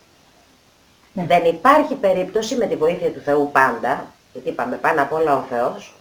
[1.14, 1.26] Ναι.
[1.26, 5.42] Δεν υπάρχει περίπτωση με τη βοήθεια του Θεού πάντα, γιατί είπαμε πάνω απ' όλα ο
[5.50, 5.97] Θεός,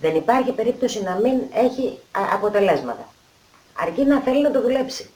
[0.00, 3.08] δεν υπάρχει περίπτωση να μην έχει α, αποτελέσματα.
[3.80, 5.10] Αρκεί να θέλει να το δουλέψει.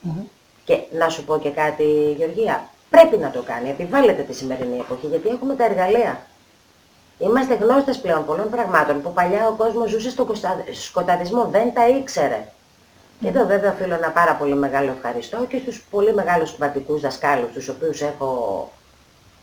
[0.65, 5.07] Και να σου πω και κάτι, Γεωργία, πρέπει να το κάνει, επιβάλλεται τη σημερινή εποχή,
[5.07, 6.21] γιατί έχουμε τα εργαλεία.
[7.19, 11.89] Είμαστε γνώστες πλέον πολλών πραγμάτων που παλιά ο κόσμος ζούσε στο κοστα- σκοταδισμό, δεν τα
[11.89, 12.49] ήξερε.
[13.21, 17.53] Και εδώ βέβαια οφείλω ένα πάρα πολύ μεγάλο ευχαριστώ και στους πολύ μεγάλους κουβατικούς δασκάλους,
[17.53, 18.71] τους οποίους έχω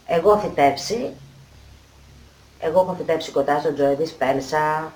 [0.06, 1.14] εγώ θητεύσει.
[2.60, 4.92] Εγώ έχω θητεύσει κοντά στον Τζοέ Σπένσα,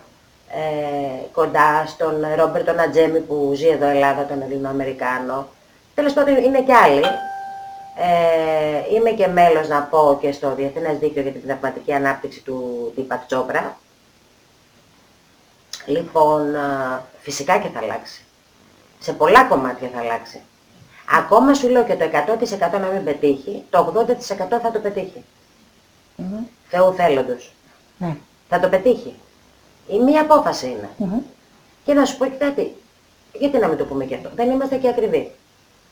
[0.53, 5.47] ε, κοντά στον Ρόμπερτο Νατζέμι που ζει εδώ Ελλάδα, τον Ελληνοαμερικάνο.
[5.95, 7.03] Τέλος πάντων είναι και άλλοι.
[7.95, 12.91] Ε, είμαι και μέλος να πω και στο Διεθνές Δίκαιο για την Πνευματική Ανάπτυξη του
[12.95, 13.77] Τίπακ Τσόπρα.
[15.85, 18.23] Λοιπόν, α, φυσικά και θα αλλάξει.
[18.99, 20.41] Σε πολλά κομμάτια θα αλλάξει.
[21.17, 25.23] Ακόμα σου λέω και το 100% να μην πετύχει, το 80% θα το πετύχει.
[26.67, 27.53] Θεού θέλοντος.
[27.97, 28.15] Ναι.
[28.49, 29.13] Θα το πετύχει.
[29.91, 30.89] Η μία απόφαση είναι.
[30.97, 31.19] Μμμ.
[31.85, 32.76] Και να σου πω και κάτι.
[33.34, 34.30] Γιατί να μην το πούμε και αυτό.
[34.35, 35.31] Δεν είμαστε και ακριβοί.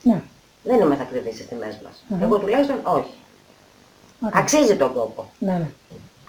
[0.02, 0.22] Ναι.
[0.62, 2.04] Δεν είμαστε ακριβείς στις τιμές μας.
[2.08, 2.22] Μμμ.
[2.22, 3.14] Εγώ τουλάχιστον όχι.
[4.20, 4.40] Ωραία.
[4.40, 5.30] Αξίζει τον κόπο.
[5.38, 5.68] Ναι, ναι.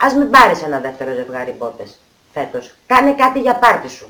[0.02, 2.00] Ας μην πάρεις ένα δεύτερο ζευγάρι πότες
[2.34, 2.76] φέτος.
[2.88, 4.08] Κάνε κάτι για πάρτι σου.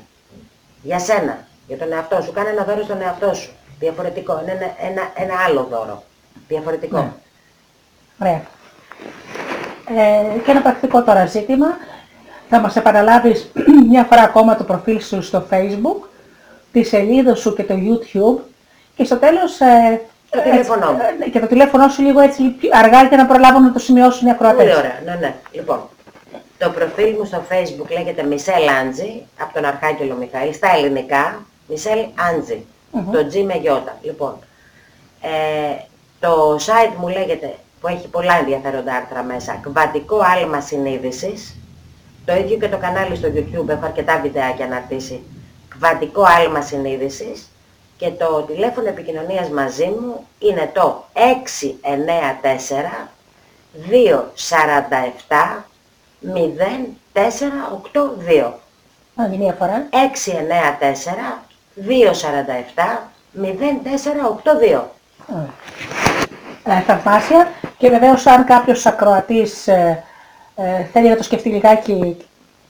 [0.82, 1.46] Για σένα.
[1.66, 2.32] Για τον εαυτό σου.
[2.32, 3.52] Κάνε ένα δώρο στον εαυτό σου.
[3.78, 4.40] Διαφορετικό.
[4.42, 6.02] Είναι ένα, ένα, ένα άλλο δώρο.
[6.48, 6.98] Διαφορετικό.
[6.98, 7.12] Ναι.
[8.20, 8.42] Ωραία.
[9.88, 11.66] Ε, και ένα πρακτικό τώρα ζήτημα.
[12.48, 13.50] Θα μας επαναλάβεις
[13.90, 16.06] μια φορά ακόμα το προφίλ σου στο facebook,
[16.72, 18.42] τη σελίδα σου και το YouTube
[18.96, 20.00] και στο τέλος ε,
[20.30, 20.98] Το τηλέφωνό μου.
[21.24, 24.26] ε, και το τηλέφωνο σου λίγο έτσι πιο αργά για να προλάβουν να το σημειώσουν
[24.26, 24.58] οι ακροατές.
[24.64, 25.00] Πολύ ωραία.
[25.04, 25.34] Ναι, ναι.
[25.52, 25.88] Λοιπόν,
[26.58, 31.98] το προφίλ μου στο facebook λέγεται Μισελ Άντζη, από τον Αρχάγγελο Μιχαήλ, στα ελληνικά, Μισελ
[32.30, 33.98] Άντζη, το G με γιώτα.
[34.02, 34.38] Λοιπόν,
[35.20, 35.82] ε,
[36.20, 41.56] το site μου λέγεται, που έχει πολλά ενδιαφέροντα άρθρα μέσα, Κβαντικό Άλμα Συνείδησης.
[42.24, 45.22] Το ίδιο και το κανάλι στο YouTube, έχω αρκετά βιντεάκια να αρτήσει.
[45.68, 47.46] Κβαντικό Άλμα Συνείδησης.
[47.96, 53.08] Και το τηλέφωνο επικοινωνίας μαζί μου είναι το 694
[53.90, 55.64] 247
[58.44, 58.52] 0482.
[59.16, 59.88] Άλλη μια φορά.
[59.90, 59.96] 694
[61.76, 61.90] 247
[63.34, 64.84] 0482.
[65.26, 65.52] Ωραία.
[66.64, 67.48] Ε, θαυμάσια.
[67.78, 70.04] Και βεβαίως αν κάποιος ακροατής ε,
[70.56, 72.16] ε, θέλει να το σκεφτεί λιγάκι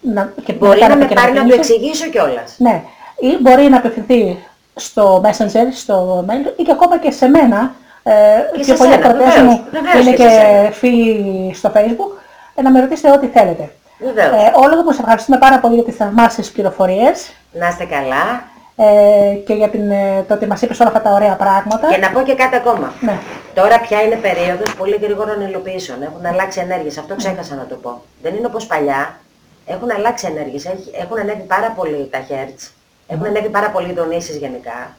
[0.00, 2.54] να, και Μπορεί μετά να με το πάρει να του κοινοποιήσει, εξηγήσω κιόλας.
[2.58, 2.82] Ναι.
[3.20, 4.38] Ή μπορεί να απευθυνθεί
[4.74, 7.74] στο Messenger, στο mail ή και ακόμα και σε μένα.
[8.02, 8.12] Ε,
[8.52, 10.70] Και πιο σε πολλοί σένα, ακροατές βεβαίως, μου βεβαίως είναι και σε και σένα.
[10.70, 12.20] φίλοι στο Facebook.
[12.54, 13.70] Ε, να με ρωτήσετε ό,τι θέλετε.
[13.98, 14.32] Βεβαίως.
[14.44, 18.44] Ε, όλο μου σε ευχαριστούμε πάρα πολύ για τις θαυμάσιες πληροφορίες Να είστε καλά.
[18.76, 21.88] ε, και για την, ε, το ότι μας είπες όλα αυτά τα ωραία πράγματα.
[21.88, 22.92] Και να πω και κάτι ακόμα.
[23.00, 23.18] Ναι.
[23.54, 26.02] Τώρα πια είναι περίοδος πολύ γρήγορων υλοποιήσεων.
[26.02, 26.98] Έχουν αλλάξει ενέργειες.
[26.98, 28.02] Αυτό ξέχασα να το πω.
[28.22, 29.18] Δεν είναι όπως παλιά.
[29.66, 30.64] Έχουν αλλάξει ενέργειες.
[30.64, 32.70] Έχει- Έχουν ανέβει πάρα πολύ τα hertz.
[33.06, 34.96] Έχουν ανέβει πάρα πολύ οι δονήσεις γενικά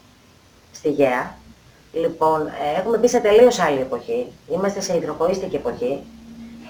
[0.74, 1.36] στη γέα.
[1.94, 4.32] Λοιπόν, ε, έχουμε μπει σε τελείως άλλη εποχή.
[4.54, 6.04] Είμαστε σε υδροχοίστικη εποχή.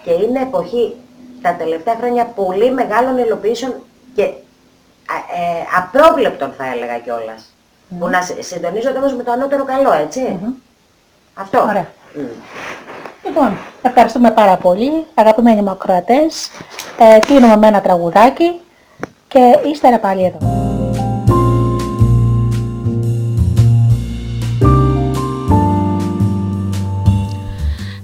[0.04, 0.96] Και είναι εποχή
[1.42, 3.74] τα τελευταία χρόνια πολύ μεγάλων υλοποιήσεων
[4.16, 4.28] και α,
[5.40, 7.54] ε, απρόβλεπτων θα έλεγα κιόλας.
[8.00, 10.20] Που να συ- συντονίζονται όμως με το ανώτερο καλό, έτσι.
[11.34, 11.62] Αυτό.
[11.62, 11.88] Ωραία.
[12.16, 12.22] Μμ.
[13.26, 16.50] Λοιπόν, ευχαριστούμε πάρα πολύ, αγαπημένοι μου ακροατές.
[17.16, 18.60] Ε, κλείνουμε με ένα τραγουδάκι
[19.28, 19.40] και
[19.72, 20.38] ύστερα πάλι εδώ.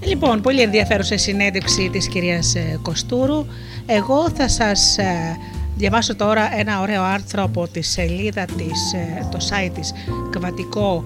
[0.04, 3.46] Λοιπόν, πολύ ενδιαφέρουσα η συνέντευξη της κυρίας ε, Κοστούρου.
[3.86, 5.38] Εγώ θα σας ε,
[5.76, 9.94] διαβάσω τώρα ένα ωραίο άρθρο από τη σελίδα της, ε, το site της
[10.30, 11.04] Κβαντικό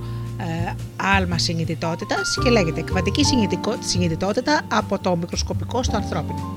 [0.67, 0.73] ε,
[1.17, 6.55] Άλμα Συνειδητότητας και λέγεται Κβαντική συνειδητικο- Συνειδητότητα από το μικροσκοπικό στο ανθρώπινο.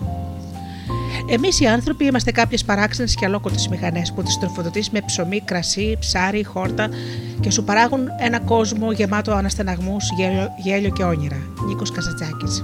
[1.28, 5.96] Εμείς οι άνθρωποι είμαστε κάποιες παράξενες και αλόκοτες μηχανές που τις τροφοδοτείς με ψωμί, κρασί,
[6.00, 6.88] ψάρι, χόρτα
[7.40, 11.38] και σου παράγουν ένα κόσμο γεμάτο αναστεναγμούς, γέλιο, γέλιο και όνειρα.
[11.66, 12.62] Νίκος Καζατζάκη.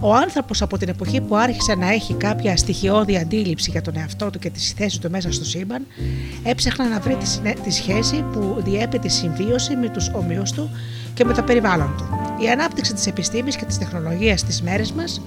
[0.00, 4.30] Ο άνθρωπος από την εποχή που άρχισε να έχει κάποια στοιχειώδη αντίληψη για τον εαυτό
[4.30, 5.86] του και τη θέση του μέσα στο σύμπαν,
[6.42, 10.70] έψαχνε να βρει τη, συνέ- τη σχέση που διέπει τη συμβίωση με τους ομοίους του
[11.14, 12.04] και με το περιβάλλον του.
[12.44, 15.20] Η ανάπτυξη της επιστήμης και της τεχνολογίας στις μέρες μας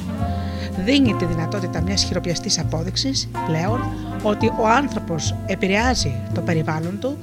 [0.85, 3.79] δίνει τη δυνατότητα μιας χειροπιαστής απόδειξης πλέον
[4.23, 7.17] ότι ο άνθρωπος επηρεάζει το περιβάλλον του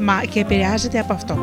[0.00, 1.38] μα και επηρεάζεται από αυτό.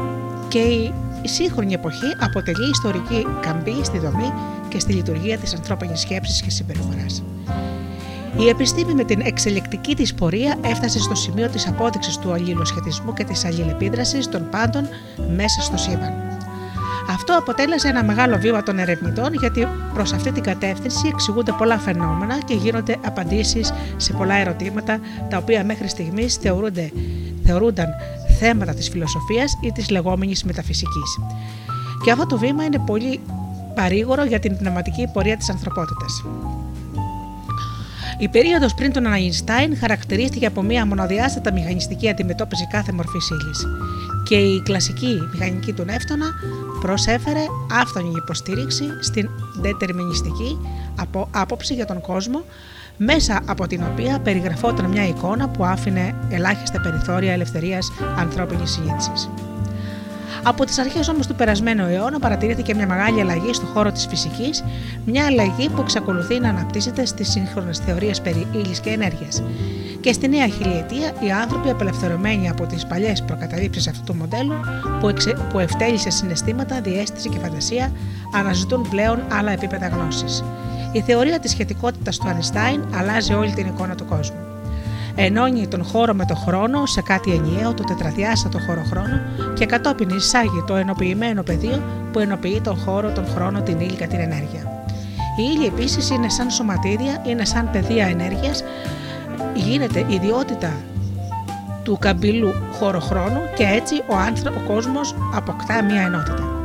[0.47, 4.33] Και η η σύγχρονη εποχή αποτελεί ιστορική καμπή στη δομή
[4.69, 7.23] και στη λειτουργία της ανθρώπινης σκέψης και συμπεριφοράς.
[8.37, 13.23] Η επιστήμη με την εξελικτική της πορεία έφτασε στο σημείο της απόδειξης του αλληλοσχετισμού και
[13.23, 14.87] της αλληλεπίδρασης των πάντων
[15.35, 16.13] μέσα στο σύμπαν.
[17.09, 22.37] Αυτό αποτέλεσε ένα μεγάλο βήμα των ερευνητών γιατί προς αυτή την κατεύθυνση εξηγούνται πολλά φαινόμενα
[22.45, 24.99] και γίνονται απαντήσεις σε πολλά ερωτήματα
[25.29, 26.91] τα οποία μέχρι στιγμής θεωρούνται,
[27.43, 27.89] θεωρούνταν
[28.41, 31.19] θέματα της φιλοσοφίας ή της λεγόμενης μεταφυσικής.
[32.03, 33.19] Και αυτό το βήμα είναι πολύ
[33.75, 36.23] παρήγορο για την πνευματική πορεία της ανθρωπότητας.
[38.19, 43.65] Η περίοδος πριν τον Αϊνστάιν χαρακτηρίστηκε από μια μονοδιάστατα μηχανιστική αντιμετώπιση κάθε μορφής ύλης.
[44.27, 46.25] Και η κλασική μηχανική του Νεύτωνα
[46.81, 47.43] προσέφερε
[47.81, 49.29] άφθονη υποστήριξη στην
[49.61, 50.57] δετερμινιστική
[50.95, 52.43] απο- άποψη για τον κόσμο,
[53.03, 59.29] μέσα από την οποία περιγραφόταν μια εικόνα που άφηνε ελάχιστα περιθώρια ελευθερίας ανθρώπινης συνείδησης.
[60.43, 64.63] Από τις αρχές όμως του περασμένου αιώνα παρατηρήθηκε μια μεγάλη αλλαγή στο χώρο της φυσικής,
[65.05, 69.43] μια αλλαγή που εξακολουθεί να αναπτύσσεται στις σύγχρονες θεωρίες περί ύλης και ενέργειας.
[70.01, 74.55] Και στη νέα χιλιετία οι άνθρωποι απελευθερωμένοι από τις παλιές προκαταλήψεις αυτού του μοντέλου
[74.99, 77.91] που, εξε, που ευτέλισε συναισθήματα, διέστηση και φαντασία
[78.35, 80.43] αναζητούν πλέον άλλα επίπεδα γνώσης.
[80.91, 84.37] Η θεωρία της σχετικότητας του Ανιστάιν αλλάζει όλη την εικόνα του κόσμου.
[85.15, 89.19] Ενώνει τον χώρο με τον χρόνο σε κάτι ενιαίο, το τετραδιάστατο χώρο-χρόνο
[89.53, 91.81] και κατόπιν εισάγει το ενοποιημένο πεδίο
[92.11, 94.85] που ενοποιεί τον χώρο, τον χρόνο, την ήλια, την ενέργεια.
[95.37, 98.63] Η ήλια επίσης είναι σαν σωματίδια, είναι σαν πεδία ενέργειας,
[99.53, 100.71] γίνεται ιδιότητα
[101.83, 106.60] του καμπύλου χώρο-χρόνου και έτσι ο, άνθρω- ο κόσμος αποκτά μία ενότητα.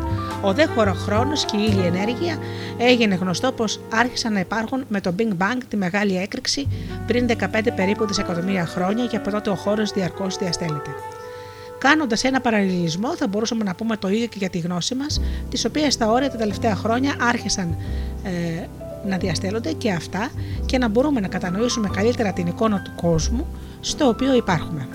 [0.47, 2.39] Ο δε χωροχρόνος και η ήλια ενέργεια
[2.79, 6.69] έγινε γνωστό πως άρχισαν να υπάρχουν με το Big Bang τη μεγάλη έκρηξη
[7.07, 7.45] πριν 15
[7.77, 10.91] περίπου δισεκατομμύρια χρόνια και από τότε ο χώρος διαρκώς διαστέλλεται.
[11.79, 15.21] Κάνοντας ένα παραλληλισμό, θα μπορούσαμε να πούμε το ίδιο και για τη γνώση μας,
[15.51, 17.77] τις οποίες τα όρια τα τελευταία χρόνια άρχισαν
[18.23, 18.67] ε,
[19.09, 20.31] να διαστέλλονται και αυτά
[20.67, 23.47] και να μπορούμε να κατανοήσουμε καλύτερα την εικόνα του κόσμου
[23.81, 24.89] στο οποίο υπάρχουμε.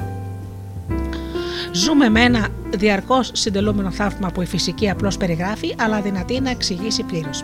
[1.73, 7.03] Ζούμε με ένα διαρκώς συντελούμενο θαύμα που η φυσική απλώς περιγράφει, αλλά δυνατή να εξηγήσει
[7.03, 7.43] πλήρως.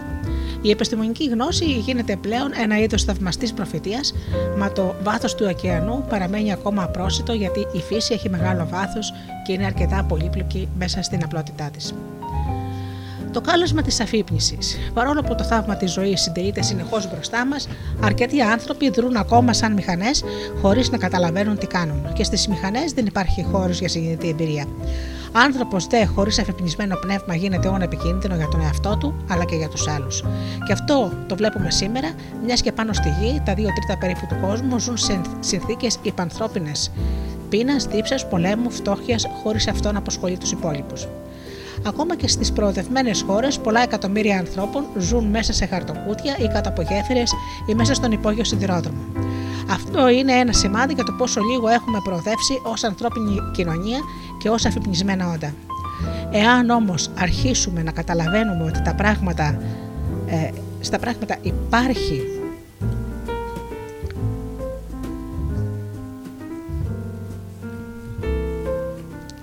[0.62, 4.14] Η επιστημονική γνώση γίνεται πλέον ένα είδος θαυμαστής προφητείας,
[4.58, 9.14] μα το βάθος του ωκεανού παραμένει ακόμα απρόσιτο γιατί η φύση έχει μεγάλο βάθος
[9.46, 11.94] και είναι αρκετά πολύπλοκη μέσα στην απλότητά της.
[13.32, 14.78] Το κάλεσμα της αφύπνισης.
[14.94, 17.68] Παρόλο που το θαύμα της ζωής συντηρείται συνεχώς μπροστά μας,
[18.04, 20.24] αρκετοί άνθρωποι δρούν ακόμα σαν μηχανές
[20.62, 22.14] χωρίς να καταλαβαίνουν τι κάνουν.
[22.14, 24.66] Και στις μηχανές δεν υπάρχει χώρος για συγκινητή εμπειρία.
[25.32, 29.70] Άνθρωπος δε χωρίς αφυπνισμένο πνεύμα γίνεται όν επικίνδυνο για τον εαυτό του αλλά και για
[29.70, 30.24] τους άλλους.
[30.66, 32.12] Και αυτό το βλέπουμε σήμερα,
[32.46, 36.92] μιας και πάνω στη γη τα δύο τρίτα περίπου του κόσμου ζουν σε συνθήκες υπανθρώπινες
[37.50, 41.08] πείνας, δίψα, πολέμου, φτώχειας, χωρίς αυτό να απασχολεί τους υπόλοιπους.
[41.86, 46.82] Ακόμα και στις προοδευμένες χώρες, πολλά εκατομμύρια ανθρώπων ζουν μέσα σε χαρτοκούτια ή κάτω από
[46.82, 47.34] γέφυρες
[47.66, 49.02] ή μέσα στον υπόγειο σιδηρόδρομο.
[49.70, 54.00] Αυτό είναι ένα σημάδι για το πόσο λίγο έχουμε προοδεύσει ως ανθρώπινη κοινωνία
[54.38, 55.54] και ως αφυπνισμένα όντα.
[56.32, 59.62] Εάν όμως αρχίσουμε να καταλαβαίνουμε ότι τα πράγματα,
[60.28, 60.50] ε,
[60.80, 62.37] στα πράγματα υπάρχει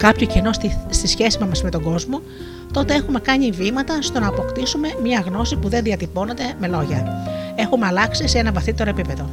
[0.06, 2.20] κάποιο κενό στη, στη σχέση μας με τον κόσμο,
[2.72, 7.26] τότε έχουμε κάνει βήματα στο να αποκτήσουμε μια γνώση που δεν διατυπώνεται με λόγια.
[7.56, 9.30] Έχουμε αλλάξει σε ένα βαθύτερο επίπεδο.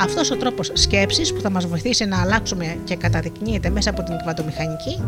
[0.00, 4.16] Αυτός ο τρόπος σκέψης που θα μας βοηθήσει να αλλάξουμε και καταδεικνύεται μέσα από την
[4.16, 5.02] κυβατομηχανική,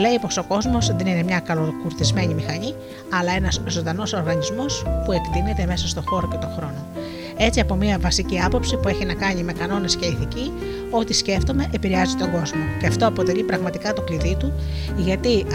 [0.00, 2.74] λέει πως ο κόσμος δεν είναι μια καλοκουρτισμένη μηχανή,
[3.18, 6.86] αλλά ένας ζωντανός οργανισμός που εκτείνεται μέσα στο χώρο και τον χρόνο.
[7.36, 10.52] Έτσι, από μια βασική άποψη που έχει να κάνει με κανόνες και ηθική,
[10.90, 12.60] ό,τι σκέφτομαι επηρεάζει τον κόσμο.
[12.80, 14.52] Και αυτό αποτελεί πραγματικά το κλειδί του,
[14.96, 15.46] γιατί,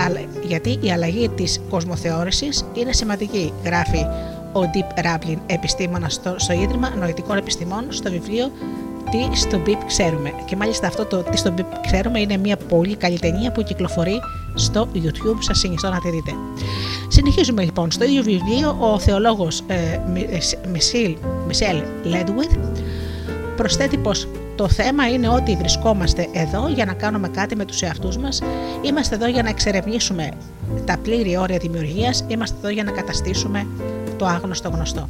[0.43, 4.05] γιατί η αλλαγή της κοσμοθεώρησης είναι σημαντική, γράφει
[4.53, 8.51] ο Deep Rablin, επιστήμονας στο, στο Ίδρυμα Νοητικών Επιστημών, στο βιβλίο
[9.11, 10.33] Τι στο BIP ξέρουμε.
[10.45, 14.19] Και μάλιστα αυτό το Τι στο BIP ξέρουμε είναι μια πολύ καλή ταινία που κυκλοφορεί
[14.53, 15.37] στο YouTube.
[15.39, 16.31] Σας συνιστώ να τη δείτε.
[17.07, 17.91] Συνεχίζουμε λοιπόν.
[17.91, 19.99] Στο ίδιο βιβλίο, ο θεολόγος ε,
[21.47, 22.51] Μισελ Λέντουιθ
[23.55, 28.17] προσθέτει πως το θέμα είναι ότι βρισκόμαστε εδώ για να κάνουμε κάτι με τους εαυτούς
[28.17, 28.41] μας,
[28.81, 30.29] είμαστε εδώ για να εξερευνήσουμε
[30.85, 33.67] τα πλήρη όρια δημιουργίας, είμαστε εδώ για να καταστήσουμε
[34.19, 35.09] το άγνωστο γνωστό.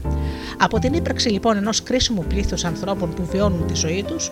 [0.57, 4.29] Από την ύπαρξη λοιπόν ενός κρίσιμου πλήθους ανθρώπων που βιώνουν τη ζωή τους,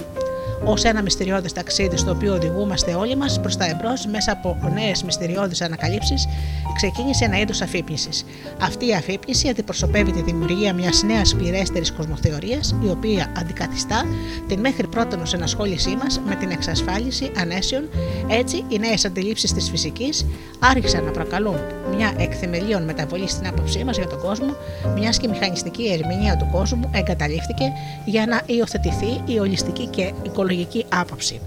[0.64, 5.04] ως ένα μυστηριώδες ταξίδι στο οποίο οδηγούμαστε όλοι μας προς τα εμπρός μέσα από νέες
[5.04, 6.28] μυστηριώδεις ανακαλύψεις,
[6.76, 8.26] ξεκίνησε ένα είδος αφύπνισης.
[8.62, 14.06] Αυτή η αφύπνιση αντιπροσωπεύει τη δημιουργία μιας νέας πληρέστερη κοσμοθεωρίας, η οποία αντικαθιστά
[14.48, 17.90] την μέχρι πρώτη ενασχόλησή μας με την εξασφάλιση ανέσεων.
[18.28, 20.26] Έτσι, οι νέες αντιλήψεις της φυσικής
[20.60, 21.58] άρχισαν να προκαλούν
[21.96, 24.56] μια εκθεμελίων μεταβολή στην άποψή μας για τον κόσμο,
[24.96, 27.72] μιας και η μηχανιστική ερμηνεία του κόσμου εγκαταλείφθηκε
[28.06, 30.47] για να υιοθετηθεί η ολιστική και οικολογική
[30.90, 31.42] άποψη.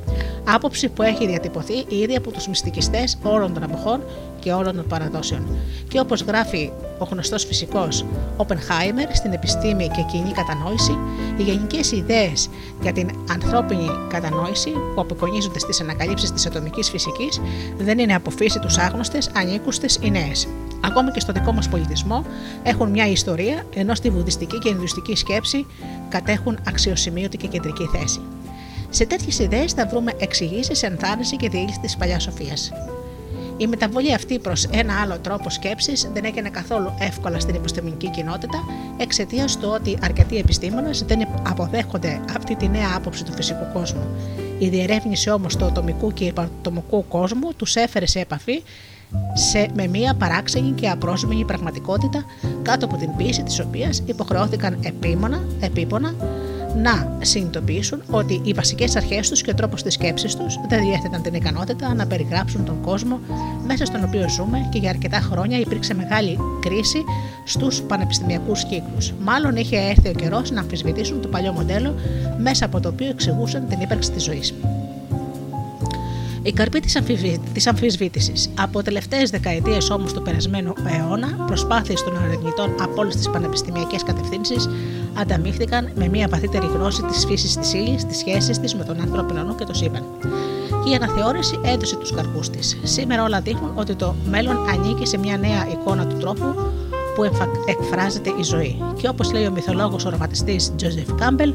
[0.45, 4.01] Άποψη που έχει διατυπωθεί ήδη από τους μυστικιστές όλων των εποχών
[4.41, 5.47] και όλων των παραδόσεων.
[5.89, 8.05] Και όπως γράφει ο γνωστός φυσικός
[8.37, 10.99] Oppenheimer στην επιστήμη και κοινή κατανόηση,
[11.37, 12.49] οι γενικές ιδέες
[12.83, 17.41] για την ανθρώπινη κατανόηση που αποκονίζονται στις ανακαλύψεις της ατομικής φυσικής
[17.79, 20.49] δεν είναι από φύση τους άγνωστες, ανήκουστες ή νέες.
[20.85, 22.25] Ακόμα και στο δικό μας πολιτισμό
[22.63, 25.67] έχουν μια ιστορία, ενώ στη βουδιστική και ινδουιστική σκέψη
[26.09, 28.21] κατέχουν αξιοσημείωτη και κεντρική θέση.
[28.91, 32.73] Σε τέτοιες ιδέες θα βρούμε εξηγήσεις, ενθάρρυνση και διήλυση της παλιάς σοφίας.
[33.57, 38.65] Η μεταβολή αυτή προς ένα άλλο τρόπο σκέψης δεν έγινε καθόλου εύκολα στην επιστημονική κοινότητα
[38.97, 44.03] εξαιτίας του ότι αρκετοί επιστήμονες δεν αποδέχονται αυτή τη νέα άποψη του φυσικού κόσμου.
[44.59, 48.63] Η διερεύνηση όμως του ατομικού και υπατομικού κόσμου τους έφερε σε επαφή
[49.35, 52.25] σε, με μία παράξενη και απρόσμενη πραγματικότητα
[52.63, 56.15] κάτω από την πίεση της οποίας υποχρεώθηκαν επίμονα, επίπονα
[56.77, 61.23] να συνειδητοποιήσουν ότι οι βασικές αρχές τους και ο τρόπος της σκέψης τους δεν διέθεταν
[61.23, 63.21] την ικανότητα να περιγράψουν τον κόσμο
[63.67, 67.05] μέσα στον οποίο ζούμε και για αρκετά χρόνια υπήρξε μεγάλη κρίση
[67.45, 69.13] στους πανεπιστημιακούς κύκλους.
[69.21, 71.95] Μάλλον είχε έρθει ο καιρός να αμφισβητήσουν το παλιό μοντέλο
[72.39, 74.55] μέσα από το οποίο εξηγούσαν την ύπαρξη της ζωής.
[76.43, 77.41] Η καρπή της, αμφισβή...
[77.53, 78.51] της αμφισβήτησης.
[78.59, 84.69] Από τελευταίες δεκαετίες όμως του περασμένου αιώνα, προσπάθειες των ερευνητών από όλες τις πανεπιστημιακές κατευθύνσεις
[85.15, 89.43] ανταμείφθηκαν με μια βαθύτερη γνώση της φύσης της ύλης, της σχέσης της με τον ανθρώπινο
[89.43, 90.03] νου και το σύμπαν.
[90.85, 92.79] Και η αναθεώρηση έδωσε τους καρπούς της.
[92.83, 96.55] Σήμερα όλα δείχνουν ότι το μέλλον ανήκει σε μια νέα εικόνα του τρόπου
[97.15, 97.25] που
[97.67, 98.83] εκφράζεται η ζωή.
[98.97, 101.53] Και όπως λέει ο μυθολόγος οραματιστής Τζοζεφ Κάμπελ,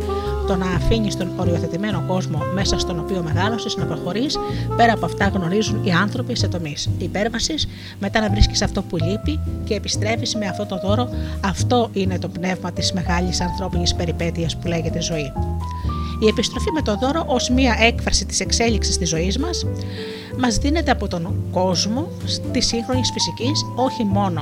[0.47, 4.37] το να αφήνεις τον οριοθετημένο κόσμο μέσα στον οποίο μεγάλωσες να προχωρείς,
[4.77, 7.67] πέρα από αυτά γνωρίζουν οι άνθρωποι σε τομείς υπέρβασης,
[7.99, 11.09] μετά να βρίσκεις αυτό που λείπει και επιστρέφεις με αυτό το δώρο.
[11.45, 15.31] Αυτό είναι το πνεύμα της μεγάλης ανθρώπινης περιπέτειας που λέγεται ζωή.
[16.19, 19.65] Η επιστροφή με το δώρο ως μία έκφραση της εξέλιξης της ζωής μας
[20.37, 22.07] μας δίνεται από τον κόσμο
[22.51, 24.41] της σύγχρονης φυσικής όχι μόνο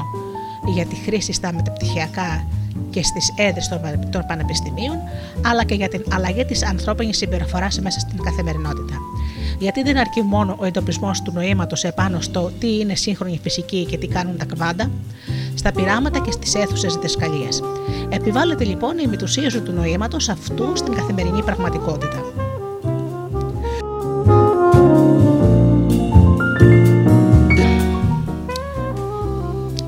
[0.67, 2.45] για τη χρήση στα μεταπτυχιακά
[2.89, 3.67] και στις έδρες
[4.11, 4.97] των πανεπιστημίων,
[5.45, 8.97] αλλά και για την αλλαγή της ανθρώπινης συμπεριφοράς μέσα στην καθημερινότητα.
[9.59, 13.97] Γιατί δεν αρκεί μόνο ο εντοπισμός του νοήματος επάνω στο τι είναι σύγχρονη φυσική και
[13.97, 14.91] τι κάνουν τα κβάντα,
[15.55, 17.61] στα πειράματα και στις αίθουσες διδασκαλίας.
[18.09, 22.23] Επιβάλλεται λοιπόν η μυτουσίαση του νοήματος αυτού στην καθημερινή πραγματικότητα.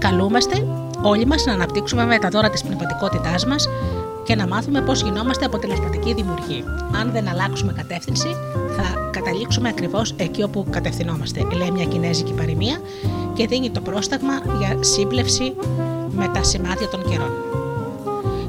[0.09, 0.67] Καλούμαστε
[1.01, 3.69] όλοι μας να αναπτύξουμε με τα δώρα της πνευματικότητάς μας
[4.23, 6.63] και να μάθουμε πώς γινόμαστε αποτελεσματικοί δημιουργοί.
[7.01, 8.27] Αν δεν αλλάξουμε κατεύθυνση,
[8.77, 12.77] θα καταλήξουμε ακριβώς εκεί όπου κατευθυνόμαστε, λέει μια κινέζικη παροιμία
[13.33, 15.53] και δίνει το πρόσταγμα για σύμπλευση
[16.11, 17.31] με τα σημάδια των καιρών.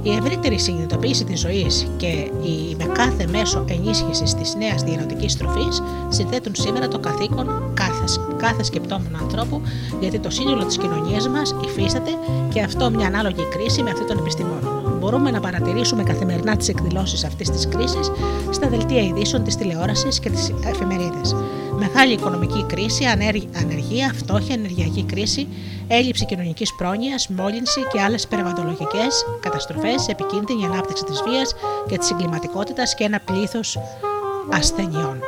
[0.02, 2.06] Η ευρύτερη συνειδητοποίηση της ζωής και
[2.42, 8.04] η με κάθε μέσο ενίσχυσης της νέας διανοητικής τροφής συνθέτουν σήμερα το καθήκον κάθε,
[8.36, 9.62] κάθε σκεπτόμενου ανθρώπου,
[10.00, 12.10] γιατί το σύνολο της κοινωνίας μας υφίσταται
[12.52, 14.98] και αυτό μια ανάλογη κρίση με αυτή των επιστημόνων.
[14.98, 18.10] Μπορούμε να παρατηρήσουμε καθημερινά τις εκδηλώσεις αυτής της κρίσης
[18.50, 21.34] στα δελτία ειδήσεων της τηλεόρασης και τις εφημερίδες.
[21.78, 23.04] Μεγάλη οικονομική κρίση,
[23.60, 25.48] ανεργία, φτώχεια, ενεργειακή κρίση,
[25.88, 31.54] έλλειψη κοινωνικής πρόνοιας, μόλυνση και άλλες περιβαλλοντολογικές καταστροφές, επικίνδυνη ανάπτυξη της βίας
[31.88, 33.78] και της εγκληματικότητας και ένα πλήθος
[34.52, 35.18] ασθενειών.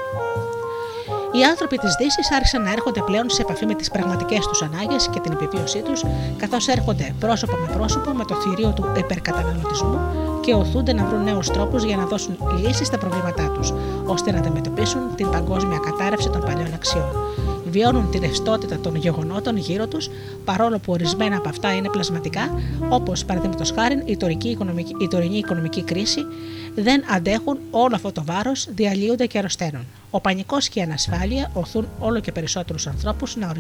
[1.39, 5.09] Οι άνθρωποι της Δύσης άρχισαν να έρχονται πλέον σε επαφή με τις πραγματικές τους ανάγκες
[5.13, 6.05] και την επιβίωσή τους,
[6.37, 9.99] καθώς έρχονται πρόσωπο με πρόσωπο με το θηρίο του υπερκαταναλωτισμού
[10.41, 13.73] και οθούνται να βρουν νέους τρόπους για να δώσουν λύσεις στα προβλήματά τους,
[14.05, 17.11] ώστε να αντιμετωπίσουν την παγκόσμια κατάρρευση των παλιών αξιών.
[17.71, 20.09] Βιώνουν τη ρευστότητα των γεγονότων γύρω τους,
[20.45, 22.55] παρόλο που ορισμένα από αυτά είναι πλασματικά,
[22.89, 26.21] όπως παραδείγματος χάρη η, οικονομική, η τωρινή οικονομική κρίση,
[26.83, 29.87] δεν αντέχουν όλο αυτό το βάρος, διαλύονται και αρρωσταίνουν.
[30.11, 33.53] Ο πανικός και η ανασφάλεια οθούν όλο και περισσότερους ανθρώπους να,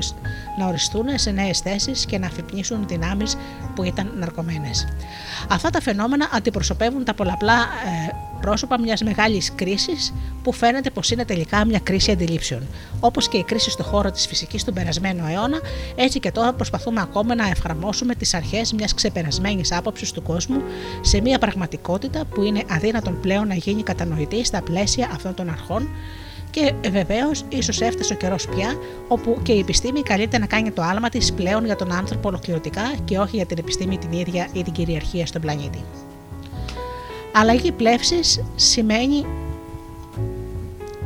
[0.58, 3.36] να οριστούν σε νέες θέσεις και να αφυπνίσουν δυνάμεις
[3.74, 4.86] που ήταν ναρκωμένες.
[5.48, 11.24] Αυτά τα φαινόμενα αντιπροσωπεύουν τα πολλαπλά ε, πρόσωπα μιας μεγάλης κρίσης που φαίνεται πως είναι
[11.24, 12.66] τελικά μια κρίση αντιλήψεων.
[13.00, 15.58] Όπως και η κρίση στο χώρο της φυσικής του περασμένου αιώνα,
[15.94, 20.62] έτσι και τώρα προσπαθούμε ακόμα να εφαρμόσουμε τις αρχές μιας ξεπερασμένης άποψης του κόσμου
[21.00, 22.62] σε μια πραγματικότητα που είναι
[23.08, 25.88] αδύνατον πλέον να γίνει κατανοητή στα πλαίσια αυτών των αρχών
[26.50, 28.74] και βεβαίως, ίσως έφτασε ο καιρός πια,
[29.08, 32.94] όπου και η επιστήμη καλείται να κάνει το άλμα της πλέον για τον άνθρωπο ολοκληρωτικά
[33.04, 35.84] και όχι για την επιστήμη την ίδια ή την κυριαρχία στον πλανήτη.
[37.32, 39.26] Αλλαγή πλεύσης σημαίνει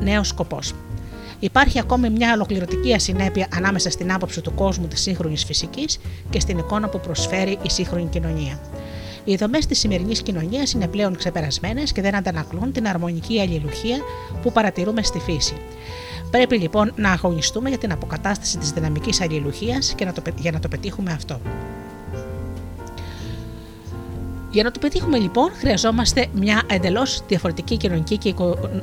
[0.00, 0.74] νέος σκοπός.
[1.38, 5.98] Υπάρχει ακόμη μια ολοκληρωτική ασυνέπεια ανάμεσα στην άποψη του κόσμου της σύγχρονης φυσικής
[6.30, 8.58] και στην εικόνα που προσφέρει η σύγχρονη κοινωνία.
[9.24, 13.96] Οι δομές της σημερινής κοινωνίας είναι πλέον ξεπερασμένες και δεν αντανακλούν την αρμονική αλληλουχία
[14.42, 15.54] που παρατηρούμε στη φύση.
[16.30, 19.94] Πρέπει λοιπόν να αγωνιστούμε για την αποκατάσταση της δυναμικής αλληλουχίας
[20.40, 21.40] για να το πετύχουμε αυτό.
[24.50, 28.34] Για να το πετύχουμε λοιπόν, χρειαζόμαστε μια εντελώς διαφορετική κοινωνική και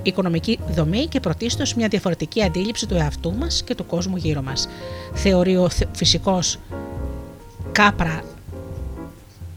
[0.04, 4.70] οικονομική δομή και πρωτίστως μια διαφορετική αντίληψη του εαυτού μας και του κόσμου γύρω μας.
[5.14, 6.60] Θεωρεί ο φυσικός
[7.72, 8.22] κάπρα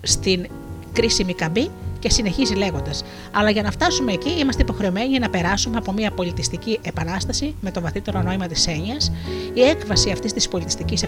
[0.02, 0.46] στην
[0.92, 3.04] κρίσιμη καμπή και συνεχίζει λέγοντας.
[3.32, 7.80] Αλλά για να φτάσουμε εκεί, είμαστε υποχρεωμένοι να περάσουμε από μια πολιτιστική επανάσταση με το
[7.80, 9.12] βαθύτερο νόημα της έννοιας.
[9.54, 11.02] Η έκβαση αυτής της πολιτιστικής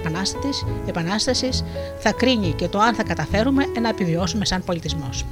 [0.87, 1.65] επανάστασης
[1.99, 5.25] θα κρίνει και το αν θα καταφέρουμε να επιβιώσουμε σαν πολιτισμός.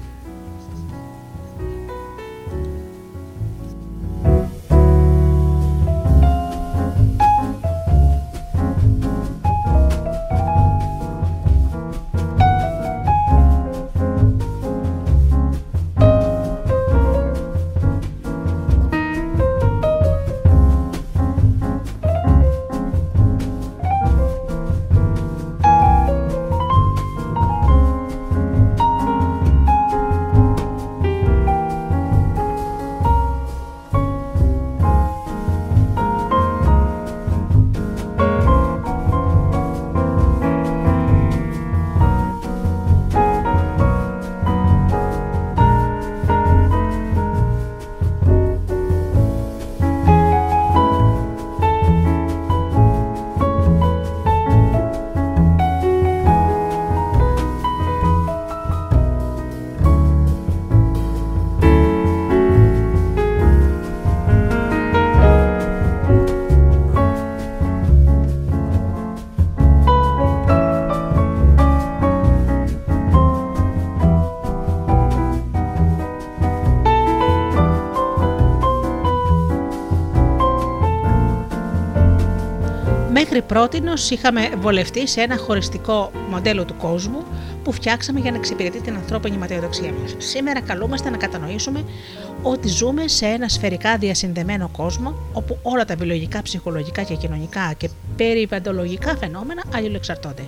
[83.34, 87.22] Μέχρι πρότινος είχαμε βολευτεί σε ένα χωριστικό μοντέλο του κόσμου
[87.64, 90.14] που φτιάξαμε για να εξυπηρετεί την ανθρώπινη ματαιοδοξία μας.
[90.18, 91.84] Σήμερα καλούμαστε να κατανοήσουμε
[92.42, 97.88] ότι ζούμε σε ένα σφαιρικά διασυνδεμένο κόσμο όπου όλα τα βιολογικά, ψυχολογικά και κοινωνικά και
[98.16, 100.44] περιβαλλοντολογικά φαινόμενα αλληλοεξαρτώνται.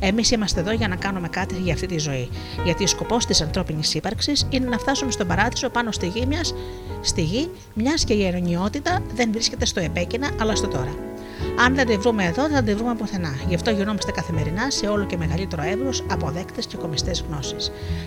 [0.00, 2.28] Εμείς είμαστε εδώ για να κάνουμε κάτι για αυτή τη ζωή.
[2.64, 6.54] Γιατί ο σκοπός της ανθρώπινης ύπαρξης είναι να φτάσουμε στον παράδεισο πάνω στη γη, μιας,
[7.00, 11.13] στη γη, μιας και η αιρωνιότητα δεν βρίσκεται στο επέκεινα αλλά στο τώρα.
[11.58, 13.34] Αν δεν τη βρούμε εδώ, δεν τη βρούμε πουθενά.
[13.48, 17.56] Γι' αυτό γινόμαστε καθημερινά σε όλο και μεγαλύτερο εύρος αποδέκτε και κομιστέ γνώσει.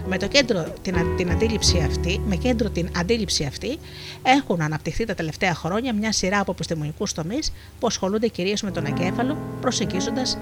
[0.07, 3.77] Με, το κέντρο, την, α- την αντίληψη αυτή, με κέντρο την αντίληψη αυτή,
[4.23, 8.85] έχουν αναπτυχθεί τα τελευταία χρόνια μια σειρά από επιστημονικούς τομείς που ασχολούνται κυρίως με τον
[8.85, 10.39] εγκέφαλο, προσεγγίζοντας ε,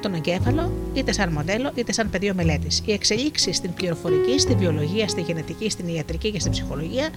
[0.00, 2.82] τον εγκέφαλο είτε σαν μοντέλο είτε σαν πεδίο μελέτης.
[2.84, 7.08] Οι εξελίξεις στην πληροφορική, στη βιολογία, στη γενετική, στην ιατρική και στην ψυχολογία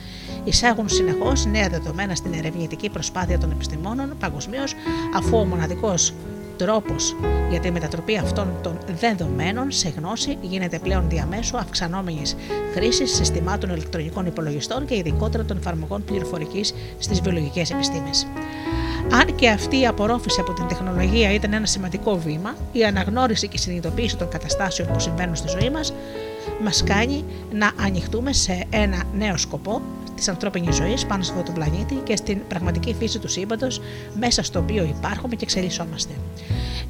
[0.44, 4.76] εισάγουν συνεχώς νέα δεδομένα στην ερευνητική προσπάθεια των επιστημόνων παγκοσμίως,
[5.16, 6.14] αφού ο μοναδικός
[6.58, 7.16] τρόπος
[7.50, 12.36] για τη μετατροπή αυτών των δεδομένων σε γνώση γίνεται πλέον διαμέσου αυξανόμενης
[12.74, 18.28] χρήσης συστημάτων ηλεκτρονικών υπολογιστών και ειδικότερα των εφαρμογών πληροφορικής στις βιολογικές επιστήμες.
[19.12, 23.56] Αν και αυτή η απορρόφηση από την τεχνολογία ήταν ένα σημαντικό βήμα, η αναγνώριση και
[23.56, 25.94] η συνειδητοποίηση των καταστάσεων που συμβαίνουν στη ζωή μας
[26.64, 29.82] μας κάνει να ανοιχτούμε σε ένα νέο σκοπό
[30.20, 33.82] της ανθρώπινης ζωής πάνω σε αυτόν τον πλανήτη και στην πραγματική φύση του σύμπαντος
[34.20, 36.14] μέσα στο οποίο υπάρχουμε και εξελισσόμαστε.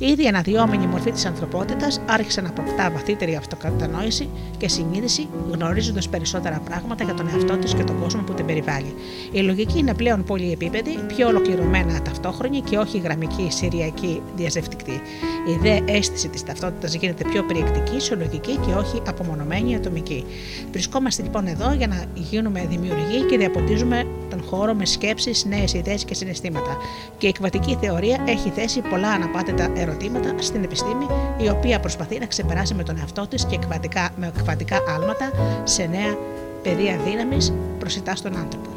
[0.01, 6.59] Ήδη η αναδυόμενη μορφή της ανθρωπότητας άρχισε να αποκτά βαθύτερη αυτοκατανόηση και συνείδηση, γνωρίζοντας περισσότερα
[6.59, 8.93] πράγματα για τον εαυτό της και τον κόσμο που την περιβάλλει.
[9.31, 15.01] Η λογική είναι πλέον πολυεπίπεδη, πιο ολοκληρωμένα ταυτόχρονη και όχι γραμμική, σηριακή, διαζευτική.
[15.47, 20.25] Η δε αίσθηση της ταυτότητας γίνεται πιο περιεκτική, συλλογική και όχι απομονωμένη, ατομική.
[20.71, 26.03] Βρισκόμαστε λοιπόν εδώ για να γίνουμε δημιουργοί και διαποτίζουμε τον χώρο με σκέψεις, νέες ιδέες
[26.05, 26.77] και συναισθήματα.
[27.17, 31.05] Και η εκβατική θεωρία έχει θέσει πολλά αναπάντητα ερωτήματα στην επιστήμη,
[31.37, 35.31] η οποία προσπαθεί να ξεπεράσει με τον εαυτό της και εκβατικά, με εκβατικά άλματα
[35.63, 36.17] σε νέα
[36.63, 38.69] πεδία δύναμης προσιτά στον άνθρωπο.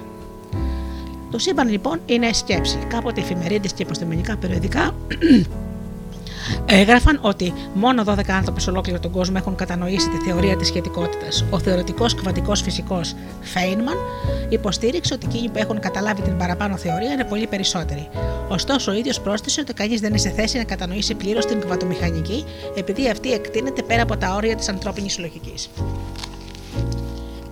[1.31, 2.79] Το σύμπαν λοιπόν είναι σκέψη.
[2.89, 4.95] Κάποτε οι εφημερίδες και επιστημονικά περιοδικά
[6.67, 11.45] έγραφαν ότι μόνο 12 άνθρωποι σε ολόκληρο τον κόσμο έχουν κατανοήσει τη θεωρία της σχετικότητας.
[11.51, 13.97] Ο θεωρητικός κβαντικό φυσικός Φέινμαν
[14.49, 18.09] υποστήριξε ότι εκείνοι που έχουν καταλάβει την παραπάνω θεωρία είναι πολύ περισσότεροι.
[18.49, 22.45] Ωστόσο, ο ίδιος πρόσθεσε ότι κανείς δεν είναι σε θέση να κατανοήσει πλήρως την κβατομηχανική,
[22.75, 25.71] επειδή αυτή εκτείνεται πέρα από τα όρια της ανθρώπινης λογικής.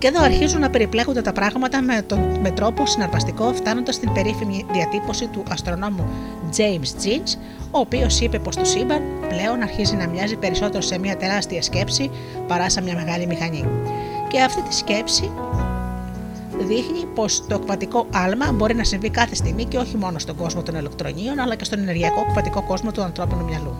[0.01, 4.65] Και εδώ αρχίζουν να περιπλέκονται τα πράγματα με, τον, με τρόπο συναρπαστικό, φτάνοντας στην περίφημη
[4.71, 6.09] διατύπωση του αστρονόμου
[6.57, 7.37] James Jeans,
[7.71, 12.09] ο οποίος είπε πως το σύμπαν πλέον αρχίζει να μοιάζει περισσότερο σε μια τεράστια σκέψη
[12.47, 13.65] παρά σε μια μεγάλη μηχανή.
[14.27, 15.31] Και αυτή τη σκέψη
[16.57, 20.61] δείχνει πως το κβατικό άλμα μπορεί να συμβεί κάθε στιγμή και όχι μόνο στον κόσμο
[20.63, 23.75] των ηλεκτρονίων, αλλά και στον ενεργειακό κβατικό κόσμο του ανθρώπινου μυαλού.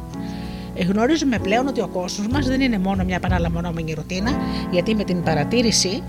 [0.88, 4.32] Γνωρίζουμε πλέον ότι ο κόσμος μας δεν είναι μόνο μια επαναλαμβανόμενη ρουτίνα,
[4.72, 6.04] γιατί με την παρατήρηση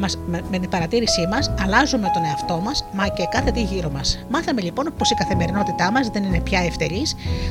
[0.00, 3.90] μας, με, με την παρατήρησή μας αλλάζουμε τον εαυτό μας, μα και κάθε τι γύρω
[3.90, 4.18] μας.
[4.30, 7.02] Μάθαμε λοιπόν πως η καθημερινότητά μας δεν είναι πια ευτελή,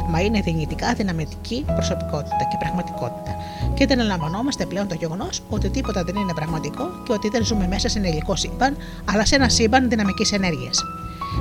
[0.10, 3.36] μα είναι δυνητικά δυναμητική προσωπικότητα και πραγματικότητα.
[3.74, 7.68] Και δεν αναλαμβανόμαστε πλέον το γεγονός ότι τίποτα δεν είναι πραγματικό και ότι δεν ζούμε
[7.68, 10.84] μέσα σε ένα υλικό σύμπαν, αλλά σε ένα σύμπαν δυναμικής ενέργειας.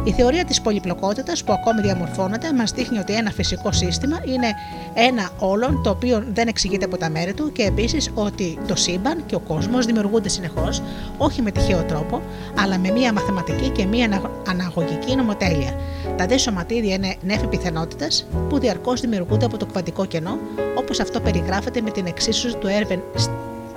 [0.05, 4.47] Η θεωρία της πολυπλοκότητας που ακόμη διαμορφώνεται μας δείχνει ότι ένα φυσικό σύστημα είναι
[4.95, 9.27] ένα όλον το οποίο δεν εξηγείται από τα μέρη του και επίσης ότι το σύμπαν
[9.27, 10.83] και ο κόσμος δημιουργούνται συνεχώς,
[11.19, 12.23] όχι με τυχαίο τρόπο,
[12.59, 15.75] αλλά με μία μαθηματική και μία ανα- αναγωγική νομοτέλεια.
[16.17, 20.39] Τα δε σωματίδια είναι νέφη πιθανότητας που διαρκώς δημιουργούνται από το κβαντικό κενό,
[20.75, 23.03] όπως αυτό περιγράφεται με την εξίσωση του Έρβεν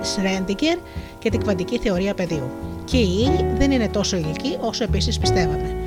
[0.00, 0.78] Σρέντιγκερ
[1.18, 2.50] και την κβαντική θεωρία πεδίου.
[2.84, 5.81] Και η ύλη δεν είναι τόσο υλική όσο επίσης πιστεύαμε.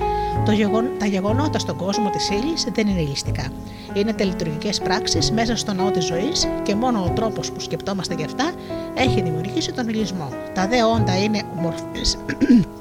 [0.45, 0.85] Το γεγον...
[0.99, 3.51] Τα γεγονότα στον κόσμο της ύλης δεν είναι ηλιστικά.
[3.93, 8.23] Είναι τελειτουργικέ πράξεις μέσα στο ναό της ζωής και μόνο ο τρόπος που σκεπτόμαστε γι'
[8.23, 8.51] αυτά
[8.93, 10.29] έχει δημιουργήσει τον υλισμό.
[10.53, 12.17] Τα δε όντα είναι μορφές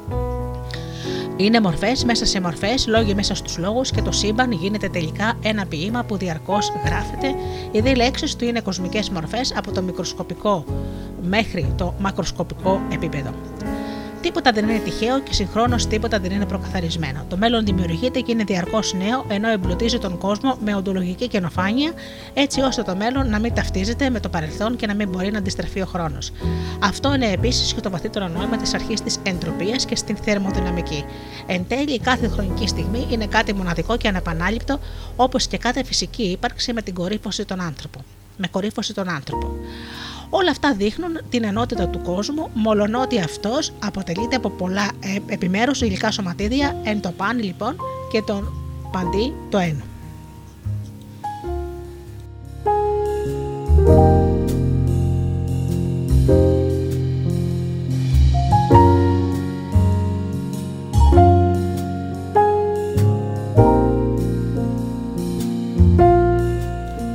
[1.37, 5.67] είναι μορφές μέσα σε μορφές, λόγοι μέσα στους λόγους και το σύμπαν γίνεται τελικά ένα
[5.67, 7.35] ποίημα που διαρκώς γράφεται.
[7.71, 10.65] Οι δύο λέξεις του είναι κοσμικές μορφές από το μικροσκοπικό
[11.23, 13.31] μέχρι το μακροσκοπικό επίπεδο.
[14.25, 17.25] Τίποτα δεν είναι τυχαίο και συγχρόνως τίποτα δεν είναι προκαθαρισμένο.
[17.29, 21.93] Το μέλλον δημιουργείται και είναι διαρκώς νέο, ενώ εμπλουτίζει τον κόσμο με οντολογική καινοφάνεια,
[22.35, 25.39] έτσι ώστε το μέλλον να μην ταυτίζεται με το παρελθόν και να μην μπορεί να
[25.39, 26.33] αντιστραφεί ο χρόνος.
[26.79, 31.05] Αυτό είναι επίσης και το βαθύτερο νόημα της αρχής της εντροπίας και στην θερμοδυναμική.
[31.47, 34.79] Εν τέλει, κάθε χρονική στιγμή είναι κάτι μοναδικό και ανεπανάληπτο,
[35.17, 38.03] όπως και κάθε φυσική ύπαρξη με την κορύφωση των άνθρωπων.
[38.37, 39.57] Με κορύφωση τον άνθρωπο.
[40.37, 46.11] Όλα αυτά δείχνουν την ενότητα του κόσμου, μολονότι αυτός αποτελείται από πολλά ε, επιμέρους υλικά
[46.11, 47.77] σωματίδια, εν το πάνι λοιπόν
[48.11, 48.53] και τον
[48.87, 49.83] απαντεί το ένα.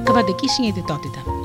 [0.04, 1.39] Κβαντική συνειδητότητα.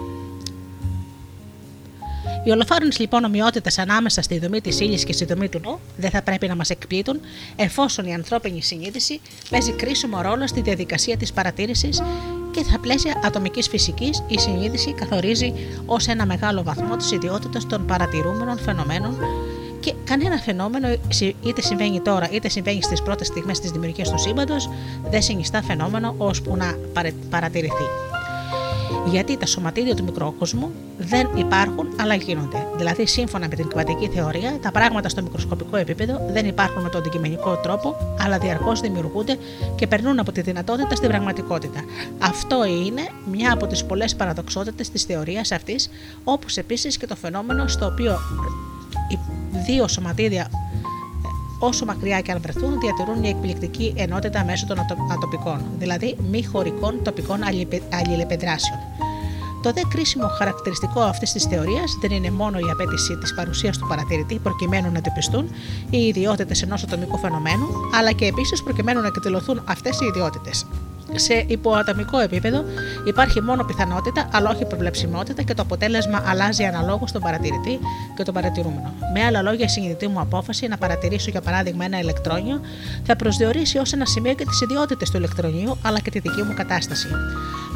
[2.45, 6.11] Οι ολοφάρονες λοιπόν ομοιότητες ανάμεσα στη δομή της ύλης και στη δομή του νου δεν
[6.11, 7.21] θα πρέπει να μας εκπλήττουν,
[7.57, 12.03] εφόσον η ανθρώπινη συνείδηση παίζει κρίσιμο ρόλο στη διαδικασία της παρατήρησης
[12.51, 15.53] και στα πλαίσια ατομικής φυσικής η συνείδηση καθορίζει
[15.87, 19.16] ως ένα μεγάλο βαθμό της ιδιότητας των παρατηρούμενων φαινομένων
[19.81, 20.89] και κανένα φαινόμενο,
[21.43, 24.71] είτε συμβαίνει τώρα είτε συμβαίνει στις πρώτες στιγμές της δημιουργίας του σύμπαντος,
[25.11, 28.14] δεν συνιστά φαινόμενο ώσπου να παρε- παρατηρηθεί
[29.06, 32.66] γιατί τα σωματίδια του μικρόκοσμου δεν υπάρχουν αλλά γίνονται.
[32.77, 37.01] Δηλαδή, σύμφωνα με την κβαντική θεωρία, τα πράγματα στο μικροσκοπικό επίπεδο δεν υπάρχουν με τον
[37.01, 39.39] αντικειμενικό τρόπο, αλλά διαρκώς δημιουργούνται
[39.74, 41.81] και περνούν από τη δυνατότητα στην πραγματικότητα.
[42.19, 45.90] Αυτό είναι μια από τις πολλές παραδοξότητες της θεωρίας αυτής,
[46.24, 48.19] όπως επίσης και το φαινόμενο στο οποίο
[49.09, 49.19] οι
[49.66, 50.51] δύο σωματίδια
[51.65, 56.45] όσο μακριά και αν βρεθούν, διατηρούν μια εκπληκτική ενότητα μέσω των ατο- ατοπικών, δηλαδή μη
[56.45, 58.78] χωρικών τοπικών αλληλεπε- αλληλεπιδράσεων.
[59.62, 63.86] Το δε κρίσιμο χαρακτηριστικό αυτής της θεωρίας δεν είναι μόνο η απέτηση της παρουσίας του
[63.86, 65.51] παρατηρητή προκειμένου να αντιπιστούν
[65.91, 67.66] οι ιδιότητες ενός ατομικού φαινομένου,
[67.99, 70.66] αλλά και επίσης προκειμένου να εκδηλωθούν αυτές οι ιδιότητες.
[71.15, 72.65] Σε υποατομικό επίπεδο
[73.05, 77.79] υπάρχει μόνο πιθανότητα, αλλά όχι προβλεψιμότητα και το αποτέλεσμα αλλάζει αναλόγως στον παρατηρητή
[78.17, 78.93] και τον παρατηρούμενο.
[79.15, 82.61] Με άλλα λόγια, η συνειδητή μου απόφαση να παρατηρήσω για παράδειγμα ένα ηλεκτρόνιο
[83.03, 86.55] θα προσδιορίσει ως ένα σημείο και τις ιδιότητες του ηλεκτρονίου, αλλά και τη δική μου
[86.55, 87.09] κατάσταση.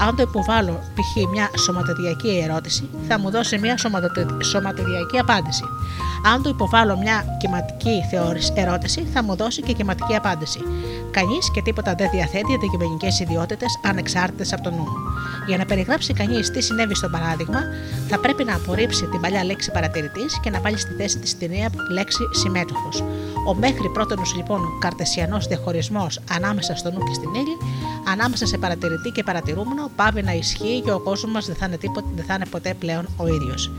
[0.00, 1.30] Αν το υποβάλω π.χ.
[1.30, 5.64] μια σωματοδιακή ερώτηση, θα μου δώσει μια σωματοτε- σωματοδιακή απάντηση.
[6.34, 10.60] Αν το υποβάλω μια κυματική θεώρηση ερώτηση, θα μου δώσει και κυματική απάντηση.
[11.10, 14.86] Κανείς και τίποτα δεν διαθέτει αντικειμενικέ ιδιότητες ανεξάρτητες από το νου.
[15.46, 17.60] Για να περιγράψει κανείς τι συνέβη στο παράδειγμα,
[18.08, 21.48] θα πρέπει να απορρίψει την παλιά λέξη παρατηρητής και να βάλει στη θέση της τη
[21.48, 23.00] νέα λέξη συμμέτοχος.
[23.48, 27.56] Ο μέχρι πρώτον λοιπόν καρτεσιανός διαχωρισμός ανάμεσα στο νου και στην ύλη,
[28.12, 31.76] ανάμεσα σε παρατηρητή και παρατηρούμενο, πάβει να ισχύει και ο κόσμος μα δεν, θα είναι
[31.76, 33.70] τίποτε- δεν θα είναι ποτέ πλέον ο ίδιος.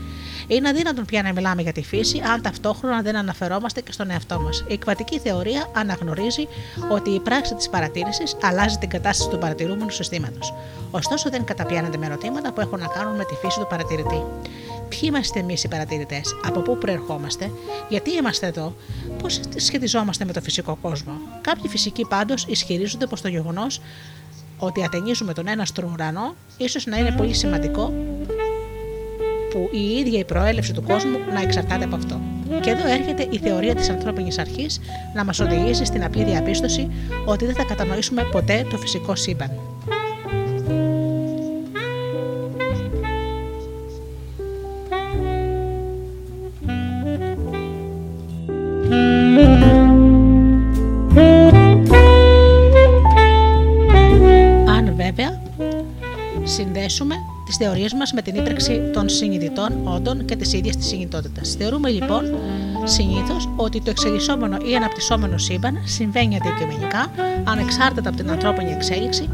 [0.50, 4.40] Είναι αδύνατον πια να μιλάμε για τη φύση αν ταυτόχρονα δεν αναφερόμαστε και στον εαυτό
[4.40, 4.64] μας.
[4.68, 6.48] Η κβατική θεωρία αναγνωρίζει
[6.90, 10.54] ότι η πράξη της παρατήρησης αλλάζει την κατάσταση του παρατηρούμενου συστήματος.
[10.90, 14.24] Ωστόσο, δεν καταπιάνεται με ερωτήματα που έχουν να κάνουν με τη φύση του παρατηρητή.
[14.88, 17.50] Ποιοι είμαστε εμείς οι παρατηρητές, από πού προερχόμαστε,
[17.88, 18.74] γιατί είμαστε εδώ,
[19.22, 23.80] πώς σχετιζόμαστε με το φυσικό κόσμο; Κάποιοι φυσικοί πάντως ισχυρίζονται πως το γεγονός
[24.58, 27.92] ότι ατενίζουμε τον ένα στον ουρανό ίσως να είναι πολύ σημαντικό
[29.50, 32.20] που η ίδια η προέλευση του κόσμου να εξαρτάται από αυτό.
[32.60, 34.80] Και εδώ έρχεται η θεωρία της ανθρώπινης αρχής
[35.14, 36.90] να μας οδηγήσει στην απλή διαπίστωση
[37.24, 39.50] ότι δεν θα κατανοήσουμε ποτέ το φυσικό σύμπαν.
[57.62, 61.54] Θεωρίες μας με την ύπαρξη των συνειδητών όντων και της ίδιας της συνειδητότητας.
[61.58, 62.22] Θεωρούμε λοιπόν
[62.84, 67.06] συνήθως ότι το εξελισσόμενο ή αναπτυσσόμενο σύμπαν συμβαίνει αντικειμενικά,
[67.44, 69.28] ανεξάρτητα από την ανθρώπινη εξέλιξη,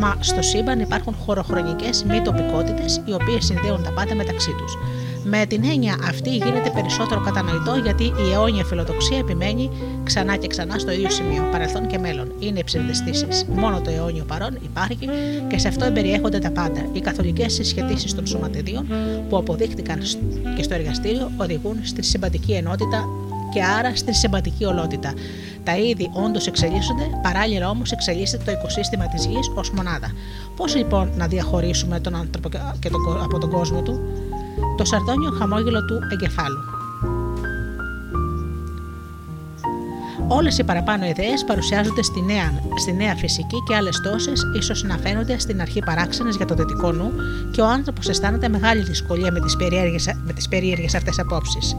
[0.00, 4.76] μα στο σύμπαν υπάρχουν χωροχρονικές μη τοπικότητες, οι οποίες συνδέουν τα πάντα μεταξύ τους.
[5.24, 9.70] Με την έννοια αυτή γίνεται περισσότερο κατανοητό γιατί η αιώνια φιλοδοξία επιμένει
[10.04, 12.32] ξανά και ξανά στο ίδιο σημείο, παρελθόν και μέλλον.
[12.38, 13.44] Είναι ψευδεστήσεις.
[13.54, 15.08] Μόνο το αιώνιο παρόν υπάρχει
[15.48, 16.86] και σε αυτό εμπεριέχονται τα πάντα.
[16.92, 18.86] Οι καθολικές συσχετήσει των σωματιδίων
[19.28, 20.18] που αποδείχτηκαν σ-
[20.56, 23.04] και στο εργαστήριο οδηγούν στη συμπαντική ενότητα
[23.52, 25.12] και άρα στη συμπαντική ολότητα.
[25.64, 30.12] Τα είδη όντως εξελίσσονται, παράλληλα όμως εξελίσσεται το οικοσύστημα της γης ως μονάδα.
[30.56, 34.00] Πώς λοιπόν να διαχωρίσουμε τον άνθρωπο και- και τον, κο- από τον κόσμο του,
[34.76, 36.58] το σαρδόνιο χαμόγελο του εγκεφάλου.
[40.28, 44.98] Όλες οι παραπάνω ιδέες παρουσιάζονται στη νέα, στη νέα φυσική και άλλες τόσες ίσως να
[44.98, 47.12] φαίνονται στην αρχή παράξενες για το δυτικό νου
[47.50, 49.32] και ο άνθρωπος αισθάνεται μεγάλη δυσκολία
[50.24, 51.76] με τις περίεργε αυτές απόψεις.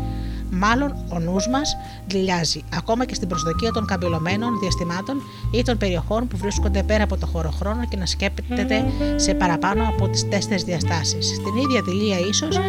[0.60, 1.78] Μάλλον ο νους μας
[2.08, 5.22] δηλιάζει, ακόμα και στην προσδοκία των καμπυλωμένων διαστημάτων
[5.52, 8.86] ή των περιοχών που βρίσκονται πέρα από το χωροχρόνο και να σκέπτεται
[9.16, 11.26] σε παραπάνω από τις τέσσερις διαστάσεις.
[11.26, 12.60] Στην ίδια δηλία, ίσως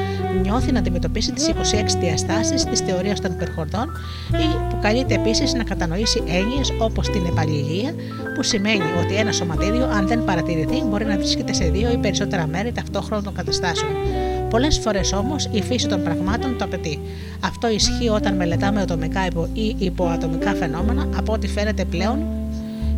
[0.43, 1.53] νιώθει να αντιμετωπίσει τις 26
[2.01, 3.91] διαστάσεις της θεωρίας των υπερχορδών
[4.31, 7.95] ή που καλείται επίσης να κατανοήσει έννοιες όπως την επαλληλία,
[8.35, 12.47] που σημαίνει ότι ένα σωματίδιο, αν δεν παρατηρηθεί, μπορεί να βρίσκεται σε δύο ή περισσότερα
[12.47, 13.93] μέρη ταυτόχρονα των καταστάσεων.
[14.55, 17.01] Πολλές φορές όμως η φύση των πραγμάτων το απαιτεί.
[17.41, 22.19] Αυτό ισχύει όταν μελετάμε ατομικά υπο- ή υποατομικά φαινόμενα, από ό,τι φαίνεται πλέον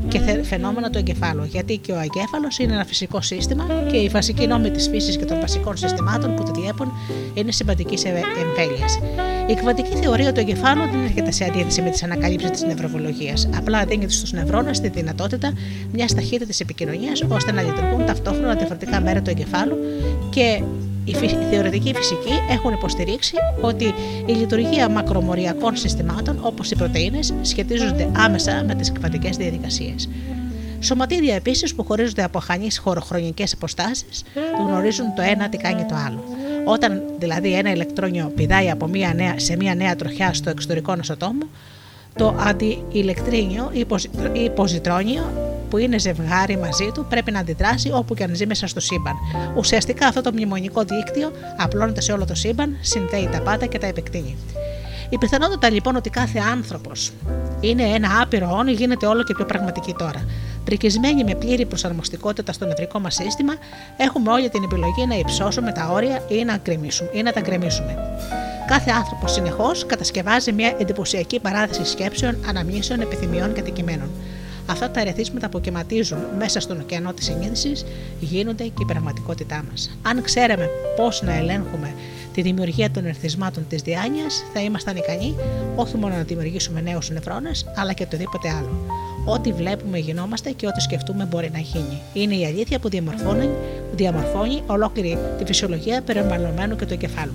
[0.09, 1.45] και θε- φαινόμενα του εγκεφάλου.
[1.45, 5.25] Γιατί και ο εγκέφαλος είναι ένα φυσικό σύστημα και οι βασικοί νόμοι της φύσης και
[5.25, 6.93] των βασικών συστημάτων που το διέπουν
[7.35, 8.87] είναι συμπαντικής εμβέλεια.
[9.49, 13.49] Η κβαντική θεωρία του εγκεφάλου δεν έρχεται σε αντίθεση με τις ανακαλύψεις της νευροβολογίας.
[13.57, 15.53] Απλά δίνει στους νευρώνες τη δυνατότητα
[15.93, 19.77] μιας ταχύτητη επικοινωνίας ώστε να λειτουργούν ταυτόχρονα διαφορετικά μέρη του εγκεφάλου
[20.31, 20.63] και
[21.07, 23.85] οι φυ- οι θεωρητικοί φυσικοί έχουν υποστηρίξει ότι
[24.27, 30.09] η λειτουργία μακρομοριακών συστημάτων όπως οι πρωτενε σχετίζονται άμεσα με τις κβαντικέ διαδικασίες.
[30.81, 34.23] Σωματίδια επίσης που χωρίζονται από χανεί χωροχρονικές αποστάσεις
[34.67, 36.25] γνωρίζουν το ένα τι κάνει το άλλο.
[36.65, 41.43] Όταν δηλαδή ένα ηλεκτρόνιο πηδάει από μία νέα, σε μία νέα τροχιά στο εξωτερικό νοσοτόμο,
[42.19, 48.15] το αντιηλεκτρίνιο ή ποζι- ή ποζιτρόνιο που είναι ζευγάρι μαζί του πρέπει να αντιδράσει όπου
[48.15, 49.15] και αν ζει μέσα στο σύμπαν.
[49.57, 53.87] Ουσιαστικά αυτό το μνημονικό δίκτυο απλώνεται σε όλο το σύμπαν, συνδέει τα πάντα και τα
[53.87, 54.37] επεκτείνει.
[55.11, 57.13] Η πιθανότητα λοιπόν ότι κάθε άνθρωπος
[57.61, 60.25] είναι ένα άπειρο όν γίνεται όλο και πιο πραγματική τώρα.
[60.65, 63.55] Πρικισμένοι με πλήρη προσαρμοστικότητα στο νευρικό μας σύστημα,
[63.97, 67.97] έχουμε όλη την επιλογή να υψώσουμε τα όρια ή να, γκρεμίσουμε, ή να τα γκρεμίσουμε.
[68.67, 74.11] Κάθε άνθρωπος συνεχώς κατασκευάζει μια εντυπωσιακή παράδοση σκέψεων, αναμνήσεων, επιθυμιών και αντικειμένων.
[74.67, 77.85] Αυτά τα ερεθίσματα που κυματίζουν μέσα στον ωκεανό της συνείδησης
[78.21, 79.99] γίνονται και η πραγματικότητά μας.
[80.03, 81.95] Αν ξέραμε πώς να ελέγχουμε
[82.33, 85.35] τη δημιουργία των ερθισμάτων της διάνοιας, θα ήμασταν ικανοί
[85.77, 88.87] όχι μόνο να δημιουργήσουμε νέους νευρώνες, αλλά και οτιδήποτε άλλο.
[89.25, 92.01] Ό,τι βλέπουμε γινόμαστε και ό,τι σκεφτούμε μπορεί να γίνει.
[92.13, 93.47] Είναι η αλήθεια που διαμορφώνει,
[93.91, 97.33] που διαμορφώνει ολόκληρη τη φυσιολογία περιβαλλοντμένου και του εγκεφάλου.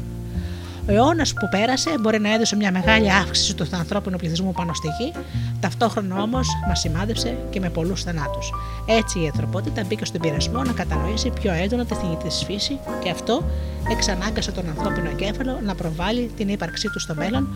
[0.87, 4.87] Ο αιώνας που πέρασε μπορεί να έδωσε μια μεγάλη αύξηση του ανθρώπινου πληθυσμού πάνω στη
[4.99, 5.11] γη,
[5.59, 8.51] ταυτόχρονα όμως μας σημάδεψε και με πολλούς θανάτους.
[8.85, 13.09] Έτσι η ανθρωπότητα μπήκε στον πειρασμό να κατανοήσει πιο έντονα τη θνητή της φύση και
[13.09, 13.43] αυτό
[13.91, 17.47] εξανάγκασε τον ανθρώπινο εγκέφαλο να προβάλλει την ύπαρξή του στο μέλλον,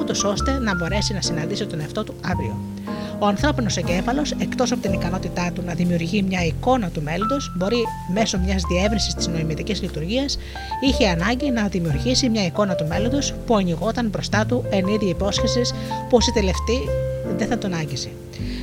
[0.00, 2.73] ούτως ώστε να μπορέσει να συναντήσει τον εαυτό του αύριο.
[3.18, 7.82] Ο ανθρώπινος εγκέφαλος, εκτός από την ικανότητά του να δημιουργεί μια εικόνα του μέλλοντος, μπορεί
[8.14, 10.38] μέσω μιας διεύρυνσης της νοημητική λειτουργίας,
[10.80, 15.72] είχε ανάγκη να δημιουργήσει μια εικόνα του μέλλοντος που ανοιγόταν μπροστά του εν είδη υπόσχεσης
[16.08, 18.08] πως η τελευταία δεν θα τον άγγιζε.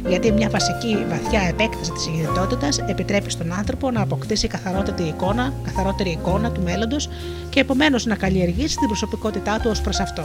[0.07, 6.09] Γιατί μια βασική βαθιά επέκταση της συνειδητότητας επιτρέπει στον άνθρωπο να αποκτήσει καθαρότερη εικόνα, καθαρότερη
[6.09, 7.09] εικόνα του μέλλοντος
[7.49, 10.21] και επομένως να καλλιεργήσει την προσωπικότητά του ως προς αυτό.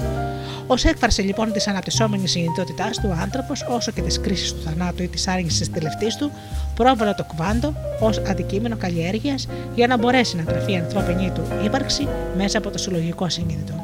[0.66, 5.02] Ω έκφραση λοιπόν της αναπτυσσόμενης συνειδητότητάς του, ο άνθρωπος, όσο και της κρίσης του θανάτου
[5.02, 6.30] ή της άργησης της τελευταία του,
[6.74, 12.08] πρόβαλε το κουβάντο ως αντικείμενο καλλιέργειας για να μπορέσει να γραφεί η ανθρώπινη του ύπαρξη
[12.36, 13.74] μέσα από το συλλογικό συνείδητο.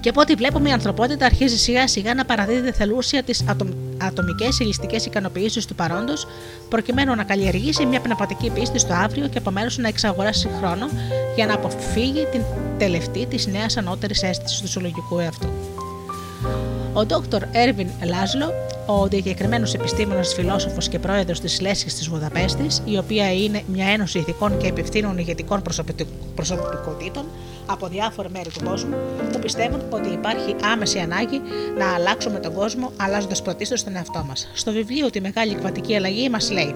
[0.00, 3.44] Και από ό,τι βλέπουμε, η ανθρωπότητα αρχίζει σιγά σιγά να παραδίδει θελούσια τις
[3.98, 6.26] ατομικές ηλιστικέ ικανοποιήσεις του παρόντος,
[6.68, 10.88] προκειμένου να καλλιεργήσει μια πνευματική πίστη στο αύριο και επομένως να εξαγοράσει χρόνο
[11.34, 12.42] για να αποφύγει την
[12.78, 15.48] τελευταία της νέας ανώτερης αίσθησης του συλλογικού εαυτού.
[16.94, 17.40] Ο Dr.
[17.52, 18.52] Έρβιν Λάζλο,
[18.86, 24.18] ο διακεκριμένος επιστήμονας, φιλόσοφος και πρόεδρος της Λέσχης της Βουδαπέστης, η οποία είναι μια ένωση
[24.18, 27.24] ηθικών και επιφθήνων ηγετικών προσωπικ- προσωπικότητων
[27.66, 28.94] από διάφορα μέρη του κόσμου,
[29.32, 31.40] που πιστεύουν ότι υπάρχει άμεση ανάγκη
[31.78, 34.48] να αλλάξουμε τον κόσμο, αλλάζοντας πρωτίστως τον εαυτό μας.
[34.54, 36.74] Στο βιβλίο Τη Μεγάλη Κβαντική Αλλαγή μας λέει: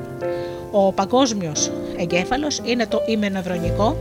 [0.71, 3.97] Ο παγκόσμιος εγκέφαλος είναι το ημενευρονικό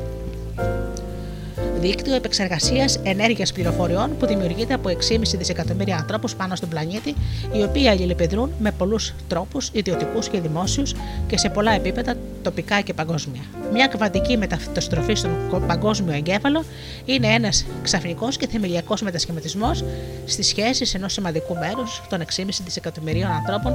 [1.82, 7.16] δίκτυο επεξεργασίας ενέργειας πληροφοριών που δημιουργείται από 6,5 δισεκατομμύρια ανθρώπους πάνω στον πλανήτη,
[7.54, 10.94] οι οποίοι αλληλεπιδρούν με πολλούς τρόπους, ιδιωτικούς και δημόσιους
[11.28, 13.42] και σε πολλά επίπεδα τοπικά και παγκόσμια.
[13.74, 16.64] Μια κβαντική μεταστροφή στον κο- παγκόσμιο εγκέφαλο
[17.06, 19.84] είναι ένας ξαφνικός και θεμελιακός μετασχηματισμός
[20.26, 23.74] στις σχέσεις ενός σημαντικού μέρους των 6,5 δισεκατομμυρίων ανθρώπων,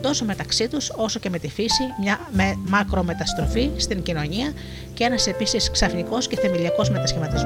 [0.00, 4.52] τόσο μεταξύ τους όσο και με τη φύση, μια με μακρομεταστροφή στην κοινωνία
[4.94, 7.41] και ένας επίσης ξαφνικός και θεμελιακός μετασχηματισμός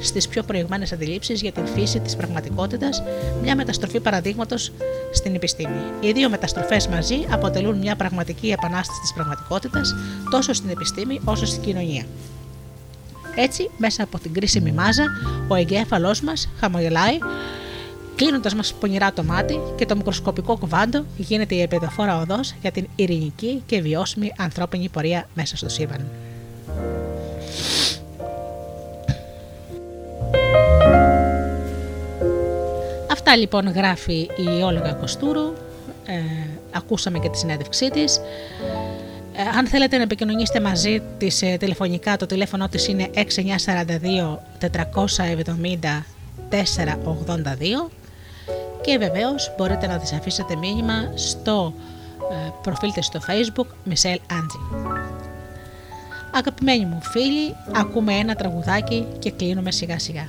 [0.00, 3.02] στις πιο προηγμένες αντιλήψεις για την φύση της πραγματικότητας,
[3.42, 4.72] μια μεταστροφή παραδείγματος
[5.12, 5.80] στην επιστήμη.
[6.00, 9.94] Οι δύο μεταστροφές μαζί αποτελούν μια πραγματική επανάσταση της πραγματικότητας
[10.30, 12.04] τόσο στην επιστήμη όσο στην κοινωνία.
[13.36, 15.04] Έτσι, μέσα από την κρίσιμη μάζα,
[15.48, 17.18] ο εγκέφαλός μας χαμογελάει,
[18.16, 22.86] κλείνοντας μας πονηρά το μάτι και το μικροσκοπικό κουβάντο γίνεται η επιδοφόρα οδός για την
[22.96, 26.06] ειρηνική και βιώσιμη ανθρώπινη πορεία μέσα στο σύμπαν.
[33.30, 35.52] Αυτά λοιπόν γράφει η Όλγα Κοστούρου.
[36.06, 36.20] Ε,
[36.70, 38.16] ακούσαμε και τη συνέντευξή της.
[38.16, 43.20] Ε, αν θέλετε να επικοινωνήσετε μαζί της ε, τηλεφωνικά, το τηλέφωνο της είναι 6942
[44.60, 44.66] 470
[46.50, 47.90] 482
[48.80, 51.74] και βεβαίως μπορείτε να της αφήσετε μήνυμα στο
[52.30, 54.86] ε, προφίλ της στο facebook Michelle Angie.
[56.30, 60.28] Αγαπημένοι μου φίλοι, ακούμε ένα τραγουδάκι και κλείνουμε σιγά σιγά.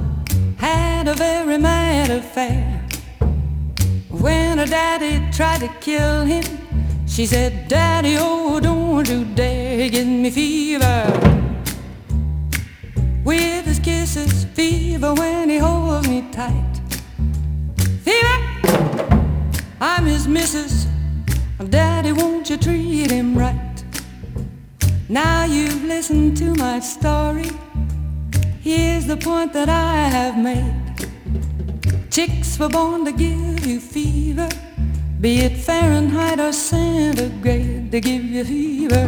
[0.61, 2.79] had a very mad affair.
[4.09, 6.45] When her daddy tried to kill him,
[7.07, 10.99] she said, Daddy, oh, don't you dare give me fever.
[13.23, 16.75] With his kisses, fever when he holds me tight.
[18.05, 18.37] Fever,
[19.81, 20.85] I'm his missus.
[21.69, 23.83] Daddy, won't you treat him right?
[25.09, 27.49] Now you've listened to my story.
[28.63, 31.07] Here's the point that I have made.
[32.11, 34.49] Chicks were born to give you fever,
[35.19, 39.07] be it Fahrenheit or centigrade, they give you fever.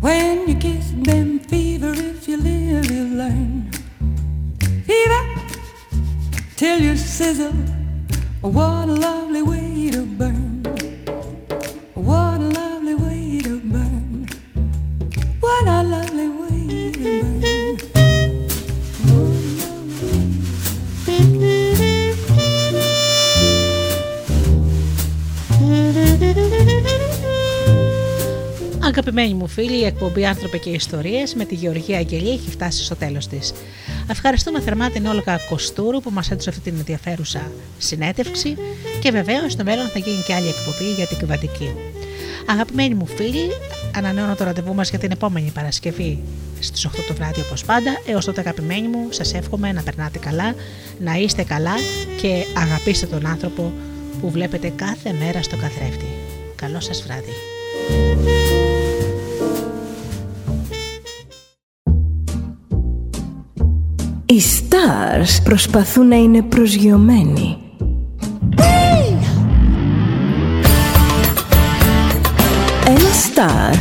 [0.00, 3.70] When you kiss them, fever, if you live, you learn.
[4.84, 5.24] Fever,
[6.56, 7.52] till you sizzle.
[8.42, 10.53] What a lovely way to burn.
[28.96, 32.96] Αγαπημένοι μου φίλοι, η εκπομπή Άνθρωπε και Ιστορίες με τη Γεωργία Αγγελία έχει φτάσει στο
[32.96, 33.52] τέλος της.
[34.10, 38.56] Ευχαριστούμε θερμά την Όλγα Κοστούρου που μας έδωσε αυτή την ενδιαφέρουσα συνέντευξη
[39.00, 41.74] και βεβαίως στο μέλλον θα γίνει και άλλη εκπομπή για την Κβαντική.
[42.46, 43.48] Αγαπημένοι μου φίλοι,
[43.96, 46.22] ανανεώνω το ραντεβού μας για την επόμενη Παρασκευή
[46.60, 47.90] στις 8 το βράδυ όπως πάντα.
[48.06, 50.54] Έως τότε αγαπημένοι μου, σας εύχομαι να περνάτε καλά,
[51.00, 51.74] να είστε καλά
[52.20, 53.72] και αγαπήστε τον άνθρωπο
[54.20, 56.08] που βλέπετε κάθε μέρα στο καθρέφτη.
[56.56, 57.32] Καλό σας βράδυ.
[64.26, 67.56] Οι stars προσπαθούν να είναι προσγειωμένοι.
[72.86, 73.74] Ένα star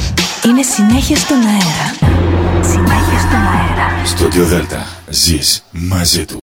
[0.46, 2.14] είναι συνέχεια στον αέρα.
[2.62, 4.06] Συνέχεια στον αέρα.
[4.06, 6.32] Στο Δέλτα ζεις μαζί του.